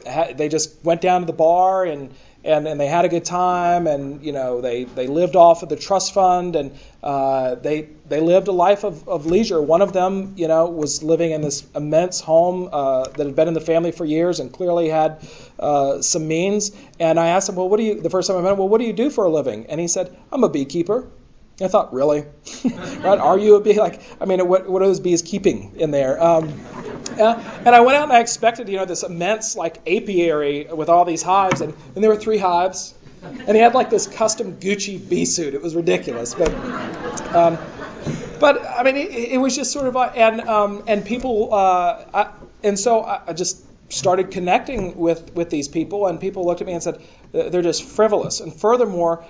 of, 0.04 0.36
they 0.36 0.48
just 0.48 0.84
went 0.84 1.00
down 1.02 1.20
to 1.20 1.26
the 1.26 1.32
bar 1.32 1.84
and 1.84 2.12
and, 2.46 2.68
and 2.68 2.80
they 2.80 2.86
had 2.86 3.04
a 3.04 3.08
good 3.08 3.24
time 3.24 3.86
and 3.86 4.24
you 4.24 4.32
know 4.32 4.60
they, 4.60 4.84
they 4.84 5.06
lived 5.08 5.36
off 5.36 5.62
of 5.62 5.68
the 5.68 5.76
trust 5.76 6.14
fund 6.14 6.56
and 6.56 6.78
uh, 7.02 7.56
they 7.56 7.88
they 8.08 8.20
lived 8.20 8.48
a 8.48 8.52
life 8.52 8.84
of, 8.84 9.08
of 9.08 9.26
leisure. 9.26 9.60
One 9.60 9.82
of 9.82 9.92
them 9.92 10.34
you 10.36 10.48
know 10.48 10.66
was 10.66 11.02
living 11.02 11.32
in 11.32 11.40
this 11.42 11.66
immense 11.74 12.20
home 12.20 12.68
uh, 12.72 13.08
that 13.08 13.26
had 13.26 13.36
been 13.36 13.48
in 13.48 13.54
the 13.54 13.60
family 13.60 13.92
for 13.92 14.04
years 14.04 14.40
and 14.40 14.52
clearly 14.52 14.88
had 14.88 15.26
uh, 15.58 16.00
some 16.02 16.28
means. 16.28 16.70
And 17.00 17.18
I 17.18 17.28
asked 17.28 17.48
him, 17.48 17.56
well, 17.56 17.68
what 17.68 17.78
do 17.78 17.82
you? 17.82 18.00
The 18.00 18.10
first 18.10 18.28
time 18.28 18.38
I 18.38 18.42
met 18.42 18.52
him, 18.52 18.58
well, 18.58 18.68
what 18.68 18.80
do 18.80 18.86
you 18.86 18.92
do 18.92 19.10
for 19.10 19.24
a 19.24 19.30
living? 19.30 19.66
And 19.66 19.80
he 19.80 19.88
said, 19.88 20.16
I'm 20.32 20.44
a 20.44 20.48
beekeeper. 20.48 21.08
I 21.60 21.68
thought, 21.68 21.94
really? 21.94 22.24
Are 23.04 23.38
you 23.38 23.56
a 23.56 23.60
bee? 23.60 23.80
Like, 23.80 24.02
I 24.20 24.26
mean, 24.26 24.46
what, 24.46 24.68
what 24.68 24.82
are 24.82 24.86
those 24.86 25.00
bees 25.00 25.22
keeping 25.22 25.76
in 25.76 25.90
there? 25.90 26.22
Um, 26.22 26.48
and 27.18 27.68
I 27.68 27.80
went 27.80 27.96
out 27.96 28.04
and 28.04 28.12
I 28.12 28.20
expected, 28.20 28.68
you 28.68 28.76
know, 28.76 28.84
this 28.84 29.02
immense 29.02 29.56
like 29.56 29.78
apiary 29.86 30.66
with 30.66 30.90
all 30.90 31.06
these 31.06 31.22
hives, 31.22 31.62
and, 31.62 31.74
and 31.94 32.04
there 32.04 32.10
were 32.10 32.18
three 32.18 32.36
hives, 32.36 32.94
and 33.22 33.56
he 33.56 33.58
had 33.58 33.74
like 33.74 33.88
this 33.88 34.06
custom 34.06 34.56
Gucci 34.56 35.08
bee 35.08 35.24
suit. 35.24 35.54
It 35.54 35.62
was 35.62 35.74
ridiculous, 35.74 36.34
but. 36.34 36.52
Um, 37.34 37.58
but 38.38 38.62
I 38.64 38.82
mean, 38.82 38.96
it, 38.96 39.10
it, 39.10 39.38
was 39.38 39.56
just 39.56 39.72
sort 39.72 39.86
of, 39.86 39.96
and 39.96 40.42
um, 40.42 40.84
and 40.86 41.04
people, 41.04 41.54
uh, 41.54 42.04
I, 42.12 42.32
and 42.62 42.78
so 42.78 43.02
I 43.02 43.32
just 43.32 43.64
started 43.90 44.30
connecting 44.30 44.96
with 44.96 45.34
with 45.34 45.50
these 45.50 45.68
people, 45.68 46.06
and 46.06 46.20
people 46.20 46.44
looked 46.44 46.60
at 46.60 46.66
me 46.66 46.74
and 46.74 46.82
said 46.82 47.02
they're 47.32 47.62
just 47.62 47.84
frivolous. 47.84 48.40
And 48.40 48.54
furthermore, 48.54 49.24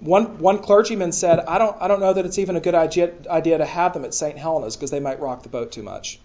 one 0.00 0.38
one 0.38 0.58
clergyman 0.58 1.12
said, 1.12 1.40
I 1.40 1.58
don't 1.58 1.76
I 1.80 1.88
don't 1.88 2.00
know 2.00 2.12
that 2.12 2.26
it's 2.26 2.38
even 2.38 2.56
a 2.56 2.60
good 2.60 2.74
idea 2.74 3.12
idea 3.28 3.58
to 3.58 3.66
have 3.66 3.92
them 3.92 4.04
at 4.04 4.14
St. 4.14 4.38
Helena's 4.38 4.76
because 4.76 4.90
they 4.90 5.00
might 5.00 5.20
rock 5.20 5.42
the 5.42 5.48
boat 5.48 5.72
too 5.72 5.82
much. 5.82 6.18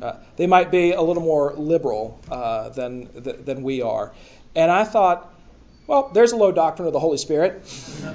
Uh, 0.00 0.16
they 0.36 0.46
might 0.46 0.70
be 0.70 0.92
a 0.92 1.02
little 1.02 1.22
more 1.22 1.52
liberal 1.54 2.18
uh, 2.30 2.70
than 2.70 3.08
than 3.14 3.62
we 3.62 3.82
are. 3.82 4.12
And 4.54 4.70
I 4.70 4.84
thought, 4.84 5.32
well, 5.86 6.10
there's 6.12 6.32
a 6.32 6.36
low 6.36 6.52
doctrine 6.52 6.86
of 6.86 6.92
the 6.92 7.00
Holy 7.00 7.18
Spirit, 7.18 7.62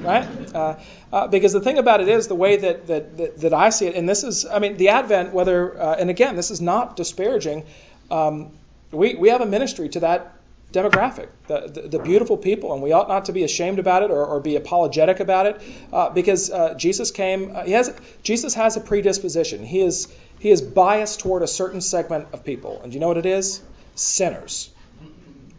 right? 0.02 0.28
Uh, 0.56 0.76
uh, 1.12 1.28
because 1.28 1.54
the 1.54 1.62
thing 1.62 1.78
about 1.78 2.02
it 2.02 2.08
is 2.08 2.28
the 2.28 2.36
way 2.36 2.58
that, 2.58 2.88
that, 2.88 3.18
that, 3.18 3.38
that, 3.40 3.54
I 3.54 3.70
see 3.70 3.88
it, 3.88 3.96
and 3.96 4.08
this 4.08 4.24
is, 4.24 4.46
I 4.46 4.60
mean, 4.60 4.78
the 4.78 4.90
Advent, 4.90 5.34
whether, 5.34 5.80
uh, 5.80 5.96
and 5.96 6.10
again, 6.10 6.36
this 6.36 6.52
is 6.52 6.62
not 6.62 6.96
disparaging. 6.96 7.66
Um, 8.10 8.52
we, 8.92 9.16
we 9.16 9.30
have 9.30 9.42
a 9.42 9.46
ministry 9.46 9.90
to 9.90 10.00
that 10.02 10.37
demographic, 10.72 11.30
the, 11.48 11.62
the, 11.68 11.88
the, 11.88 12.00
beautiful 12.00 12.36
people, 12.38 12.74
and 12.74 12.82
we 12.82 12.92
ought 12.92 13.08
not 13.08 13.26
to 13.26 13.32
be 13.32 13.44
ashamed 13.44 13.80
about 13.80 14.04
it 14.04 14.12
or, 14.12 14.26
or 14.26 14.40
be 14.42 14.56
apologetic 14.58 15.20
about 15.20 15.46
it, 15.46 15.62
uh, 15.94 16.10
because 16.10 16.52
uh, 16.52 16.74
Jesus 16.74 17.12
came. 17.12 17.56
Uh, 17.56 17.64
he 17.64 17.72
has 17.72 17.96
Jesus 18.22 18.54
has 18.54 18.76
a 18.76 18.82
predisposition. 18.82 19.64
He 19.64 19.82
is 19.82 20.08
he 20.40 20.50
is 20.50 20.62
biased 20.62 21.22
toward 21.22 21.42
a 21.42 21.48
certain 21.48 21.82
segment 21.82 22.28
of 22.34 22.44
people, 22.44 22.82
and 22.84 22.94
you 22.94 23.00
know 23.00 23.08
what 23.08 23.18
it 23.18 23.26
is? 23.26 23.62
Sinners. 23.96 24.70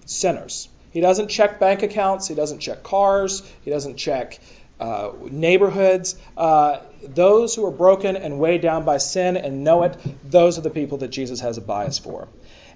Sinners. 0.05 0.69
He 0.91 1.01
doesn't 1.01 1.29
check 1.29 1.59
bank 1.59 1.83
accounts. 1.83 2.29
He 2.29 2.35
doesn't 2.35 2.61
check 2.61 2.83
cars. 2.83 3.43
He 3.63 3.71
doesn't 3.71 3.97
check 3.97 4.39
uh, 4.81 5.13
neighborhoods. 5.31 6.17
Uh, 6.37 6.81
those 7.03 7.55
who 7.55 7.65
are 7.67 7.71
broken 7.71 8.17
and 8.17 8.39
weighed 8.39 8.61
down 8.61 8.85
by 8.85 8.99
sin 8.99 9.37
and 9.37 9.65
know 9.65 9.83
it, 9.83 9.97
those 10.31 10.59
are 10.59 10.63
the 10.63 10.71
people 10.71 10.99
that 10.99 11.09
Jesus 11.09 11.41
has 11.41 11.59
a 11.59 11.61
bias 11.61 11.99
for. 11.99 12.29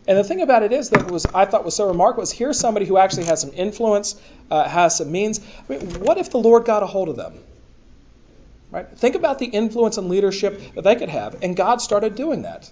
And 0.06 0.18
the 0.18 0.24
thing 0.24 0.42
about 0.42 0.64
it 0.64 0.72
is 0.72 0.90
that 0.90 1.10
was 1.10 1.26
I 1.26 1.44
thought 1.44 1.64
was 1.64 1.76
so 1.76 1.86
remarkable 1.86 2.24
is 2.24 2.32
here's 2.32 2.58
somebody 2.58 2.86
who 2.86 2.98
actually 2.98 3.24
has 3.24 3.40
some 3.40 3.52
influence, 3.54 4.20
uh, 4.50 4.68
has 4.68 4.96
some 4.96 5.12
means. 5.12 5.40
I 5.68 5.72
mean, 5.72 6.00
what 6.00 6.18
if 6.18 6.30
the 6.30 6.38
Lord 6.38 6.64
got 6.64 6.82
a 6.82 6.86
hold 6.86 7.08
of 7.08 7.16
them? 7.16 7.38
Right? 8.70 8.88
Think 8.88 9.14
about 9.14 9.38
the 9.38 9.46
influence 9.46 9.98
and 9.98 10.08
leadership 10.08 10.74
that 10.74 10.82
they 10.82 10.96
could 10.96 11.10
have, 11.10 11.42
and 11.42 11.54
God 11.54 11.80
started 11.80 12.14
doing 12.16 12.42
that. 12.42 12.70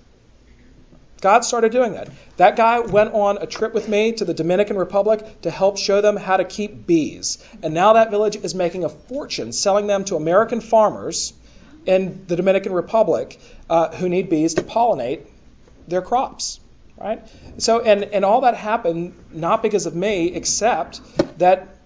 God 1.20 1.44
started 1.44 1.70
doing 1.70 1.92
that. 1.92 2.08
That 2.38 2.56
guy 2.56 2.80
went 2.80 3.12
on 3.12 3.36
a 3.38 3.46
trip 3.46 3.74
with 3.74 3.88
me 3.88 4.12
to 4.12 4.24
the 4.24 4.32
Dominican 4.32 4.78
Republic 4.78 5.42
to 5.42 5.50
help 5.50 5.76
show 5.76 6.00
them 6.00 6.16
how 6.16 6.38
to 6.38 6.44
keep 6.44 6.86
bees. 6.86 7.44
And 7.62 7.74
now 7.74 7.92
that 7.92 8.10
village 8.10 8.36
is 8.36 8.54
making 8.54 8.84
a 8.84 8.88
fortune 8.88 9.52
selling 9.52 9.86
them 9.86 10.06
to 10.06 10.16
American 10.16 10.62
farmers 10.62 11.34
in 11.84 12.24
the 12.26 12.36
Dominican 12.36 12.72
Republic 12.72 13.38
uh, 13.68 13.94
who 13.94 14.08
need 14.08 14.30
bees 14.30 14.54
to 14.54 14.62
pollinate 14.62 15.26
their 15.86 16.00
crops 16.00 16.58
right? 17.00 17.26
So, 17.58 17.80
and, 17.80 18.04
and 18.04 18.24
all 18.24 18.42
that 18.42 18.54
happened 18.54 19.14
not 19.32 19.62
because 19.62 19.86
of 19.86 19.94
me, 19.94 20.32
except 20.34 21.00
that 21.38 21.76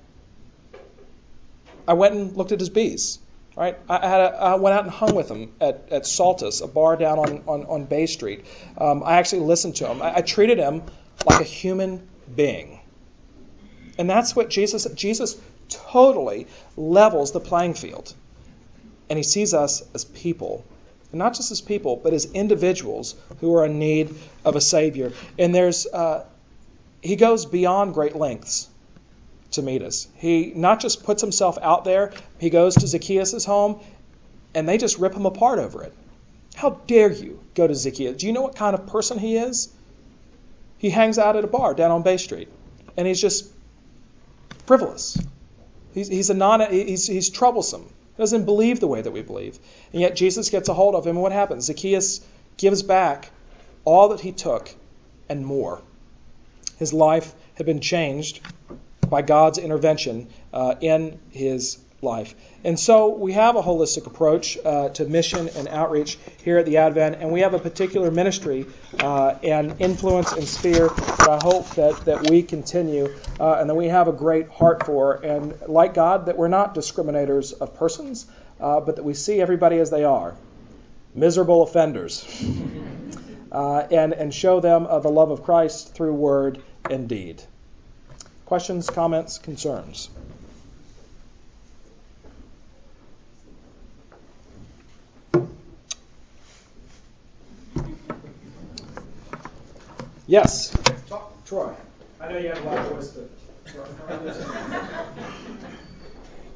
I 1.87 1.94
went 1.94 2.14
and 2.14 2.37
looked 2.37 2.53
at 2.53 2.59
his 2.59 2.70
bees, 2.70 3.20
right? 3.57 3.79
I, 3.88 4.07
had 4.07 4.20
a, 4.20 4.35
I 4.35 4.55
went 4.57 4.74
out 4.77 4.85
and 4.85 4.92
hung 4.92 5.14
with 5.14 5.31
him 5.31 5.53
at, 5.61 5.88
at 5.92 6.07
Saltus, 6.07 6.61
a 6.61 6.66
bar 6.66 6.96
down 6.96 7.18
on, 7.18 7.42
on, 7.46 7.66
on 7.66 7.85
Bay 7.85 8.07
Street. 8.07 8.44
Um, 8.77 9.03
I 9.05 9.18
actually 9.18 9.42
listened 9.42 9.77
to 9.77 9.88
him. 9.88 10.03
I, 10.03 10.16
I 10.16 10.20
treated 10.22 10.59
him 10.59 10.83
like 11.24 11.40
a 11.40 11.44
human 11.44 12.09
being. 12.35 12.81
And 13.96 14.11
that's 14.11 14.35
what 14.35 14.50
Jesus, 14.50 14.87
Jesus 14.94 15.40
totally 15.68 16.48
levels 16.77 17.33
the 17.33 17.40
playing 17.40 17.74
field. 17.74 18.12
And 19.09 19.16
he 19.16 19.22
sees 19.22 19.55
us 19.55 19.83
as 19.94 20.05
people 20.05 20.64
and 21.14 21.20
not 21.20 21.33
just 21.33 21.53
as 21.53 21.61
people, 21.61 21.94
but 21.94 22.12
as 22.12 22.24
individuals 22.33 23.14
who 23.38 23.55
are 23.55 23.66
in 23.66 23.79
need 23.79 24.12
of 24.44 24.57
a 24.57 24.61
Savior. 24.61 25.12
And 25.38 25.55
there's, 25.55 25.87
uh, 25.87 26.24
he 27.03 27.14
goes 27.14 27.46
beyond 27.46 27.94
great 27.94 28.16
lengths 28.16 28.68
to 29.53 29.62
meet 29.62 29.83
us. 29.83 30.09
He 30.16 30.53
not 30.57 30.81
just 30.81 31.05
puts 31.05 31.22
himself 31.22 31.57
out 31.62 31.85
there, 31.85 32.12
he 32.40 32.50
goes 32.50 32.74
to 32.74 32.88
Zacchaeus' 32.88 33.44
home, 33.44 33.79
and 34.57 34.68
they 34.68 34.77
just 34.77 34.98
rip 34.98 35.14
him 35.14 35.24
apart 35.24 35.61
over 35.61 35.85
it. 35.85 35.92
How 36.57 36.70
dare 36.88 37.12
you 37.12 37.38
go 37.55 37.68
to 37.68 37.77
Zacchaeus? 37.77 38.16
Do 38.16 38.27
you 38.27 38.33
know 38.33 38.42
what 38.42 38.57
kind 38.57 38.74
of 38.74 38.88
person 38.88 39.16
he 39.16 39.37
is? 39.37 39.72
He 40.79 40.90
hangs 40.90 41.16
out 41.16 41.37
at 41.37 41.44
a 41.44 41.46
bar 41.46 41.74
down 41.74 41.92
on 41.92 42.03
Bay 42.03 42.16
Street, 42.16 42.48
and 42.96 43.07
he's 43.07 43.20
just 43.20 43.48
frivolous. 44.66 45.16
He's, 45.92 46.09
he's 46.09 46.31
a 46.31 46.35
non, 46.35 46.68
he's, 46.72 47.07
he's 47.07 47.31
troublesome 47.31 47.88
doesn't 48.16 48.44
believe 48.44 48.81
the 48.81 48.87
way 48.87 49.00
that 49.00 49.11
we 49.11 49.22
believe. 49.22 49.59
And 49.92 50.00
yet 50.00 50.16
Jesus 50.16 50.50
gets 50.50 50.68
a 50.68 50.74
hold 50.74 50.94
of 50.94 51.07
him, 51.07 51.16
and 51.16 51.22
what 51.22 51.33
happens? 51.33 51.66
Zacchaeus 51.66 52.20
gives 52.57 52.83
back 52.83 53.31
all 53.85 54.09
that 54.11 54.20
he 54.20 54.33
took 54.33 54.70
and 55.29 55.44
more. 55.44 55.83
His 56.79 56.92
life 56.92 57.35
had 57.55 57.66
been 57.66 57.81
changed 57.81 58.40
by 59.09 59.22
God's 59.22 59.59
intervention 59.59 60.29
uh, 60.53 60.74
in 60.81 61.20
his 61.30 61.78
life. 62.05 62.34
And 62.62 62.78
so 62.78 63.09
we 63.09 63.32
have 63.32 63.57
a 63.57 63.62
holistic 63.62 64.07
approach 64.07 64.57
uh, 64.64 64.90
to 64.90 65.05
mission 65.05 65.48
and 65.48 65.66
outreach 65.68 66.18
here 66.44 66.59
at 66.59 66.66
the 66.66 66.76
Advent, 66.76 67.16
and 67.20 67.32
we 67.32 67.40
have 67.40 67.55
a 67.55 67.59
particular 67.59 68.11
ministry 68.11 68.66
uh, 69.00 69.34
and 69.42 69.80
influence 69.80 70.32
and 70.32 70.46
sphere 70.46 70.88
that 70.88 71.28
I 71.28 71.38
hope 71.42 71.68
that, 71.70 72.05
that 72.05 72.30
we 72.30 72.42
continue 72.42 73.12
uh, 73.40 73.55
and 73.55 73.68
that 73.68 73.74
we 73.74 73.88
have 73.88 74.09
a 74.09 74.12
great 74.12 74.48
heart 74.48 74.86
for. 74.86 75.14
And 75.14 75.59
like 75.66 75.94
God, 75.94 76.26
that 76.26 76.36
we're 76.36 76.48
not 76.48 76.74
discriminators 76.74 77.52
of 77.52 77.74
persons, 77.74 78.26
uh, 78.61 78.80
but 78.80 78.96
that 78.96 79.02
we 79.02 79.14
see 79.14 79.40
everybody 79.40 79.78
as 79.78 79.90
they 79.90 80.05
are 80.05 80.36
miserable 81.14 81.62
offenders. 81.62 82.24
Uh, 83.52 83.86
and, 83.92 84.12
and 84.12 84.34
show 84.34 84.59
them 84.59 84.82
the 84.82 85.09
love 85.09 85.30
of 85.30 85.44
Christ 85.44 85.94
through 85.94 86.12
word 86.12 86.61
and 86.90 87.09
deed. 87.09 87.40
Questions, 88.46 88.90
comments, 88.90 89.38
concerns? 89.38 90.11
Yes. 100.27 100.70
Talk, 101.09 101.45
Troy. 101.45 101.75
I 102.20 102.29
know 102.33 102.39
you 102.39 102.49
have 102.49 102.64
a 102.64 102.66
lot 102.66 102.79
of 102.79 102.93
voice, 102.93 103.11
but. 103.11 103.31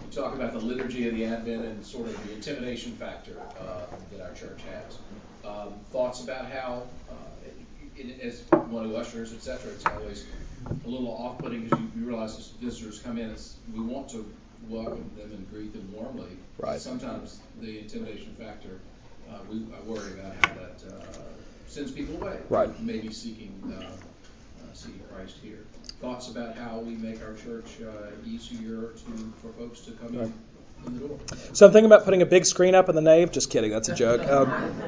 You 0.05 0.11
talk 0.11 0.35
about 0.35 0.53
the 0.53 0.59
liturgy 0.59 1.07
of 1.09 1.15
the 1.15 1.27
Advent 1.27 1.65
and 1.65 1.85
sort 1.85 2.09
of 2.09 2.27
the 2.27 2.35
intimidation 2.35 2.93
factor 2.93 3.39
uh, 3.61 3.83
that 4.11 4.23
our 4.23 4.33
church 4.33 4.63
has. 4.63 4.99
Um, 5.45 5.75
thoughts 5.91 6.25
about 6.25 6.51
how, 6.51 6.85
uh, 7.11 7.15
it, 7.97 8.21
as 8.21 8.43
one 8.51 8.85
who 8.89 8.97
ushers, 8.97 9.35
etc., 9.35 9.71
it's 9.73 9.85
always 9.87 10.27
a 10.67 10.89
little 10.89 11.09
off-putting 11.09 11.65
because 11.65 11.79
you, 11.79 11.91
you 11.97 12.07
realize 12.07 12.39
as 12.39 12.49
visitors 12.49 13.01
come 13.01 13.19
in, 13.19 13.31
it's, 13.31 13.57
we 13.75 13.81
want 13.81 14.09
to 14.11 14.27
welcome 14.69 15.11
them 15.17 15.31
and 15.31 15.51
greet 15.51 15.73
them 15.73 15.93
warmly. 15.93 16.37
Right. 16.59 16.81
Sometimes 16.81 17.41
the 17.61 17.81
intimidation 17.81 18.35
factor, 18.39 18.81
uh, 19.31 19.39
we 19.51 19.67
I 19.75 19.81
worry 19.83 20.13
about 20.19 20.35
how 20.43 20.55
that 20.55 20.83
uh, 20.91 21.05
sends 21.69 21.93
people 21.93 22.21
away. 22.23 22.39
Right. 22.49 22.81
Maybe 22.83 23.13
seeking 23.13 23.53
uh, 23.67 23.83
uh, 23.83 24.73
seeking 24.75 25.01
Christ 25.13 25.37
here. 25.43 25.59
Thoughts 26.01 26.29
about 26.29 26.57
how 26.57 26.79
we 26.79 26.95
make 26.95 27.23
our 27.23 27.35
church 27.35 27.65
uh, 27.83 28.11
easier 28.27 28.93
to 28.93 29.33
for 29.43 29.53
folks 29.59 29.81
to 29.81 29.93
come 29.93 30.17
Right. 30.17 30.27
in, 30.27 30.33
in 30.87 30.95
the 31.01 31.09
door. 31.09 31.19
So 31.53 31.67
I'm 31.67 31.73
thinking 31.73 31.87
about 31.87 32.05
putting 32.05 32.23
a 32.23 32.27
big 32.27 32.47
screen 32.47 32.75
up 32.77 32.89
in 32.89 32.95
the 32.95 33.01
nave. 33.03 33.33
Just 33.33 33.51
kidding, 33.51 33.71
that's 33.73 33.89
a 33.89 33.95
joke. 33.95 34.25
Um, 34.29 34.81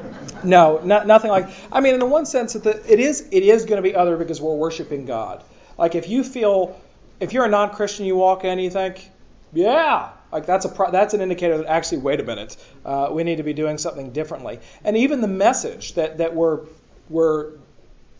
no, 0.43 0.79
not, 0.83 1.07
nothing 1.07 1.29
like. 1.31 1.49
I 1.71 1.81
mean, 1.81 1.93
in 1.95 1.99
the 1.99 2.05
one 2.05 2.25
sense 2.25 2.53
that 2.53 2.63
the, 2.63 2.91
it 2.91 2.99
is 2.99 3.27
it 3.31 3.43
is 3.43 3.65
going 3.65 3.77
to 3.77 3.81
be 3.81 3.93
other 3.95 4.15
because 4.17 4.39
we're 4.41 4.55
worshiping 4.55 5.05
God. 5.05 5.43
Like 5.77 5.95
if 5.95 6.07
you 6.07 6.23
feel, 6.23 6.79
if 7.19 7.33
you're 7.33 7.45
a 7.45 7.49
non-Christian, 7.49 8.05
you 8.05 8.15
walk 8.15 8.45
in, 8.45 8.59
you 8.59 8.69
think, 8.69 9.09
yeah, 9.53 10.11
like 10.31 10.45
that's 10.45 10.65
a 10.65 10.69
pro, 10.69 10.91
that's 10.91 11.13
an 11.13 11.21
indicator 11.21 11.57
that 11.57 11.67
actually, 11.67 11.99
wait 11.99 12.19
a 12.19 12.23
minute, 12.23 12.55
uh, 12.85 13.09
we 13.11 13.23
need 13.23 13.37
to 13.37 13.43
be 13.43 13.53
doing 13.53 13.77
something 13.77 14.11
differently. 14.11 14.59
And 14.83 14.97
even 14.97 15.21
the 15.21 15.27
message 15.27 15.95
that 15.95 16.19
that 16.19 16.33
we're 16.35 16.61
we're 17.09 17.51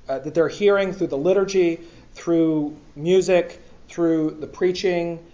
uh, 0.10 0.20
that 0.20 0.34
they're 0.34 0.50
hearing 0.50 0.94
through 0.94 1.08
the 1.08 1.18
liturgy, 1.18 1.80
through 2.14 2.78
music, 2.96 3.62
through 3.88 4.32
the 4.40 4.48
preaching, 4.48 5.26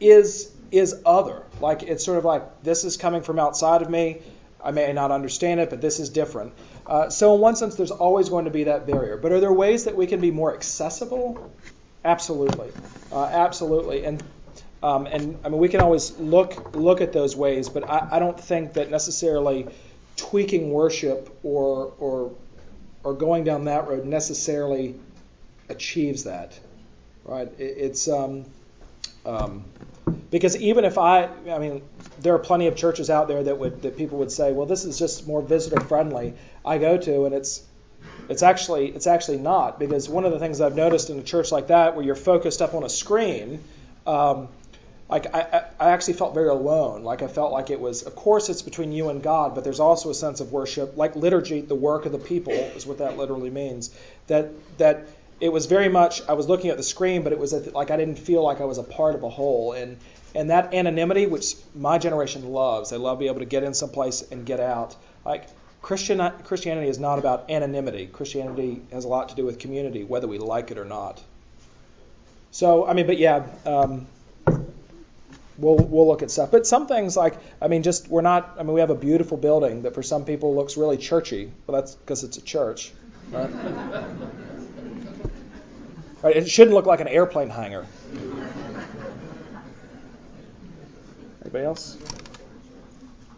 is 0.00 0.50
is 0.70 1.02
other. 1.04 1.42
Like 1.60 1.82
it's 1.82 2.04
sort 2.04 2.18
of 2.18 2.24
like 2.24 2.62
this 2.62 2.84
is 2.84 2.96
coming 2.96 3.22
from 3.22 3.38
outside 3.38 3.82
of 3.82 3.90
me. 3.90 4.20
I 4.64 4.70
may 4.70 4.92
not 4.92 5.12
understand 5.12 5.60
it, 5.60 5.70
but 5.70 5.80
this 5.80 6.00
is 6.00 6.08
different. 6.08 6.52
Uh, 6.86 7.08
so 7.10 7.34
in 7.34 7.40
one 7.40 7.56
sense, 7.56 7.76
there's 7.76 7.90
always 7.90 8.30
going 8.30 8.46
to 8.46 8.50
be 8.50 8.64
that 8.64 8.86
barrier. 8.86 9.16
But 9.16 9.32
are 9.32 9.38
there 9.38 9.52
ways 9.52 9.84
that 9.84 9.94
we 9.96 10.06
can 10.06 10.20
be 10.20 10.30
more 10.30 10.52
accessible? 10.54 11.52
Absolutely, 12.04 12.70
uh, 13.12 13.24
absolutely. 13.24 14.04
And 14.04 14.22
um, 14.86 15.06
and 15.06 15.38
I 15.44 15.48
mean 15.48 15.58
we 15.58 15.68
can 15.68 15.80
always 15.80 16.16
look 16.18 16.74
look 16.76 17.00
at 17.00 17.12
those 17.12 17.34
ways, 17.34 17.68
but 17.68 17.88
I, 17.88 18.08
I 18.12 18.18
don't 18.18 18.38
think 18.38 18.74
that 18.74 18.90
necessarily 18.90 19.66
tweaking 20.16 20.70
worship 20.70 21.36
or 21.42 21.92
or 21.98 22.32
or 23.02 23.14
going 23.14 23.42
down 23.44 23.64
that 23.64 23.88
road 23.88 24.04
necessarily 24.04 24.94
achieves 25.68 26.24
that, 26.24 26.58
right? 27.24 27.48
It, 27.58 27.62
it's 27.78 28.08
um, 28.08 28.44
um, 29.24 29.64
because 30.30 30.56
even 30.56 30.84
if 30.84 30.98
I, 30.98 31.30
I 31.50 31.58
mean, 31.58 31.82
there 32.20 32.34
are 32.34 32.38
plenty 32.38 32.68
of 32.68 32.76
churches 32.76 33.10
out 33.10 33.26
there 33.26 33.42
that 33.42 33.58
would 33.58 33.82
that 33.82 33.96
people 33.96 34.18
would 34.18 34.30
say, 34.30 34.52
well, 34.52 34.66
this 34.66 34.84
is 34.84 34.98
just 34.98 35.26
more 35.26 35.42
visitor 35.42 35.80
friendly. 35.80 36.34
I 36.64 36.78
go 36.78 36.96
to, 36.96 37.24
and 37.24 37.34
it's 37.34 37.64
it's 38.28 38.44
actually 38.44 38.88
it's 38.88 39.08
actually 39.08 39.38
not 39.38 39.80
because 39.80 40.08
one 40.08 40.24
of 40.24 40.30
the 40.30 40.38
things 40.38 40.60
I've 40.60 40.76
noticed 40.76 41.10
in 41.10 41.18
a 41.18 41.24
church 41.24 41.50
like 41.50 41.68
that 41.68 41.96
where 41.96 42.04
you're 42.04 42.14
focused 42.14 42.62
up 42.62 42.74
on 42.74 42.84
a 42.84 42.88
screen. 42.88 43.64
Um, 44.06 44.46
like 45.08 45.32
I, 45.34 45.64
I 45.78 45.90
actually 45.90 46.14
felt 46.14 46.34
very 46.34 46.48
alone. 46.48 47.04
Like 47.04 47.22
I 47.22 47.28
felt 47.28 47.52
like 47.52 47.70
it 47.70 47.80
was, 47.80 48.02
of 48.02 48.16
course, 48.16 48.48
it's 48.48 48.62
between 48.62 48.90
you 48.90 49.08
and 49.08 49.22
God, 49.22 49.54
but 49.54 49.62
there's 49.62 49.78
also 49.78 50.10
a 50.10 50.14
sense 50.14 50.40
of 50.40 50.52
worship, 50.52 50.96
like 50.96 51.14
liturgy, 51.14 51.60
the 51.60 51.76
work 51.76 52.06
of 52.06 52.12
the 52.12 52.18
people 52.18 52.52
is 52.52 52.86
what 52.86 52.98
that 52.98 53.16
literally 53.16 53.50
means. 53.50 53.94
That 54.26 54.50
that 54.78 55.06
it 55.40 55.52
was 55.52 55.66
very 55.66 55.88
much. 55.88 56.26
I 56.28 56.32
was 56.32 56.48
looking 56.48 56.70
at 56.70 56.76
the 56.76 56.82
screen, 56.82 57.22
but 57.22 57.32
it 57.32 57.38
was 57.38 57.52
like 57.72 57.90
I 57.90 57.96
didn't 57.96 58.18
feel 58.18 58.42
like 58.42 58.60
I 58.60 58.64
was 58.64 58.78
a 58.78 58.82
part 58.82 59.14
of 59.14 59.22
a 59.22 59.28
whole. 59.28 59.72
And 59.72 59.96
and 60.34 60.50
that 60.50 60.74
anonymity, 60.74 61.26
which 61.26 61.54
my 61.74 61.98
generation 61.98 62.50
loves, 62.50 62.90
they 62.90 62.96
love 62.96 63.20
being 63.20 63.30
able 63.30 63.40
to 63.40 63.46
get 63.46 63.62
in 63.62 63.74
someplace 63.74 64.22
and 64.22 64.44
get 64.44 64.58
out. 64.58 64.96
Like 65.24 65.46
Christian 65.82 66.18
Christianity 66.42 66.88
is 66.88 66.98
not 66.98 67.20
about 67.20 67.48
anonymity. 67.48 68.08
Christianity 68.08 68.82
has 68.90 69.04
a 69.04 69.08
lot 69.08 69.28
to 69.28 69.36
do 69.36 69.44
with 69.44 69.60
community, 69.60 70.02
whether 70.02 70.26
we 70.26 70.38
like 70.38 70.72
it 70.72 70.78
or 70.78 70.84
not. 70.84 71.22
So 72.50 72.84
I 72.88 72.92
mean, 72.92 73.06
but 73.06 73.18
yeah. 73.18 73.46
Um, 73.64 74.08
we'll 75.58 75.76
we'll 75.76 76.06
look 76.06 76.22
at 76.22 76.30
stuff. 76.30 76.50
But 76.50 76.66
some 76.66 76.86
things 76.86 77.16
like 77.16 77.38
I 77.60 77.68
mean, 77.68 77.82
just 77.82 78.08
we're 78.08 78.22
not. 78.22 78.56
I 78.58 78.62
mean, 78.62 78.72
we 78.72 78.80
have 78.80 78.90
a 78.90 78.94
beautiful 78.94 79.36
building 79.36 79.82
that 79.82 79.94
for 79.94 80.02
some 80.02 80.24
people 80.24 80.54
looks 80.54 80.76
really 80.76 80.96
churchy. 80.96 81.52
Well, 81.66 81.80
that's 81.80 81.94
because 81.94 82.24
it's 82.24 82.36
a 82.36 82.42
church. 82.42 82.92
Right? 83.30 83.50
right? 86.22 86.36
It 86.36 86.48
shouldn't 86.48 86.74
look 86.74 86.86
like 86.86 87.00
an 87.00 87.08
airplane 87.08 87.50
hangar. 87.50 87.86
Anybody 91.42 91.64
else? 91.64 91.96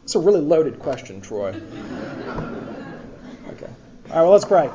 It's 0.04 0.14
a 0.14 0.18
really 0.18 0.40
loaded 0.40 0.78
question, 0.78 1.20
Troy. 1.20 1.48
Okay. 3.48 3.66
All 4.10 4.16
right. 4.16 4.22
Well, 4.22 4.30
let's 4.30 4.46
pray. 4.46 4.70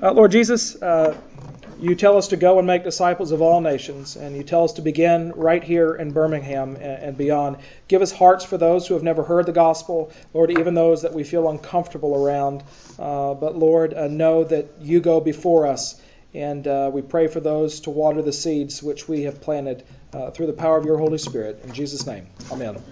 Uh, 0.00 0.12
Lord 0.12 0.30
Jesus. 0.30 0.80
Uh, 0.80 1.16
you 1.78 1.94
tell 1.94 2.16
us 2.16 2.28
to 2.28 2.36
go 2.36 2.58
and 2.58 2.66
make 2.66 2.84
disciples 2.84 3.32
of 3.32 3.42
all 3.42 3.60
nations, 3.60 4.16
and 4.16 4.36
you 4.36 4.42
tell 4.42 4.64
us 4.64 4.74
to 4.74 4.82
begin 4.82 5.32
right 5.36 5.62
here 5.62 5.94
in 5.94 6.10
Birmingham 6.12 6.76
and, 6.76 7.16
beyond. 7.16 7.58
Give 7.88 8.02
us 8.02 8.12
hearts 8.12 8.44
for 8.44 8.56
those 8.56 8.86
who 8.86 8.94
have 8.94 9.02
never 9.02 9.22
heard 9.22 9.46
the 9.46 9.52
gospel, 9.52 10.12
Lord, 10.32 10.50
even 10.50 10.74
those 10.74 11.02
that 11.02 11.12
we 11.12 11.24
feel 11.24 11.48
uncomfortable 11.48 12.14
around. 12.14 12.62
Uh, 12.98 13.34
but 13.34 13.56
Lord, 13.56 13.94
uh, 13.94 14.08
know 14.08 14.44
that 14.44 14.68
you 14.80 15.00
go 15.00 15.20
before 15.20 15.66
us, 15.66 16.00
and 16.32 16.66
uh, 16.66 16.90
we 16.92 17.02
pray 17.02 17.26
for 17.26 17.40
those 17.40 17.80
to 17.80 17.90
water 17.90 18.22
the 18.22 18.32
seeds 18.32 18.82
which 18.82 19.08
we 19.08 19.22
have 19.22 19.40
planted 19.40 19.84
uh, 20.12 20.30
through 20.30 20.46
the 20.46 20.52
power 20.52 20.78
of 20.78 20.84
your 20.84 20.98
Holy 20.98 21.18
Spirit. 21.18 21.60
In 21.64 21.72
Jesus' 21.72 22.06
name, 22.06 22.26
amen. 22.50 22.82